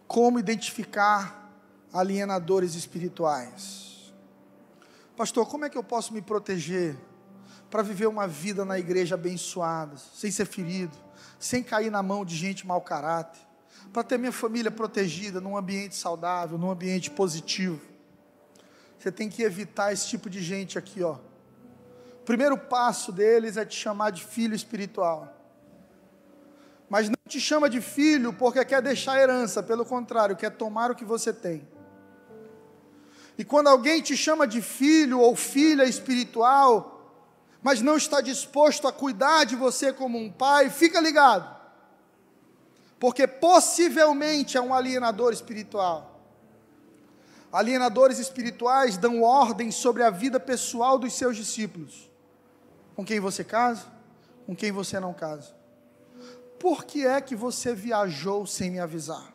Como 0.09 0.41
identificar 0.41 1.53
alienadores 1.93 2.75
espirituais? 2.75 4.13
Pastor, 5.17 5.47
como 5.47 5.65
é 5.65 5.71
que 5.71 5.79
eu 5.79 5.85
posso 5.85 6.13
me 6.13 6.21
proteger 6.21 6.97
para 7.71 7.83
viver 7.83 8.09
uma 8.09 8.27
vida 8.27 8.65
na 8.65 8.79
igreja 8.79 9.15
abençoada, 9.15 9.97
sem 9.97 10.33
ser 10.33 10.47
ferido, 10.47 10.97
sem 11.39 11.63
cair 11.63 11.91
na 11.91 12.03
mão 12.03 12.25
de 12.25 12.35
gente 12.35 12.67
mau 12.67 12.81
caráter? 12.81 13.49
para 13.93 14.05
ter 14.05 14.19
minha 14.19 14.33
família 14.33 14.71
protegida 14.71 15.41
num 15.41 15.57
ambiente 15.57 15.97
saudável, 15.97 16.59
num 16.59 16.71
ambiente 16.71 17.11
positivo. 17.11 17.81
Você 18.99 19.11
tem 19.11 19.29
que 19.29 19.43
evitar 19.43 19.93
esse 19.93 20.09
tipo 20.09 20.29
de 20.29 20.43
gente 20.43 20.79
aqui, 20.79 21.03
ó. 21.03 21.15
O 22.21 22.25
primeiro 22.25 22.59
passo 22.59 23.11
deles 23.13 23.57
é 23.57 23.65
te 23.65 23.77
chamar 23.77 24.11
de 24.11 24.25
filho 24.25 24.55
espiritual. 24.55 25.35
Mas 26.89 27.09
não 27.09 27.17
te 27.29 27.41
chama 27.41 27.69
de 27.69 27.81
filho 27.81 28.33
porque 28.33 28.65
quer 28.65 28.81
deixar 28.81 29.21
herança, 29.21 29.63
pelo 29.63 29.85
contrário, 29.85 30.37
quer 30.37 30.51
tomar 30.51 30.91
o 30.91 30.95
que 30.95 31.05
você 31.05 31.33
tem. 31.33 31.69
E 33.37 33.45
quando 33.45 33.69
alguém 33.69 34.01
te 34.01 34.17
chama 34.17 34.47
de 34.47 34.61
filho 34.63 35.21
ou 35.21 35.37
filha 35.37 35.85
espiritual, 35.85 37.13
mas 37.63 37.81
não 37.83 37.97
está 37.97 38.21
disposto 38.21 38.89
a 38.89 38.93
cuidar 38.93 39.45
de 39.45 39.55
você 39.55 39.93
como 39.93 40.19
um 40.19 40.31
pai, 40.31 40.71
fica 40.71 41.01
ligado 41.01 41.59
porque 42.99 43.27
possivelmente 43.27 44.57
é 44.57 44.61
um 44.61 44.75
alienador 44.75 45.33
espiritual. 45.33 46.17
Alienadores 47.53 48.19
espirituais 48.19 48.97
dão 48.97 49.23
ordem 49.23 49.71
sobre 49.71 50.03
a 50.03 50.11
vida 50.11 50.39
pessoal 50.39 50.99
dos 50.99 51.15
seus 51.15 51.37
discípulos. 51.37 52.11
Com 52.95 53.05
quem 53.05 53.21
você 53.21 53.45
casa, 53.45 53.87
com 54.45 54.55
quem 54.55 54.73
você 54.73 54.99
não 54.99 55.15
casa. 55.15 55.55
Por 56.59 56.85
que 56.85 57.07
é 57.07 57.21
que 57.21 57.37
você 57.37 57.75
viajou 57.75 58.47
sem 58.47 58.71
me 58.71 58.81
avisar? 58.81 59.33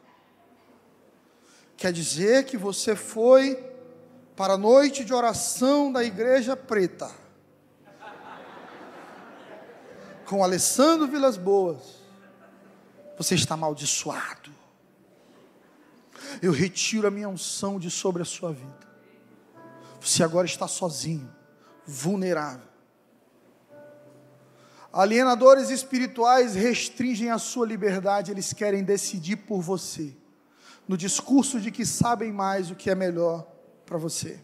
Quer 1.77 1.91
dizer 1.91 2.45
que 2.45 2.57
você 2.57 2.95
foi 2.95 3.71
para 4.36 4.53
a 4.53 4.57
noite 4.57 5.05
de 5.05 5.13
oração 5.13 5.91
da 5.91 6.03
Igreja 6.03 6.55
Preta. 6.55 7.12
Com 10.25 10.43
Alessandro 10.43 11.07
Vilas 11.07 11.38
Boas 11.38 12.03
você 13.17 13.36
está 13.36 13.53
amaldiçoado. 13.53 14.51
Eu 16.41 16.51
retiro 16.51 17.07
a 17.07 17.12
minha 17.12 17.29
unção 17.29 17.79
de 17.79 17.89
sobre 17.89 18.21
a 18.21 18.25
sua 18.25 18.51
vida. 18.51 18.88
Você 20.01 20.23
agora 20.23 20.45
está 20.45 20.67
sozinho, 20.67 21.33
vulnerável. 21.86 22.72
Alienadores 24.93 25.71
espirituais 25.71 26.53
restringem 26.53 27.32
a 27.32 27.39
sua 27.39 27.65
liberdade, 27.65 28.32
eles 28.32 28.53
querem 28.53 28.84
decidir 28.84 29.38
por 29.38 29.60
você, 29.60 30.15
no 30.88 30.95
discurso 30.95 31.60
de 31.60 31.71
que 31.71 31.84
sabem 31.84 32.32
mais 32.32 32.69
o 32.69 32.75
que 32.75 32.91
é 32.91 32.95
melhor 32.95 33.47
para 33.88 33.97
você. 33.97 34.39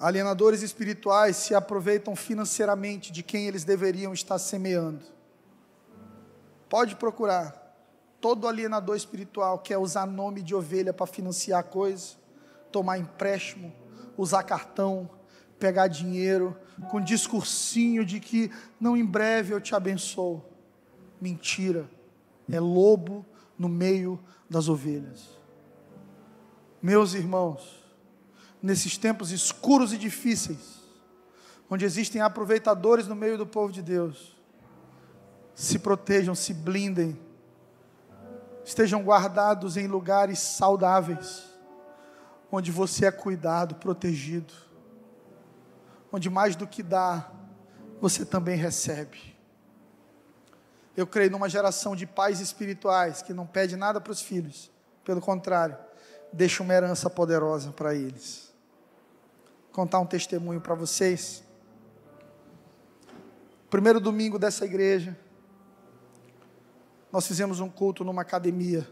Alienadores 0.00 0.62
espirituais 0.62 1.36
se 1.36 1.54
aproveitam 1.54 2.16
financeiramente 2.16 3.12
de 3.12 3.22
quem 3.22 3.46
eles 3.46 3.62
deveriam 3.62 4.14
estar 4.14 4.38
semeando 4.38 5.18
Pode 6.68 6.96
procurar. 6.96 7.66
Todo 8.20 8.46
alienador 8.46 8.96
espiritual 8.96 9.58
quer 9.58 9.78
usar 9.78 10.06
nome 10.06 10.42
de 10.42 10.54
ovelha 10.54 10.92
para 10.92 11.06
financiar 11.06 11.64
coisa, 11.64 12.16
tomar 12.70 12.98
empréstimo, 12.98 13.72
usar 14.16 14.42
cartão, 14.42 15.08
pegar 15.58 15.86
dinheiro, 15.86 16.56
com 16.90 17.00
discursinho 17.00 18.04
de 18.04 18.20
que 18.20 18.50
não 18.80 18.96
em 18.96 19.04
breve 19.04 19.52
eu 19.52 19.60
te 19.60 19.74
abençoo. 19.74 20.44
Mentira. 21.20 21.88
É 22.50 22.60
lobo 22.60 23.26
no 23.58 23.68
meio 23.68 24.18
das 24.48 24.68
ovelhas. 24.68 25.36
Meus 26.80 27.12
irmãos, 27.14 27.84
nesses 28.62 28.96
tempos 28.96 29.30
escuros 29.30 29.92
e 29.92 29.98
difíceis, 29.98 30.78
onde 31.68 31.84
existem 31.84 32.20
aproveitadores 32.20 33.06
no 33.06 33.14
meio 33.14 33.36
do 33.36 33.46
povo 33.46 33.72
de 33.72 33.82
Deus, 33.82 34.36
se 35.54 35.78
protejam, 35.78 36.34
se 36.34 36.54
blindem, 36.54 37.18
estejam 38.64 39.02
guardados 39.02 39.76
em 39.76 39.86
lugares 39.88 40.38
saudáveis, 40.38 41.44
onde 42.50 42.70
você 42.70 43.06
é 43.06 43.10
cuidado, 43.10 43.74
protegido, 43.74 44.54
onde 46.12 46.30
mais 46.30 46.56
do 46.56 46.66
que 46.66 46.82
dá, 46.82 47.30
você 48.00 48.24
também 48.24 48.56
recebe. 48.56 49.36
Eu 50.96 51.06
creio 51.06 51.30
numa 51.30 51.48
geração 51.48 51.94
de 51.94 52.06
pais 52.06 52.40
espirituais 52.40 53.22
que 53.22 53.32
não 53.32 53.46
pede 53.46 53.76
nada 53.76 54.00
para 54.00 54.12
os 54.12 54.20
filhos, 54.20 54.70
pelo 55.04 55.20
contrário, 55.20 55.76
deixa 56.32 56.62
uma 56.62 56.74
herança 56.74 57.08
poderosa 57.08 57.70
para 57.70 57.94
eles. 57.94 58.52
Vou 59.66 59.72
contar 59.72 60.00
um 60.00 60.06
testemunho 60.06 60.60
para 60.60 60.74
vocês. 60.74 61.42
Primeiro 63.70 64.00
domingo 64.00 64.38
dessa 64.38 64.64
igreja, 64.64 65.16
nós 67.12 67.26
fizemos 67.26 67.60
um 67.60 67.68
culto 67.68 68.02
numa 68.04 68.22
academia. 68.22 68.88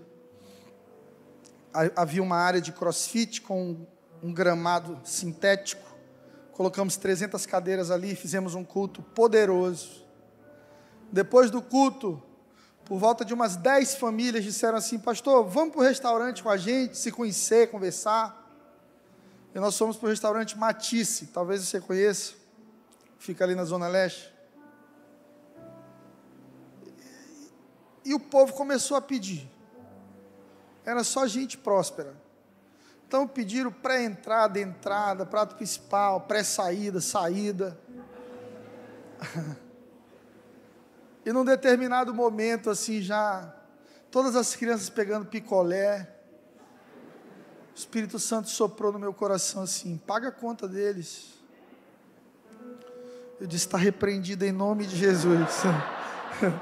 Havia 1.95 2.22
uma 2.22 2.36
área 2.36 2.61
de 2.61 2.72
crossfit 2.72 3.43
com 3.43 3.86
um 4.22 4.32
gramado 4.32 4.99
sintético. 5.05 5.95
Colocamos 6.57 6.96
300 6.96 7.44
cadeiras 7.44 7.90
ali, 7.90 8.16
fizemos 8.16 8.54
um 8.54 8.64
culto 8.64 9.02
poderoso. 9.02 10.02
Depois 11.12 11.50
do 11.50 11.61
culto, 11.61 12.22
por 12.82 12.98
volta 12.98 13.26
de 13.26 13.34
umas 13.34 13.57
10 13.57 13.96
famílias 13.96 14.42
disseram 14.42 14.78
assim: 14.78 14.98
Pastor, 14.98 15.46
vamos 15.46 15.74
para 15.74 15.82
o 15.82 15.84
restaurante 15.84 16.42
com 16.42 16.48
a 16.48 16.57
gente, 16.57 16.96
se 16.96 17.12
conhecer, 17.12 17.70
conversar. 17.70 18.42
E 19.54 19.61
nós 19.61 19.76
fomos 19.76 19.98
para 19.98 20.07
o 20.07 20.09
restaurante 20.09 20.57
Matisse, 20.57 21.26
talvez 21.26 21.61
você 21.61 21.78
conheça, 21.78 22.32
fica 23.18 23.44
ali 23.44 23.54
na 23.54 23.64
Zona 23.64 23.86
Leste. 23.86 24.32
E 28.02 28.14
o 28.14 28.18
povo 28.18 28.54
começou 28.54 28.96
a 28.96 29.02
pedir. 29.02 29.46
Era 30.86 31.04
só 31.04 31.26
gente 31.26 31.59
próspera. 31.59 32.16
Então 33.07 33.26
pediram 33.26 33.70
pré-entrada, 33.70 34.59
entrada, 34.59 35.24
prato 35.24 35.54
principal, 35.54 36.22
pré-saída, 36.22 37.00
saída. 37.00 37.78
e 41.24 41.32
num 41.32 41.44
determinado 41.44 42.12
momento, 42.12 42.68
assim, 42.68 43.00
já, 43.00 43.54
todas 44.11 44.34
as 44.34 44.57
crianças 44.57 44.90
pegando 44.90 45.26
picolé, 45.26 46.12
o 47.72 47.78
Espírito 47.78 48.18
Santo 48.18 48.48
soprou 48.48 48.92
no 48.92 48.98
meu 48.98 49.14
coração 49.14 49.62
assim: 49.62 49.98
paga 49.98 50.28
a 50.28 50.32
conta 50.32 50.66
deles. 50.66 51.34
Eu 53.40 53.46
disse: 53.46 53.66
está 53.66 53.78
repreendido 53.78 54.44
em 54.44 54.50
nome 54.50 54.84
de 54.84 54.96
Jesus. 54.96 55.62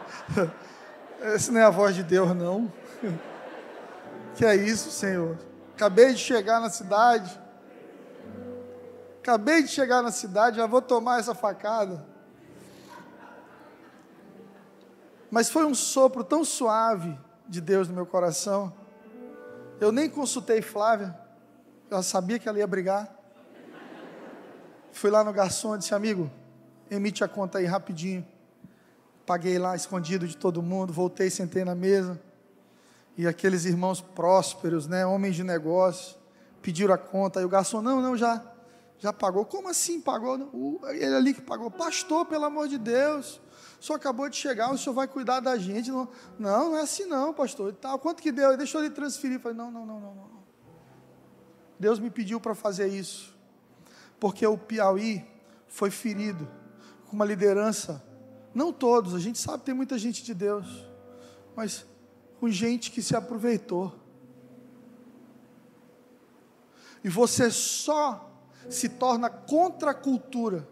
Essa 1.22 1.50
não 1.50 1.60
é 1.60 1.64
a 1.64 1.70
voz 1.70 1.94
de 1.94 2.02
Deus, 2.02 2.36
não. 2.36 2.70
Que 4.34 4.44
é 4.44 4.56
isso, 4.56 4.90
Senhor? 4.90 5.38
Acabei 5.74 6.14
de 6.14 6.18
chegar 6.18 6.60
na 6.60 6.70
cidade. 6.70 7.40
Acabei 9.18 9.62
de 9.62 9.68
chegar 9.68 10.02
na 10.02 10.12
cidade, 10.12 10.58
já 10.58 10.66
vou 10.66 10.80
tomar 10.80 11.18
essa 11.18 11.34
facada. 11.34 12.04
Mas 15.30 15.50
foi 15.50 15.64
um 15.64 15.74
sopro 15.74 16.22
tão 16.22 16.44
suave 16.44 17.18
de 17.48 17.60
Deus 17.60 17.88
no 17.88 17.94
meu 17.94 18.06
coração. 18.06 18.72
Eu 19.80 19.90
nem 19.90 20.08
consultei 20.08 20.62
Flávia. 20.62 21.18
Eu 21.90 22.02
sabia 22.04 22.38
que 22.38 22.48
ela 22.48 22.58
ia 22.58 22.66
brigar. 22.66 23.12
Fui 24.92 25.10
lá 25.10 25.24
no 25.24 25.32
garçom 25.32 25.74
e 25.74 25.78
disse: 25.78 25.92
Amigo, 25.92 26.30
emite 26.88 27.24
a 27.24 27.28
conta 27.28 27.58
aí 27.58 27.64
rapidinho. 27.64 28.24
Paguei 29.26 29.58
lá 29.58 29.74
escondido 29.74 30.28
de 30.28 30.36
todo 30.36 30.62
mundo. 30.62 30.92
Voltei, 30.92 31.30
sentei 31.30 31.64
na 31.64 31.74
mesa. 31.74 32.20
E 33.16 33.26
aqueles 33.26 33.64
irmãos 33.64 34.00
prósperos, 34.00 34.86
né, 34.86 35.06
homens 35.06 35.36
de 35.36 35.44
negócio, 35.44 36.16
pediram 36.60 36.94
a 36.94 36.98
conta. 36.98 37.40
E 37.40 37.44
o 37.44 37.48
garçom, 37.48 37.80
não, 37.80 38.00
não, 38.00 38.16
já, 38.16 38.42
já 38.98 39.12
pagou. 39.12 39.44
Como 39.44 39.68
assim 39.68 40.00
pagou? 40.00 40.36
O, 40.52 40.80
ele 40.88 41.14
ali 41.14 41.34
que 41.34 41.42
pagou. 41.42 41.70
Pastor, 41.70 42.26
pelo 42.26 42.44
amor 42.44 42.68
de 42.68 42.78
Deus, 42.78 43.40
senhor 43.84 43.96
acabou 43.96 44.30
de 44.30 44.36
chegar, 44.36 44.72
o 44.72 44.78
senhor 44.78 44.94
vai 44.94 45.06
cuidar 45.06 45.40
da 45.40 45.58
gente. 45.58 45.90
Não, 45.90 46.08
não, 46.38 46.70
não 46.70 46.76
é 46.76 46.80
assim 46.80 47.04
não, 47.04 47.34
pastor. 47.34 47.74
Tá, 47.74 47.96
quanto 47.98 48.22
que 48.22 48.32
deu? 48.32 48.56
Deixou 48.56 48.80
ele 48.80 48.90
transferir. 48.90 49.38
Falei, 49.38 49.56
não, 49.56 49.70
não, 49.70 49.84
não, 49.84 50.00
não, 50.00 50.14
não. 50.14 50.44
Deus 51.78 51.98
me 51.98 52.08
pediu 52.08 52.40
para 52.40 52.54
fazer 52.54 52.88
isso. 52.88 53.36
Porque 54.18 54.46
o 54.46 54.56
Piauí 54.56 55.22
foi 55.68 55.90
ferido 55.90 56.48
com 57.06 57.14
uma 57.14 57.26
liderança. 57.26 58.02
Não 58.54 58.72
todos, 58.72 59.14
a 59.14 59.18
gente 59.18 59.38
sabe 59.38 59.58
que 59.58 59.66
tem 59.66 59.74
muita 59.74 59.98
gente 59.98 60.24
de 60.24 60.32
Deus. 60.32 60.86
Mas 61.54 61.84
com 62.40 62.48
gente 62.48 62.90
que 62.90 63.02
se 63.02 63.16
aproveitou. 63.16 63.94
E 67.02 67.08
você 67.08 67.50
só 67.50 68.30
se 68.70 68.88
torna 68.88 69.28
contra 69.28 69.90
a 69.90 69.94
cultura 69.94 70.66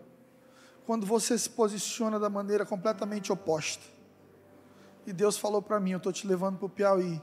quando 0.86 1.06
você 1.06 1.38
se 1.38 1.50
posiciona 1.50 2.18
da 2.18 2.30
maneira 2.30 2.64
completamente 2.64 3.32
oposta. 3.32 3.84
E 5.06 5.12
Deus 5.12 5.36
falou 5.36 5.60
para 5.60 5.78
mim: 5.80 5.92
Eu 5.92 5.98
estou 5.98 6.12
te 6.12 6.26
levando 6.26 6.58
para 6.58 6.66
o 6.66 6.70
Piauí 6.70 7.20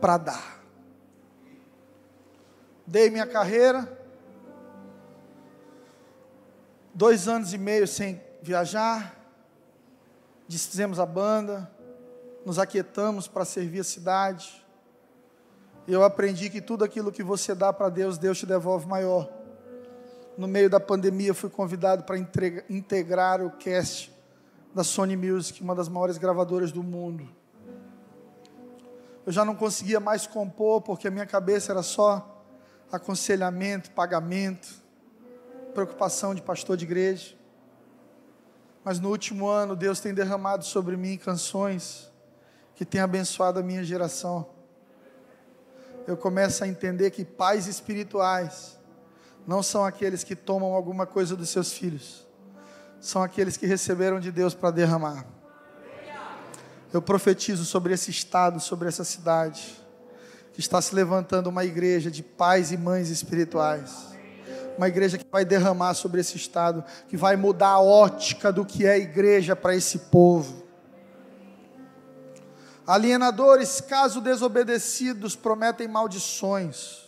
para 0.00 0.16
dar. 0.16 0.60
Dei 2.86 3.10
minha 3.10 3.26
carreira, 3.26 4.00
dois 6.94 7.26
anos 7.26 7.52
e 7.52 7.58
meio 7.58 7.86
sem 7.86 8.22
viajar, 8.40 9.20
desfizemos 10.46 11.00
a 11.00 11.06
banda, 11.06 11.70
nos 12.46 12.60
aquietamos 12.60 13.26
para 13.26 13.44
servir 13.44 13.80
a 13.80 13.84
cidade. 13.84 14.64
E 15.84 15.92
eu 15.92 16.04
aprendi 16.04 16.48
que 16.48 16.60
tudo 16.60 16.84
aquilo 16.84 17.10
que 17.10 17.24
você 17.24 17.56
dá 17.56 17.72
para 17.72 17.88
Deus, 17.88 18.18
Deus 18.18 18.38
te 18.38 18.46
devolve 18.46 18.86
maior. 18.86 19.28
No 20.38 20.46
meio 20.46 20.70
da 20.70 20.78
pandemia, 20.78 21.34
fui 21.34 21.50
convidado 21.50 22.04
para 22.04 22.16
integrar 22.70 23.42
o 23.42 23.50
cast 23.50 24.14
da 24.72 24.84
Sony 24.84 25.16
Music, 25.16 25.60
uma 25.60 25.74
das 25.74 25.88
maiores 25.88 26.18
gravadoras 26.18 26.70
do 26.70 26.84
mundo. 26.84 27.28
Eu 29.26 29.32
já 29.32 29.44
não 29.44 29.56
conseguia 29.56 29.98
mais 29.98 30.24
compor, 30.24 30.82
porque 30.82 31.08
a 31.08 31.10
minha 31.10 31.26
cabeça 31.26 31.72
era 31.72 31.82
só 31.82 32.44
aconselhamento, 32.92 33.90
pagamento, 33.90 34.68
preocupação 35.74 36.32
de 36.32 36.42
pastor 36.42 36.76
de 36.76 36.84
igreja. 36.84 37.34
Mas 38.84 39.00
no 39.00 39.10
último 39.10 39.48
ano, 39.48 39.74
Deus 39.74 39.98
tem 39.98 40.14
derramado 40.14 40.64
sobre 40.64 40.96
mim 40.96 41.16
canções 41.16 42.14
que 42.76 42.84
tem 42.84 43.00
abençoado 43.00 43.58
a 43.58 43.62
minha 43.62 43.82
geração. 43.82 44.46
Eu 46.06 46.14
começo 46.16 46.62
a 46.62 46.68
entender 46.68 47.10
que 47.10 47.24
pais 47.24 47.66
espirituais 47.66 48.78
não 49.46 49.62
são 49.62 49.84
aqueles 49.84 50.22
que 50.22 50.36
tomam 50.36 50.74
alguma 50.74 51.06
coisa 51.06 51.34
dos 51.34 51.48
seus 51.48 51.72
filhos, 51.72 52.26
são 53.00 53.22
aqueles 53.22 53.56
que 53.56 53.66
receberam 53.66 54.20
de 54.20 54.30
Deus 54.30 54.54
para 54.54 54.70
derramar. 54.70 55.26
Eu 56.92 57.00
profetizo 57.00 57.64
sobre 57.64 57.94
esse 57.94 58.10
estado, 58.10 58.60
sobre 58.60 58.88
essa 58.88 59.04
cidade, 59.04 59.82
que 60.52 60.60
está 60.60 60.80
se 60.80 60.94
levantando 60.94 61.48
uma 61.48 61.64
igreja 61.64 62.10
de 62.10 62.22
pais 62.22 62.72
e 62.72 62.76
mães 62.76 63.08
espirituais. 63.08 64.14
Uma 64.76 64.88
igreja 64.88 65.16
que 65.16 65.26
vai 65.30 65.44
derramar 65.44 65.94
sobre 65.94 66.20
esse 66.20 66.36
estado, 66.36 66.84
que 67.08 67.16
vai 67.16 67.36
mudar 67.36 67.70
a 67.70 67.80
ótica 67.80 68.52
do 68.52 68.64
que 68.64 68.86
é 68.86 68.98
igreja 68.98 69.56
para 69.56 69.74
esse 69.74 69.98
povo 69.98 70.65
Alienadores, 72.86 73.80
caso 73.80 74.20
desobedecidos, 74.20 75.34
prometem 75.34 75.88
maldições. 75.88 77.04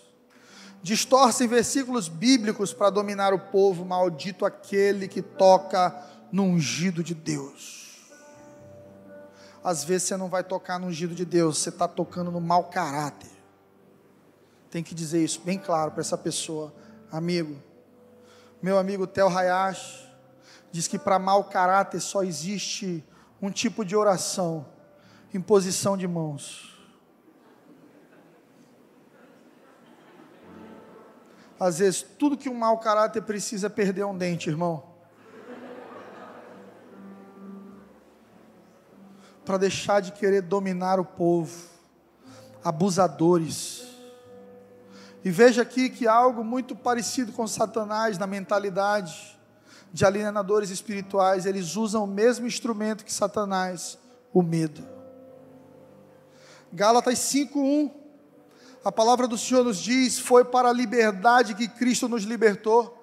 Distorcem 0.83 1.47
versículos 1.47 2.09
bíblicos 2.09 2.73
para 2.73 2.91
dominar 2.91 3.33
o 3.33 3.39
povo. 3.39 3.85
Maldito 3.85 4.45
aquele 4.45 5.07
que 5.07 5.23
toca 5.23 5.95
no 6.33 6.43
ungido 6.43 7.03
de 7.05 7.15
Deus. 7.15 8.11
Às 9.63 9.85
vezes 9.85 10.09
você 10.09 10.17
não 10.17 10.29
vai 10.29 10.43
tocar 10.43 10.81
no 10.81 10.89
ungido 10.89 11.15
de 11.15 11.25
Deus, 11.25 11.59
você 11.59 11.69
está 11.69 11.87
tocando 11.87 12.31
no 12.31 12.41
mau 12.41 12.65
caráter. 12.65 13.31
Tem 14.71 14.83
que 14.83 14.95
dizer 14.95 15.23
isso 15.23 15.41
bem 15.45 15.59
claro 15.59 15.93
para 15.93 16.01
essa 16.01 16.19
pessoa, 16.19 16.75
amigo. 17.11 17.57
Meu 18.61 18.79
amigo 18.79 19.07
Tel 19.07 19.29
Hayashi 19.29 20.09
diz 20.73 20.89
que 20.89 20.99
para 20.99 21.19
mau 21.19 21.45
caráter 21.45 22.01
só 22.01 22.25
existe 22.25 23.05
um 23.41 23.51
tipo 23.51 23.85
de 23.85 23.95
oração 23.95 24.67
imposição 25.33 25.97
de 25.97 26.07
mãos. 26.07 26.79
Às 31.61 31.79
vezes, 31.79 32.03
tudo 32.03 32.37
que 32.37 32.49
um 32.49 32.55
mau 32.55 32.79
caráter 32.79 33.23
precisa 33.23 33.67
é 33.67 33.71
perder 33.71 34.05
um 34.05 34.17
dente, 34.17 34.49
irmão. 34.49 34.85
Para 39.45 39.57
deixar 39.59 40.01
de 40.01 40.13
querer 40.13 40.43
dominar 40.43 41.01
o 41.01 41.05
povo. 41.05 41.69
Abusadores. 42.63 43.87
E 45.25 45.31
veja 45.31 45.63
aqui 45.63 45.91
que 45.91 46.07
algo 46.07 46.45
muito 46.45 46.77
parecido 46.77 47.33
com 47.33 47.47
Satanás 47.47 48.19
na 48.19 48.27
mentalidade 48.27 49.37
de 49.93 50.05
alienadores 50.05 50.71
espirituais. 50.71 51.45
Eles 51.45 51.75
usam 51.75 52.05
o 52.05 52.07
mesmo 52.07 52.47
instrumento 52.47 53.05
que 53.05 53.13
Satanás, 53.13 53.99
o 54.33 54.43
medo. 54.43 54.98
Gálatas 56.73 57.19
5:1. 57.19 57.91
A 58.85 58.93
palavra 58.93 59.27
do 59.27 59.39
Senhor 59.39 59.65
nos 59.65 59.79
diz: 59.79 60.19
"Foi 60.19 60.45
para 60.45 60.69
a 60.69 60.73
liberdade 60.73 61.55
que 61.55 61.69
Cristo 61.69 62.09
nos 62.09 62.25
libertou. 62.25 62.95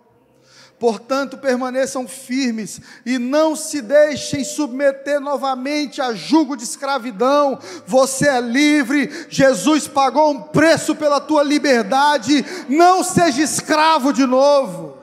Portanto, 0.78 1.38
permaneçam 1.38 2.05
firmes 2.05 2.82
e 3.05 3.18
não 3.18 3.55
se 3.55 3.82
deixem 3.82 4.43
submeter 4.43 5.22
novamente 5.22 6.01
a 6.01 6.13
jugo 6.13 6.57
de 6.57 6.66
escravidão. 6.66 7.57
Você 7.88 8.28
é 8.28 8.41
livre, 8.41 9.28
Jesus 9.30 9.88
pagou 9.88 10.32
um 10.32 10.41
preço 10.41 10.93
pela 10.93 11.22
tua 11.22 11.43
liberdade. 11.43 12.45
Não 12.68 13.03
seja 13.03 13.41
escravo 13.41 14.11
de 14.11 14.26
novo." 14.26 14.97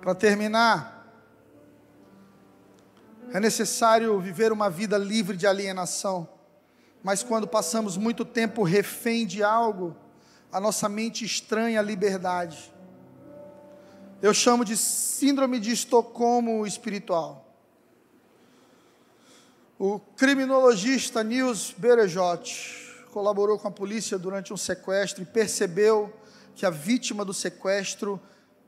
Para 0.00 0.14
terminar, 0.14 0.99
é 3.32 3.38
necessário 3.38 4.18
viver 4.20 4.52
uma 4.52 4.68
vida 4.68 4.98
livre 4.98 5.36
de 5.36 5.46
alienação, 5.46 6.28
mas 7.02 7.22
quando 7.22 7.46
passamos 7.46 7.96
muito 7.96 8.24
tempo 8.24 8.62
refém 8.62 9.26
de 9.26 9.42
algo, 9.42 9.96
a 10.52 10.60
nossa 10.60 10.88
mente 10.88 11.24
estranha 11.24 11.78
a 11.78 11.82
liberdade. 11.82 12.72
Eu 14.20 14.34
chamo 14.34 14.64
de 14.64 14.76
síndrome 14.76 15.60
de 15.60 15.70
Estocolmo 15.70 16.66
espiritual. 16.66 17.46
O 19.78 19.98
criminologista 19.98 21.22
Nils 21.22 21.74
Berejot 21.78 23.06
colaborou 23.12 23.58
com 23.58 23.68
a 23.68 23.70
polícia 23.70 24.18
durante 24.18 24.52
um 24.52 24.56
sequestro 24.56 25.22
e 25.22 25.26
percebeu 25.26 26.12
que 26.54 26.66
a 26.66 26.70
vítima 26.70 27.24
do 27.24 27.32
sequestro 27.32 28.20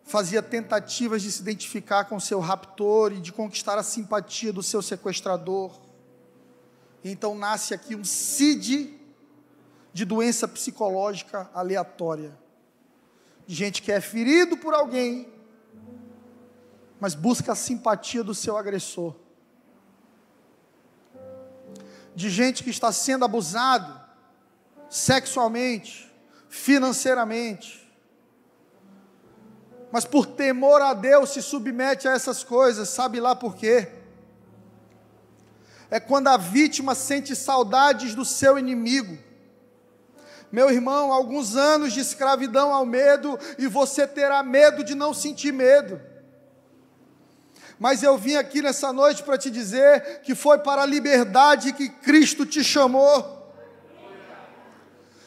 fazia 0.04 0.42
tentativas 0.42 1.22
de 1.22 1.30
se 1.30 1.40
identificar 1.40 2.04
com 2.04 2.18
seu 2.18 2.40
raptor 2.40 3.12
e 3.12 3.20
de 3.20 3.32
conquistar 3.32 3.78
a 3.78 3.82
simpatia 3.82 4.52
do 4.52 4.62
seu 4.62 4.82
sequestrador. 4.82 5.78
Então 7.04 7.34
nasce 7.34 7.74
aqui 7.74 7.94
um 7.94 8.04
CID, 8.04 8.98
de 9.92 10.04
doença 10.04 10.48
psicológica 10.48 11.50
aleatória. 11.52 12.32
De 13.46 13.54
gente 13.54 13.82
que 13.82 13.92
é 13.92 14.00
ferido 14.00 14.56
por 14.56 14.72
alguém, 14.72 15.28
mas 16.98 17.14
busca 17.14 17.52
a 17.52 17.56
simpatia 17.56 18.22
do 18.22 18.34
seu 18.34 18.56
agressor. 18.56 19.14
De 22.14 22.30
gente 22.30 22.62
que 22.62 22.70
está 22.70 22.92
sendo 22.92 23.24
abusado 23.24 24.00
sexualmente, 24.88 26.12
financeiramente, 26.48 27.81
mas 29.92 30.06
por 30.06 30.24
temor 30.24 30.80
a 30.80 30.94
Deus 30.94 31.30
se 31.30 31.42
submete 31.42 32.08
a 32.08 32.12
essas 32.12 32.42
coisas, 32.42 32.88
sabe 32.88 33.20
lá 33.20 33.36
por 33.36 33.54
quê? 33.54 33.88
É 35.90 36.00
quando 36.00 36.28
a 36.28 36.38
vítima 36.38 36.94
sente 36.94 37.36
saudades 37.36 38.14
do 38.14 38.24
seu 38.24 38.58
inimigo. 38.58 39.18
Meu 40.50 40.70
irmão, 40.70 41.12
alguns 41.12 41.56
anos 41.56 41.92
de 41.92 42.00
escravidão 42.00 42.72
ao 42.72 42.86
medo 42.86 43.38
e 43.58 43.66
você 43.66 44.06
terá 44.06 44.42
medo 44.42 44.82
de 44.82 44.94
não 44.94 45.12
sentir 45.12 45.52
medo. 45.52 46.00
Mas 47.78 48.02
eu 48.02 48.16
vim 48.16 48.36
aqui 48.36 48.62
nessa 48.62 48.92
noite 48.92 49.22
para 49.22 49.36
te 49.36 49.50
dizer 49.50 50.22
que 50.22 50.34
foi 50.34 50.58
para 50.58 50.82
a 50.82 50.86
liberdade 50.86 51.74
que 51.74 51.90
Cristo 51.90 52.46
te 52.46 52.64
chamou. 52.64 53.41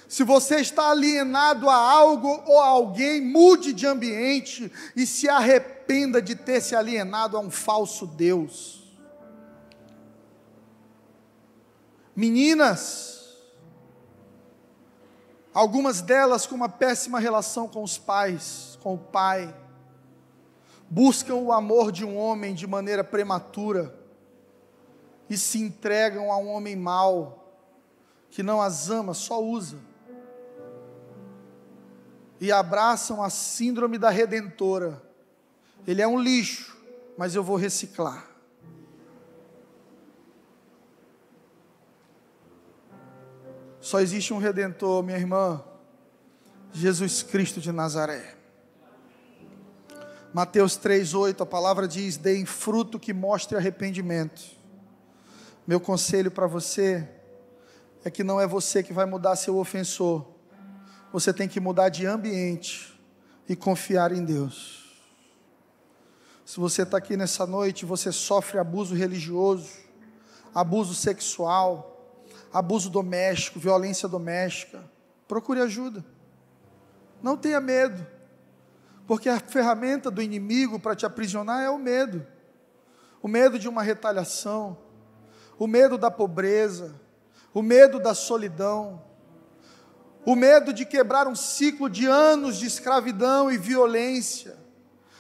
Se 0.08 0.24
você 0.24 0.58
está 0.58 0.92
alienado 0.92 1.70
a 1.70 1.76
algo 1.76 2.44
ou 2.46 2.60
a 2.60 2.68
alguém, 2.68 3.22
mude 3.22 3.74
de 3.74 3.88
ambiente 3.88 4.72
e 4.96 5.06
se 5.06 5.28
arrependa 5.28 6.22
de 6.22 6.36
ter 6.36 6.62
se 6.62 6.76
alienado 6.76 7.36
a 7.36 7.40
um 7.40 7.50
falso 7.50 8.06
Deus. 8.06 8.84
Meninas, 12.16 13.36
algumas 15.54 16.02
delas 16.02 16.46
com 16.46 16.56
uma 16.56 16.70
péssima 16.70 17.20
relação 17.20 17.68
com 17.68 17.84
os 17.84 17.98
pais, 17.98 18.78
com 18.82 18.94
o 18.94 18.98
pai, 19.00 19.54
buscam 20.88 21.36
o 21.36 21.52
amor 21.52 21.92
de 21.92 22.06
um 22.06 22.16
homem 22.16 22.54
de 22.54 22.68
maneira 22.68 23.04
prematura 23.04 23.94
e 25.28 25.36
se 25.36 25.60
entregam 25.60 26.32
a 26.32 26.38
um 26.38 26.48
homem 26.48 26.76
mau 26.76 27.42
que 28.30 28.44
não 28.44 28.62
as 28.62 28.90
ama, 28.90 29.14
só 29.14 29.42
usa 29.44 29.95
e 32.40 32.52
abraçam 32.52 33.24
a 33.24 33.30
síndrome 33.30 33.98
da 33.98 34.10
redentora. 34.10 35.02
Ele 35.88 36.02
é 36.02 36.08
um 36.08 36.20
lixo, 36.20 36.76
mas 37.18 37.36
eu 37.36 37.44
vou 37.44 37.56
reciclar. 37.56 38.28
Só 43.80 44.00
existe 44.00 44.34
um 44.34 44.40
redentor, 44.40 45.04
minha 45.04 45.18
irmã, 45.18 45.64
Jesus 46.74 47.22
Cristo 47.22 47.62
de 47.62 47.72
Nazaré. 47.72 48.36
Mateus 50.34 50.76
3:8, 50.76 51.42
a 51.42 51.46
palavra 51.46 51.88
diz: 51.88 52.18
"Deem 52.18 52.46
fruto 52.46 53.00
que 53.00 53.14
mostre 53.14 53.56
arrependimento". 53.56 54.42
Meu 55.68 55.80
conselho 55.80 56.30
para 56.30 56.48
você 56.48 57.08
é 58.04 58.12
que 58.12 58.24
não 58.24 58.42
é 58.42 58.46
você 58.46 58.84
que 58.84 58.92
vai 58.92 59.06
mudar 59.06 59.36
seu 59.36 59.58
ofensor, 59.58 60.35
você 61.16 61.32
tem 61.32 61.48
que 61.48 61.62
mudar 61.62 61.88
de 61.88 62.06
ambiente 62.06 62.94
e 63.48 63.56
confiar 63.56 64.12
em 64.12 64.26
Deus. 64.26 65.00
Se 66.44 66.60
você 66.60 66.82
está 66.82 66.98
aqui 66.98 67.16
nessa 67.16 67.48
noite, 67.48 67.86
você 67.86 68.12
sofre 68.12 68.60
abuso 68.60 68.94
religioso, 68.94 69.70
abuso 70.54 70.94
sexual, 70.94 72.20
abuso 72.52 72.90
doméstico, 72.90 73.62
violência 73.62 74.10
doméstica, 74.10 74.84
procure 75.26 75.62
ajuda. 75.62 76.04
Não 77.24 77.38
tenha 77.38 77.62
medo, 77.62 78.06
porque 79.08 79.30
a 79.30 79.40
ferramenta 79.40 80.12
do 80.12 80.22
inimigo 80.22 80.82
para 80.82 80.98
te 80.98 81.06
aprisionar 81.06 81.64
é 81.64 81.70
o 81.70 81.80
medo 81.80 82.28
o 83.22 83.28
medo 83.30 83.58
de 83.58 83.70
uma 83.70 83.82
retaliação, 83.82 84.78
o 85.58 85.66
medo 85.66 85.98
da 85.98 86.12
pobreza, 86.12 86.94
o 87.54 87.62
medo 87.62 88.00
da 88.00 88.14
solidão, 88.14 89.02
o 90.26 90.36
medo 90.36 90.74
de 90.74 90.86
quebrar 90.86 91.28
um 91.28 91.36
ciclo 91.36 91.90
de 91.90 92.06
anos 92.08 92.58
de 92.58 92.66
escravidão 92.66 93.52
e 93.52 93.58
violência. 93.58 94.58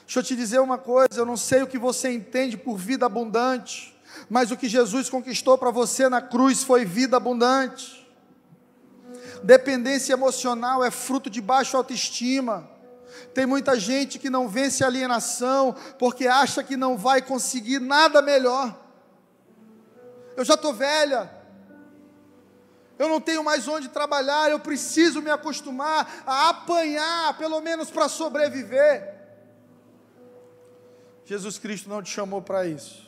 Deixa 0.05 0.19
eu 0.19 0.23
te 0.23 0.35
dizer 0.35 0.59
uma 0.59 0.77
coisa: 0.77 1.19
eu 1.19 1.25
não 1.25 1.37
sei 1.37 1.61
o 1.61 1.67
que 1.67 1.77
você 1.77 2.11
entende 2.11 2.57
por 2.57 2.77
vida 2.77 3.05
abundante, 3.05 3.95
mas 4.29 4.51
o 4.51 4.57
que 4.57 4.67
Jesus 4.67 5.09
conquistou 5.09 5.57
para 5.57 5.71
você 5.71 6.09
na 6.09 6.21
cruz 6.21 6.63
foi 6.63 6.85
vida 6.85 7.17
abundante. 7.17 8.03
Dependência 9.43 10.13
emocional 10.13 10.83
é 10.83 10.89
fruto 10.89 11.29
de 11.29 11.41
baixa 11.41 11.77
autoestima. 11.77 12.69
Tem 13.33 13.45
muita 13.45 13.79
gente 13.79 14.17
que 14.17 14.29
não 14.29 14.47
vence 14.47 14.83
a 14.83 14.87
alienação 14.87 15.75
porque 15.99 16.27
acha 16.27 16.63
que 16.63 16.75
não 16.75 16.97
vai 16.97 17.21
conseguir 17.21 17.79
nada 17.79 18.21
melhor. 18.21 18.75
Eu 20.35 20.43
já 20.43 20.55
estou 20.55 20.73
velha, 20.73 21.31
eu 22.97 23.09
não 23.09 23.19
tenho 23.19 23.43
mais 23.43 23.67
onde 23.67 23.89
trabalhar, 23.89 24.49
eu 24.49 24.59
preciso 24.59 25.21
me 25.21 25.29
acostumar 25.29 26.23
a 26.25 26.49
apanhar, 26.49 27.37
pelo 27.37 27.59
menos 27.59 27.89
para 27.91 28.07
sobreviver. 28.07 29.13
Jesus 31.25 31.57
Cristo 31.57 31.89
não 31.89 32.01
te 32.01 32.09
chamou 32.09 32.41
para 32.41 32.65
isso, 32.65 33.05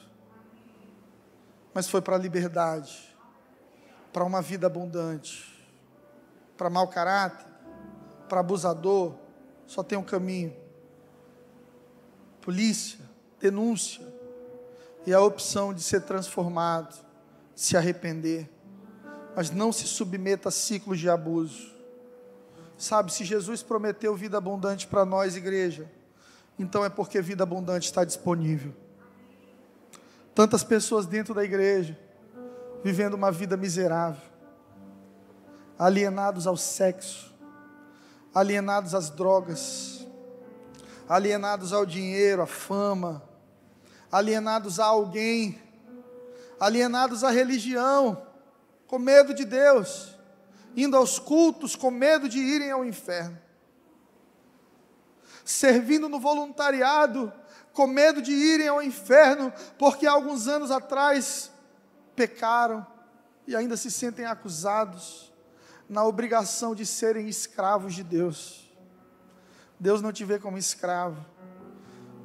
mas 1.73 1.87
foi 1.87 2.01
para 2.01 2.15
a 2.15 2.19
liberdade, 2.19 3.15
para 4.11 4.25
uma 4.25 4.41
vida 4.41 4.67
abundante, 4.67 5.55
para 6.57 6.69
mau 6.69 6.87
caráter, 6.87 7.45
para 8.27 8.41
abusador, 8.41 9.15
só 9.65 9.83
tem 9.83 9.97
um 9.97 10.03
caminho: 10.03 10.53
polícia, 12.41 12.99
denúncia 13.39 14.05
e 15.05 15.13
a 15.13 15.21
opção 15.21 15.73
de 15.73 15.81
ser 15.81 16.01
transformado, 16.01 16.93
de 17.55 17.61
se 17.61 17.77
arrepender 17.77 18.56
mas 19.37 19.51
não 19.51 19.71
se 19.71 19.85
submeta 19.85 20.49
a 20.49 20.51
ciclos 20.51 20.99
de 20.99 21.07
abuso. 21.07 21.71
Sabe, 22.75 23.13
se 23.13 23.23
Jesus 23.23 23.61
prometeu 23.61 24.15
vida 24.15 24.35
abundante 24.35 24.87
para 24.87 25.05
nós, 25.05 25.35
igreja, 25.35 25.87
então 26.57 26.83
é 26.83 26.89
porque 26.89 27.21
vida 27.21 27.43
abundante 27.43 27.85
está 27.85 28.03
disponível. 28.03 28.73
Tantas 30.33 30.63
pessoas 30.63 31.05
dentro 31.05 31.35
da 31.35 31.43
igreja, 31.43 31.95
vivendo 32.83 33.13
uma 33.13 33.31
vida 33.31 33.55
miserável, 33.55 34.23
alienados 35.77 36.47
ao 36.47 36.57
sexo, 36.57 37.31
alienados 38.33 38.95
às 38.95 39.11
drogas, 39.11 40.03
alienados 41.07 41.73
ao 41.73 41.85
dinheiro, 41.85 42.41
à 42.41 42.47
fama, 42.47 43.21
alienados 44.11 44.79
a 44.79 44.85
alguém, 44.85 45.61
alienados 46.59 47.23
à 47.23 47.29
religião, 47.29 48.25
com 48.87 48.97
medo 48.97 49.33
de 49.33 49.45
Deus, 49.45 50.17
indo 50.75 50.95
aos 50.95 51.19
cultos 51.19 51.75
com 51.75 51.91
medo 51.91 52.27
de 52.29 52.39
irem 52.39 52.71
ao 52.71 52.85
inferno, 52.85 53.37
servindo 55.43 56.07
no 56.09 56.19
voluntariado 56.19 57.31
com 57.73 57.85
medo 57.85 58.21
de 58.23 58.31
irem 58.31 58.67
ao 58.67 58.81
inferno, 58.81 59.53
porque 59.77 60.07
alguns 60.07 60.47
anos 60.47 60.71
atrás 60.71 61.51
pecaram 62.15 62.85
e 63.45 63.55
ainda 63.55 63.77
se 63.77 63.91
sentem 63.91 64.25
acusados 64.25 65.31
na 65.87 66.03
obrigação 66.03 66.73
de 66.73 66.85
serem 66.85 67.29
escravos 67.29 67.93
de 67.93 68.03
Deus. 68.03 68.67
Deus 69.79 70.01
não 70.01 70.11
te 70.11 70.25
vê 70.25 70.39
como 70.39 70.57
escravo. 70.57 71.23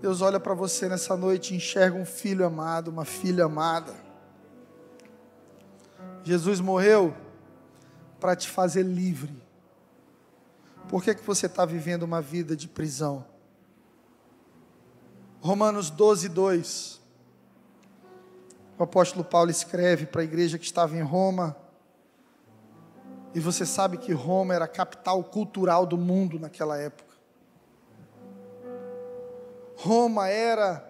Deus 0.00 0.20
olha 0.20 0.40
para 0.40 0.54
você 0.54 0.88
nessa 0.88 1.16
noite 1.16 1.52
e 1.52 1.56
enxerga 1.58 1.96
um 1.96 2.06
filho 2.06 2.44
amado, 2.46 2.88
uma 2.88 3.04
filha 3.04 3.44
amada. 3.44 3.94
Jesus 6.24 6.60
morreu 6.60 7.14
para 8.20 8.36
te 8.36 8.48
fazer 8.48 8.84
livre. 8.84 9.42
Por 10.88 11.02
que, 11.02 11.14
que 11.14 11.26
você 11.26 11.46
está 11.46 11.64
vivendo 11.64 12.04
uma 12.04 12.20
vida 12.20 12.54
de 12.54 12.68
prisão? 12.68 13.24
Romanos 15.40 15.90
12, 15.90 16.28
2. 16.28 17.00
O 18.78 18.82
apóstolo 18.84 19.24
Paulo 19.24 19.50
escreve 19.50 20.06
para 20.06 20.20
a 20.20 20.24
igreja 20.24 20.58
que 20.58 20.64
estava 20.64 20.96
em 20.96 21.02
Roma. 21.02 21.56
E 23.34 23.40
você 23.40 23.66
sabe 23.66 23.96
que 23.96 24.12
Roma 24.12 24.54
era 24.54 24.66
a 24.66 24.68
capital 24.68 25.24
cultural 25.24 25.84
do 25.84 25.98
mundo 25.98 26.38
naquela 26.38 26.78
época. 26.78 27.12
Roma 29.76 30.28
era, 30.28 30.88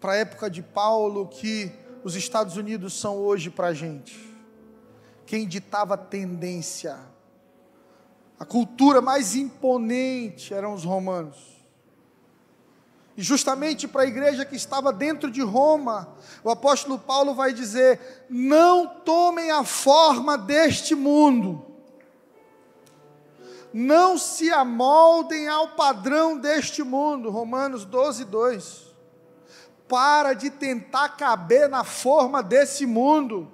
para 0.00 0.12
a 0.12 0.16
época 0.16 0.50
de 0.50 0.62
Paulo, 0.62 1.28
que 1.28 1.70
os 2.02 2.16
Estados 2.16 2.56
Unidos 2.56 2.98
são 2.98 3.16
hoje 3.18 3.50
para 3.50 3.68
a 3.68 3.74
gente 3.74 4.31
quem 5.26 5.46
ditava 5.46 5.96
tendência. 5.96 6.98
A 8.38 8.44
cultura 8.44 9.00
mais 9.00 9.36
imponente 9.36 10.52
eram 10.52 10.74
os 10.74 10.84
romanos. 10.84 11.52
E 13.16 13.22
justamente 13.22 13.86
para 13.86 14.02
a 14.02 14.06
igreja 14.06 14.44
que 14.44 14.56
estava 14.56 14.92
dentro 14.92 15.30
de 15.30 15.42
Roma, 15.42 16.08
o 16.42 16.50
apóstolo 16.50 16.98
Paulo 16.98 17.34
vai 17.34 17.52
dizer: 17.52 18.26
não 18.28 18.86
tomem 18.86 19.50
a 19.50 19.64
forma 19.64 20.38
deste 20.38 20.94
mundo, 20.94 21.66
Não 23.72 24.18
se 24.18 24.50
amoldem 24.50 25.48
ao 25.48 25.68
padrão 25.68 26.38
deste 26.38 26.82
mundo. 26.82 27.30
Romanos 27.30 27.86
12, 27.86 28.24
2. 28.26 28.92
Para 29.88 30.34
de 30.34 30.50
tentar 30.50 31.10
caber 31.10 31.68
na 31.68 31.82
forma 31.82 32.42
desse 32.42 32.84
mundo. 32.84 33.50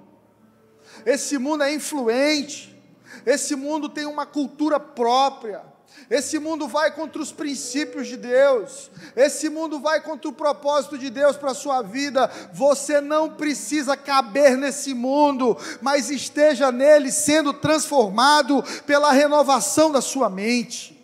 Esse 1.05 1.37
mundo 1.37 1.63
é 1.63 1.73
influente. 1.73 2.77
Esse 3.25 3.55
mundo 3.55 3.89
tem 3.89 4.05
uma 4.05 4.25
cultura 4.25 4.79
própria. 4.79 5.63
Esse 6.09 6.39
mundo 6.39 6.67
vai 6.67 6.91
contra 6.91 7.21
os 7.21 7.31
princípios 7.31 8.07
de 8.07 8.17
Deus. 8.17 8.89
Esse 9.15 9.49
mundo 9.49 9.79
vai 9.79 10.01
contra 10.01 10.29
o 10.29 10.33
propósito 10.33 10.97
de 10.97 11.09
Deus 11.09 11.35
para 11.37 11.51
a 11.51 11.55
sua 11.55 11.81
vida. 11.81 12.27
Você 12.53 13.01
não 13.01 13.31
precisa 13.31 13.97
caber 13.97 14.57
nesse 14.57 14.93
mundo, 14.93 15.57
mas 15.81 16.09
esteja 16.09 16.71
nele 16.71 17.11
sendo 17.11 17.53
transformado 17.53 18.63
pela 18.85 19.11
renovação 19.11 19.91
da 19.91 20.01
sua 20.01 20.29
mente. 20.29 20.95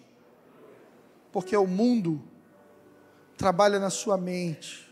Porque 1.31 1.55
o 1.55 1.67
mundo 1.67 2.23
trabalha 3.37 3.79
na 3.79 3.89
sua 3.89 4.17
mente 4.17 4.91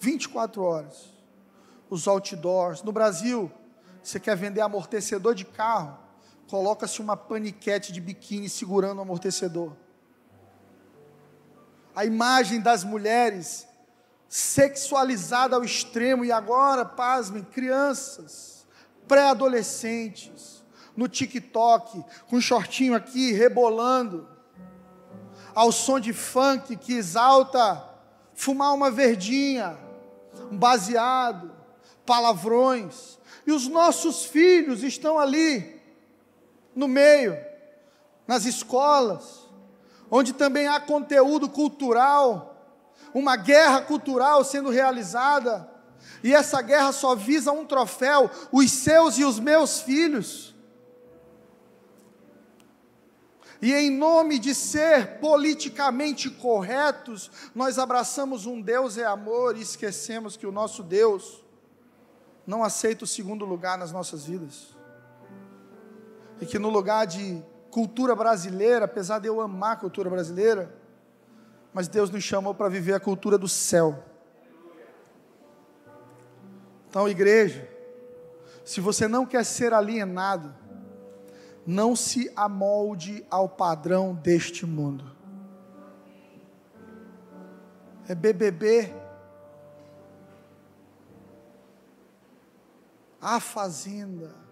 24 0.00 0.62
horas. 0.62 1.12
Os 1.90 2.08
outdoors. 2.08 2.82
No 2.82 2.90
Brasil, 2.90 3.52
você 4.02 4.18
quer 4.18 4.36
vender 4.36 4.60
amortecedor 4.60 5.34
de 5.34 5.44
carro 5.44 6.02
coloca-se 6.52 7.00
uma 7.00 7.16
paniquete 7.16 7.90
de 7.94 7.98
biquíni 7.98 8.46
segurando 8.46 8.98
o 8.98 9.00
amortecedor. 9.00 9.72
A 11.96 12.04
imagem 12.04 12.60
das 12.60 12.84
mulheres 12.84 13.66
sexualizada 14.28 15.56
ao 15.56 15.64
extremo, 15.64 16.26
e 16.26 16.30
agora, 16.30 16.84
pasmem, 16.84 17.42
crianças, 17.42 18.66
pré-adolescentes, 19.08 20.62
no 20.94 21.08
TikTok, 21.08 22.04
com 22.28 22.36
um 22.36 22.40
shortinho 22.40 22.94
aqui, 22.94 23.32
rebolando, 23.32 24.28
ao 25.54 25.72
som 25.72 25.98
de 25.98 26.12
funk 26.12 26.76
que 26.76 26.92
exalta 26.92 27.82
fumar 28.34 28.74
uma 28.74 28.90
verdinha, 28.90 29.78
um 30.50 30.58
baseado, 30.58 31.50
palavrões, 32.04 33.18
e 33.46 33.52
os 33.52 33.66
nossos 33.68 34.24
filhos 34.24 34.82
estão 34.82 35.18
ali, 35.18 35.80
no 36.74 36.88
meio, 36.88 37.36
nas 38.26 38.44
escolas, 38.44 39.48
onde 40.10 40.32
também 40.32 40.66
há 40.66 40.80
conteúdo 40.80 41.48
cultural, 41.48 42.48
uma 43.12 43.36
guerra 43.36 43.82
cultural 43.82 44.44
sendo 44.44 44.70
realizada, 44.70 45.68
e 46.22 46.32
essa 46.34 46.62
guerra 46.62 46.92
só 46.92 47.14
visa 47.14 47.52
um 47.52 47.64
troféu: 47.64 48.30
os 48.50 48.70
seus 48.70 49.18
e 49.18 49.24
os 49.24 49.38
meus 49.38 49.80
filhos. 49.80 50.52
E 53.60 53.72
em 53.72 53.90
nome 53.90 54.40
de 54.40 54.56
ser 54.56 55.20
politicamente 55.20 56.28
corretos, 56.28 57.30
nós 57.54 57.78
abraçamos 57.78 58.44
um 58.44 58.60
Deus 58.60 58.98
é 58.98 59.04
amor 59.04 59.56
e 59.56 59.62
esquecemos 59.62 60.36
que 60.36 60.46
o 60.46 60.50
nosso 60.50 60.82
Deus 60.82 61.44
não 62.52 62.62
aceita 62.62 63.04
o 63.04 63.06
segundo 63.06 63.46
lugar 63.46 63.78
nas 63.78 63.90
nossas 63.90 64.26
vidas 64.26 64.76
e 66.38 66.44
que 66.44 66.58
no 66.58 66.68
lugar 66.68 67.06
de 67.06 67.42
cultura 67.70 68.14
brasileira, 68.14 68.84
apesar 68.84 69.20
de 69.20 69.26
eu 69.26 69.40
amar 69.40 69.72
a 69.72 69.76
cultura 69.76 70.10
brasileira, 70.10 70.70
mas 71.72 71.88
Deus 71.88 72.10
nos 72.10 72.22
chamou 72.22 72.54
para 72.54 72.68
viver 72.68 72.92
a 72.92 73.00
cultura 73.00 73.38
do 73.38 73.48
céu. 73.48 74.04
Então, 76.90 77.08
igreja, 77.08 77.66
se 78.66 78.82
você 78.82 79.08
não 79.08 79.24
quer 79.24 79.46
ser 79.46 79.72
alienado, 79.72 80.54
não 81.66 81.96
se 81.96 82.30
amolde 82.36 83.24
ao 83.30 83.48
padrão 83.48 84.14
deste 84.14 84.66
mundo. 84.66 85.10
É 88.06 88.14
BBB. 88.14 89.01
A 93.22 93.40
Fazenda. 93.40 94.42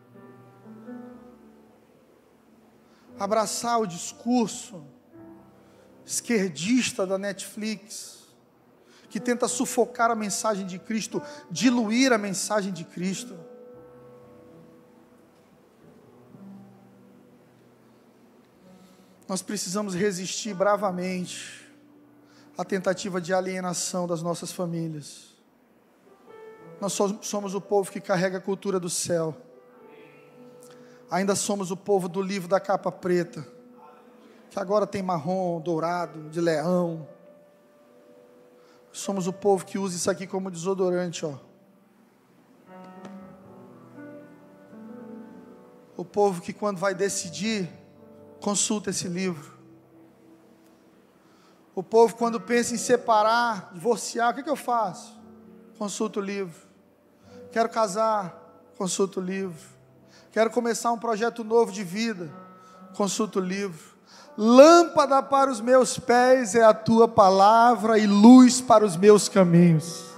abraçar 3.21 3.79
o 3.79 3.87
discurso 3.87 4.83
esquerdista 6.07 7.07
da 7.07 7.18
Netflix, 7.18 8.21
que 9.11 9.21
tenta 9.21 9.47
sufocar 9.47 10.11
a 10.11 10.14
mensagem 10.14 10.66
de 10.66 10.79
Cristo, 10.79 11.23
diluir 11.51 12.14
a 12.14 12.18
mensagem 12.18 12.73
de 12.73 12.83
Cristo. 12.83 13.39
Nós 19.29 19.43
precisamos 19.43 19.95
resistir 19.95 20.55
bravamente 20.55 21.71
à 22.57 22.64
tentativa 22.64 23.21
de 23.21 23.35
alienação 23.35 24.07
das 24.07 24.23
nossas 24.23 24.51
famílias. 24.51 25.30
Nós 26.81 26.99
somos 27.20 27.55
o 27.55 27.61
povo 27.61 27.91
que 27.91 28.01
carrega 28.01 28.39
a 28.39 28.41
cultura 28.41 28.81
do 28.81 28.89
céu 28.89 29.37
ainda 31.11 31.35
somos 31.35 31.70
o 31.70 31.76
povo 31.76 32.09
do 32.09 32.22
livro 32.22 32.49
da 32.49 32.61
capa 32.61 32.93
preta, 32.93 33.45
que 34.49 34.59
agora 34.59 34.87
tem 34.87 35.03
marrom, 35.03 35.61
dourado, 35.61 36.31
de 36.31 36.41
leão. 36.41 37.07
Somos 38.93 39.26
o 39.26 39.33
povo 39.33 39.66
que 39.66 39.78
usa 39.78 39.97
isso 39.97 40.11
aqui 40.11 40.26
como 40.26 40.51
desodorante, 40.51 41.26
ó. 41.26 41.35
O 45.97 46.05
povo 46.05 46.41
que 46.41 46.53
quando 46.53 46.78
vai 46.78 46.95
decidir, 46.95 47.68
consulta 48.41 48.91
esse 48.91 49.07
livro. 49.07 49.59
O 51.74 51.83
povo 51.83 52.16
quando 52.16 52.41
pensa 52.41 52.74
em 52.74 52.78
separar, 52.78 53.70
divorciar, 53.72 54.31
o 54.33 54.35
que, 54.35 54.43
que 54.43 54.51
eu 54.51 54.57
faço? 54.57 55.18
Consulta 55.78 56.18
o 56.18 56.22
livro. 56.22 56.70
Quero 57.53 57.68
casar, 57.68 58.40
consulta 58.78 59.18
o 59.18 59.22
livro. 59.22 59.68
Quero 60.30 60.51
começar 60.51 60.92
um 60.92 60.98
projeto 60.98 61.42
novo 61.42 61.72
de 61.72 61.82
vida. 61.82 62.30
Consulta 62.94 63.40
o 63.40 63.42
livro. 63.42 63.98
Lâmpada 64.36 65.20
para 65.22 65.51
os 65.51 65.61
meus 65.61 65.98
pés 65.98 66.55
é 66.55 66.62
a 66.62 66.72
tua 66.72 67.09
palavra 67.09 67.98
e 67.98 68.07
luz 68.07 68.61
para 68.61 68.84
os 68.84 68.96
meus 68.96 69.28
caminhos. 69.28 70.11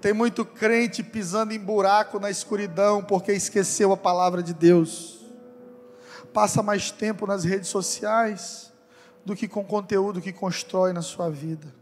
Tem 0.00 0.12
muito 0.12 0.44
crente 0.44 1.02
pisando 1.02 1.54
em 1.54 1.58
buraco 1.58 2.20
na 2.20 2.30
escuridão 2.30 3.02
porque 3.02 3.32
esqueceu 3.32 3.92
a 3.92 3.96
palavra 3.96 4.42
de 4.42 4.52
Deus. 4.52 5.24
Passa 6.34 6.62
mais 6.62 6.90
tempo 6.90 7.26
nas 7.26 7.44
redes 7.44 7.68
sociais 7.68 8.70
do 9.24 9.34
que 9.34 9.48
com 9.48 9.64
conteúdo 9.64 10.20
que 10.20 10.32
constrói 10.32 10.92
na 10.92 11.02
sua 11.02 11.30
vida. 11.30 11.72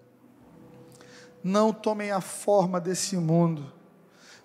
Não 1.42 1.72
tomem 1.72 2.12
a 2.12 2.20
forma 2.20 2.80
desse 2.80 3.16
mundo 3.16 3.79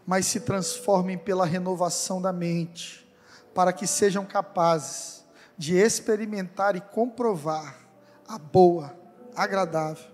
mas 0.06 0.28
se 0.28 0.40
transformem 0.40 1.18
pela 1.18 1.46
renovação 1.46 2.22
da 2.22 2.32
mente, 2.32 3.10
para 3.54 3.74
que 3.74 3.88
sejam 3.88 4.26
capazes 4.26 5.26
de 5.58 5.76
experimentar 5.76 6.76
e 6.76 6.82
comprovar 6.82 7.78
a 8.28 8.38
boa, 8.38 8.96
agradável 9.36 10.06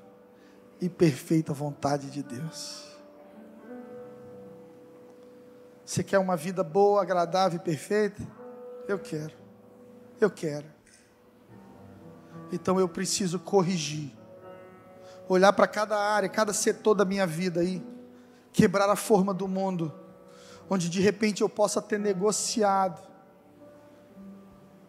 e 0.80 0.88
perfeita 0.88 1.54
vontade 1.54 2.10
de 2.10 2.24
Deus. 2.24 2.90
Você 5.86 6.04
quer 6.04 6.20
uma 6.20 6.38
vida 6.38 6.64
boa, 6.64 7.02
agradável 7.02 7.60
e 7.60 7.64
perfeita? 7.64 8.22
Eu 8.88 8.98
quero. 8.98 9.34
Eu 10.22 10.30
quero. 10.30 10.68
Então 12.52 12.80
eu 12.80 12.88
preciso 12.88 13.40
corrigir. 13.40 14.16
Olhar 15.28 15.52
para 15.52 15.68
cada 15.68 15.98
área, 15.98 16.30
cada 16.30 16.54
setor 16.54 16.94
da 16.94 17.04
minha 17.04 17.28
vida 17.28 17.60
aí 17.60 17.91
quebrar 18.54 18.90
a 18.90 18.96
forma 18.96 19.34
do 19.34 19.48
mundo, 19.48 19.94
onde 20.70 20.90
de 20.90 21.02
repente 21.02 21.42
eu 21.42 21.50
possa 21.50 21.82
ter 21.82 22.00
negociado 22.00 23.02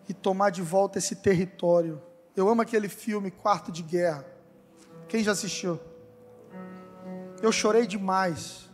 e 0.08 0.14
tomar 0.14 0.50
de 0.50 0.62
volta 0.62 0.98
esse 0.98 1.16
território. 1.16 2.00
Eu 2.36 2.48
amo 2.48 2.62
aquele 2.62 2.88
filme 2.88 3.30
Quarto 3.30 3.70
de 3.70 3.82
Guerra. 3.82 4.24
Quem 5.08 5.22
já 5.22 5.32
assistiu? 5.32 5.78
Eu 7.40 7.52
chorei 7.52 7.86
demais. 7.86 8.70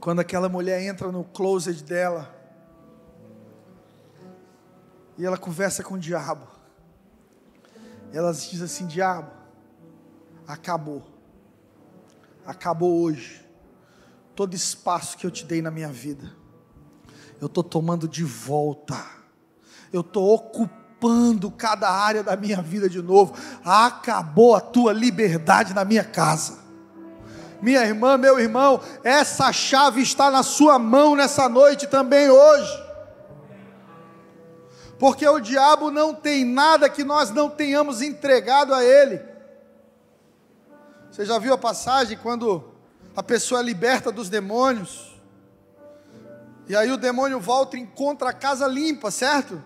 Quando 0.00 0.20
aquela 0.20 0.48
mulher 0.48 0.80
entra 0.82 1.10
no 1.10 1.24
closet 1.24 1.82
dela 1.82 2.34
e 5.16 5.26
ela 5.26 5.36
conversa 5.36 5.82
com 5.82 5.94
o 5.94 5.98
diabo. 5.98 6.46
Ela 8.12 8.32
diz 8.32 8.62
assim: 8.62 8.86
Diabo, 8.86 9.30
acabou 10.46 11.17
acabou 12.48 13.02
hoje. 13.02 13.46
Todo 14.34 14.54
espaço 14.54 15.18
que 15.18 15.26
eu 15.26 15.30
te 15.30 15.44
dei 15.44 15.60
na 15.60 15.70
minha 15.70 15.88
vida, 15.88 16.32
eu 17.40 17.46
estou 17.46 17.62
tomando 17.62 18.08
de 18.08 18.24
volta. 18.24 18.96
Eu 19.92 20.00
estou 20.00 20.34
ocupando 20.34 21.50
cada 21.50 21.90
área 21.90 22.22
da 22.22 22.36
minha 22.36 22.62
vida 22.62 22.88
de 22.88 23.02
novo. 23.02 23.34
Acabou 23.64 24.54
a 24.56 24.60
tua 24.60 24.92
liberdade 24.92 25.74
na 25.74 25.84
minha 25.84 26.04
casa. 26.04 26.58
Minha 27.60 27.84
irmã, 27.84 28.16
meu 28.16 28.38
irmão, 28.38 28.80
essa 29.04 29.52
chave 29.52 30.00
está 30.00 30.30
na 30.30 30.42
sua 30.42 30.78
mão 30.78 31.14
nessa 31.14 31.48
noite 31.48 31.86
também 31.86 32.30
hoje. 32.30 32.88
Porque 34.98 35.26
o 35.26 35.40
diabo 35.40 35.90
não 35.90 36.14
tem 36.14 36.44
nada 36.44 36.88
que 36.88 37.04
nós 37.04 37.30
não 37.30 37.50
tenhamos 37.50 38.00
entregado 38.00 38.72
a 38.72 38.82
ele. 38.82 39.27
Você 41.18 41.24
já 41.24 41.36
viu 41.36 41.52
a 41.52 41.58
passagem 41.58 42.16
quando 42.16 42.62
a 43.16 43.24
pessoa 43.24 43.60
é 43.60 43.64
liberta 43.64 44.12
dos 44.12 44.28
demônios? 44.28 45.20
E 46.68 46.76
aí 46.76 46.92
o 46.92 46.96
demônio 46.96 47.40
volta 47.40 47.76
e 47.76 47.80
encontra 47.80 48.30
a 48.30 48.32
casa 48.32 48.68
limpa, 48.68 49.10
certo? 49.10 49.60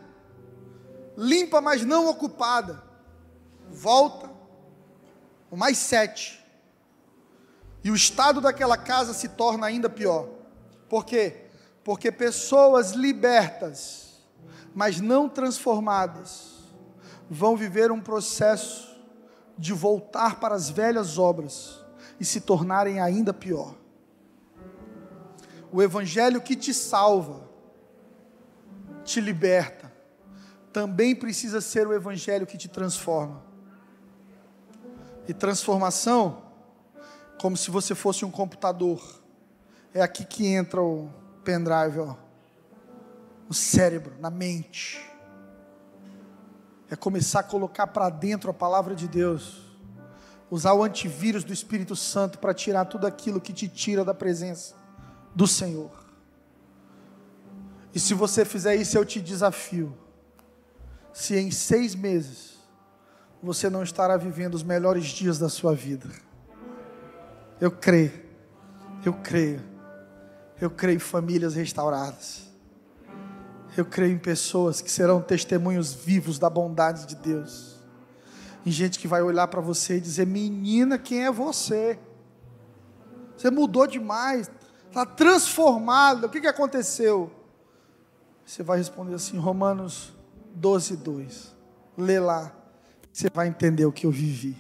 Limpa, 1.14 1.61
mas 1.61 1.84
não 1.84 2.09
ocupada. 2.09 2.82
Volta, 3.68 4.30
o 5.50 5.57
mais 5.59 5.76
sete. 5.76 6.42
E 7.84 7.90
o 7.90 7.94
estado 7.94 8.40
daquela 8.40 8.78
casa 8.78 9.12
se 9.12 9.28
torna 9.28 9.66
ainda 9.66 9.90
pior. 9.90 10.30
Por 10.88 11.05
quê? 11.05 11.48
Porque 11.84 12.11
pessoas 12.11 12.92
libertas, 12.92 14.22
mas 14.74 15.03
não 15.03 15.28
transformadas, 15.28 16.62
vão 17.28 17.59
viver 17.59 17.92
um 17.92 18.00
processo 18.00 18.91
de 19.59 19.72
voltar 19.72 20.40
para 20.40 20.55
as 20.55 20.70
velhas 20.70 21.18
obras 21.18 21.84
e 22.18 22.24
se 22.24 22.40
tornarem 22.40 23.00
ainda 23.00 23.32
pior. 23.32 23.74
O 25.70 25.82
evangelho 25.82 26.40
que 26.40 26.55
te 26.55 26.74
salva, 26.74 27.48
te 29.05 29.20
liberta, 29.20 29.90
também 30.72 31.14
precisa 31.14 31.61
ser 31.61 31.86
o 31.86 31.92
evangelho 31.92 32.46
que 32.46 32.57
te 32.57 32.68
transforma. 32.68 33.42
E 35.28 35.34
transformação, 35.34 36.42
como 37.40 37.57
se 37.57 37.70
você 37.70 37.94
fosse 37.94 38.24
um 38.24 38.30
computador, 38.30 39.22
é 39.94 40.00
aqui 40.00 40.24
que 40.24 40.46
entra 40.46 40.82
o 40.82 41.11
pendrive, 41.44 42.00
ó, 42.00 42.16
no 43.48 43.55
cérebro, 43.55 44.14
na 44.18 44.30
mente. 44.30 45.11
É 46.93 46.97
começar 46.97 47.40
a 47.40 47.43
colocar 47.43 47.86
para 47.86 48.11
dentro 48.11 48.51
a 48.51 48.53
palavra 48.53 48.95
de 48.95 49.09
Deus. 49.09 49.62
Usar 50.51 50.74
o 50.74 50.84
antivírus 50.84 51.43
do 51.43 51.51
Espírito 51.51 51.97
Santo 51.97 52.38
para 52.38 52.53
tirar 52.53 52.84
tudo 52.84 53.07
aquilo 53.07 53.40
que 53.40 53.51
te 53.51 53.66
tira 53.66 54.05
da 54.05 54.12
presença 54.12 54.74
do 55.34 55.47
Senhor. 55.47 55.90
E 57.95 57.99
se 57.99 58.12
você 58.12 58.45
fizer 58.45 58.74
isso, 58.76 58.99
eu 58.99 59.07
te 59.07 59.22
desafio. 59.22 59.97
Se 61.14 61.34
em 61.34 61.51
seis 61.51 61.95
meses 61.95 62.59
você 63.43 63.70
não 63.70 63.82
estará 63.82 64.18
vivendo 64.18 64.55
os 64.55 64.62
melhores 64.62 65.07
dias 65.07 65.38
da 65.38 65.49
sua 65.49 65.74
vida. 65.74 66.11
Eu 67.59 67.70
creio, 67.70 68.12
eu 69.03 69.14
creio, 69.14 69.62
eu 70.61 70.68
creio 70.68 70.97
em 70.97 71.01
famílias 71.01 71.55
restauradas. 71.55 72.51
Eu 73.77 73.85
creio 73.85 74.12
em 74.12 74.18
pessoas 74.18 74.81
que 74.81 74.91
serão 74.91 75.20
testemunhos 75.20 75.95
vivos 75.95 76.39
da 76.39 76.51
bondade 76.51 77.07
de 77.07 77.16
Deus. 77.16 77.81
Em 78.66 78.70
gente 78.70 78.99
que 78.99 79.09
vai 79.09 79.23
olhar 79.23 79.49
para 79.49 79.61
você 79.61 79.97
e 79.97 80.01
dizer: 80.01 80.27
Menina, 80.27 80.99
quem 80.99 81.25
é 81.25 81.33
você? 81.33 81.99
Você 83.37 83.51
mudou 83.51 83.87
demais, 83.87 84.51
está 84.89 85.07
transformado. 85.07 86.27
O 86.27 86.29
que, 86.29 86.41
que 86.41 86.47
aconteceu? 86.47 87.31
Você 88.45 88.62
vai 88.62 88.79
responder 88.79 89.14
assim: 89.14 89.39
Romanos 89.39 90.12
12, 90.55 90.97
2. 90.99 91.57
Lê 91.97 92.20
lá, 92.20 92.53
você 93.12 93.29
vai 93.33 93.49
entender 93.49 93.87
o 93.87 93.93
que 93.93 94.07
eu 94.07 94.11
vivi. 94.11 94.57